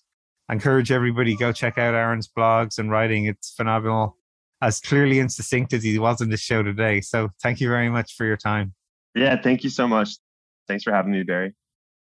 I 0.48 0.54
encourage 0.54 0.90
everybody 0.92 1.34
go 1.34 1.50
check 1.52 1.78
out 1.78 1.94
Aaron's 1.94 2.28
blogs 2.28 2.78
and 2.78 2.90
writing. 2.90 3.24
It's 3.24 3.52
phenomenal, 3.52 4.18
as 4.60 4.80
clearly 4.80 5.18
and 5.18 5.32
succinct 5.32 5.72
as 5.72 5.82
he 5.82 5.98
was 5.98 6.20
in 6.20 6.28
the 6.28 6.36
show 6.36 6.62
today. 6.62 7.00
So 7.00 7.30
thank 7.42 7.60
you 7.60 7.68
very 7.68 7.88
much 7.88 8.14
for 8.14 8.26
your 8.26 8.36
time. 8.36 8.74
Yeah, 9.14 9.40
thank 9.40 9.64
you 9.64 9.70
so 9.70 9.88
much. 9.88 10.18
Thanks 10.68 10.84
for 10.84 10.92
having 10.92 11.12
me, 11.12 11.22
Barry. 11.22 11.54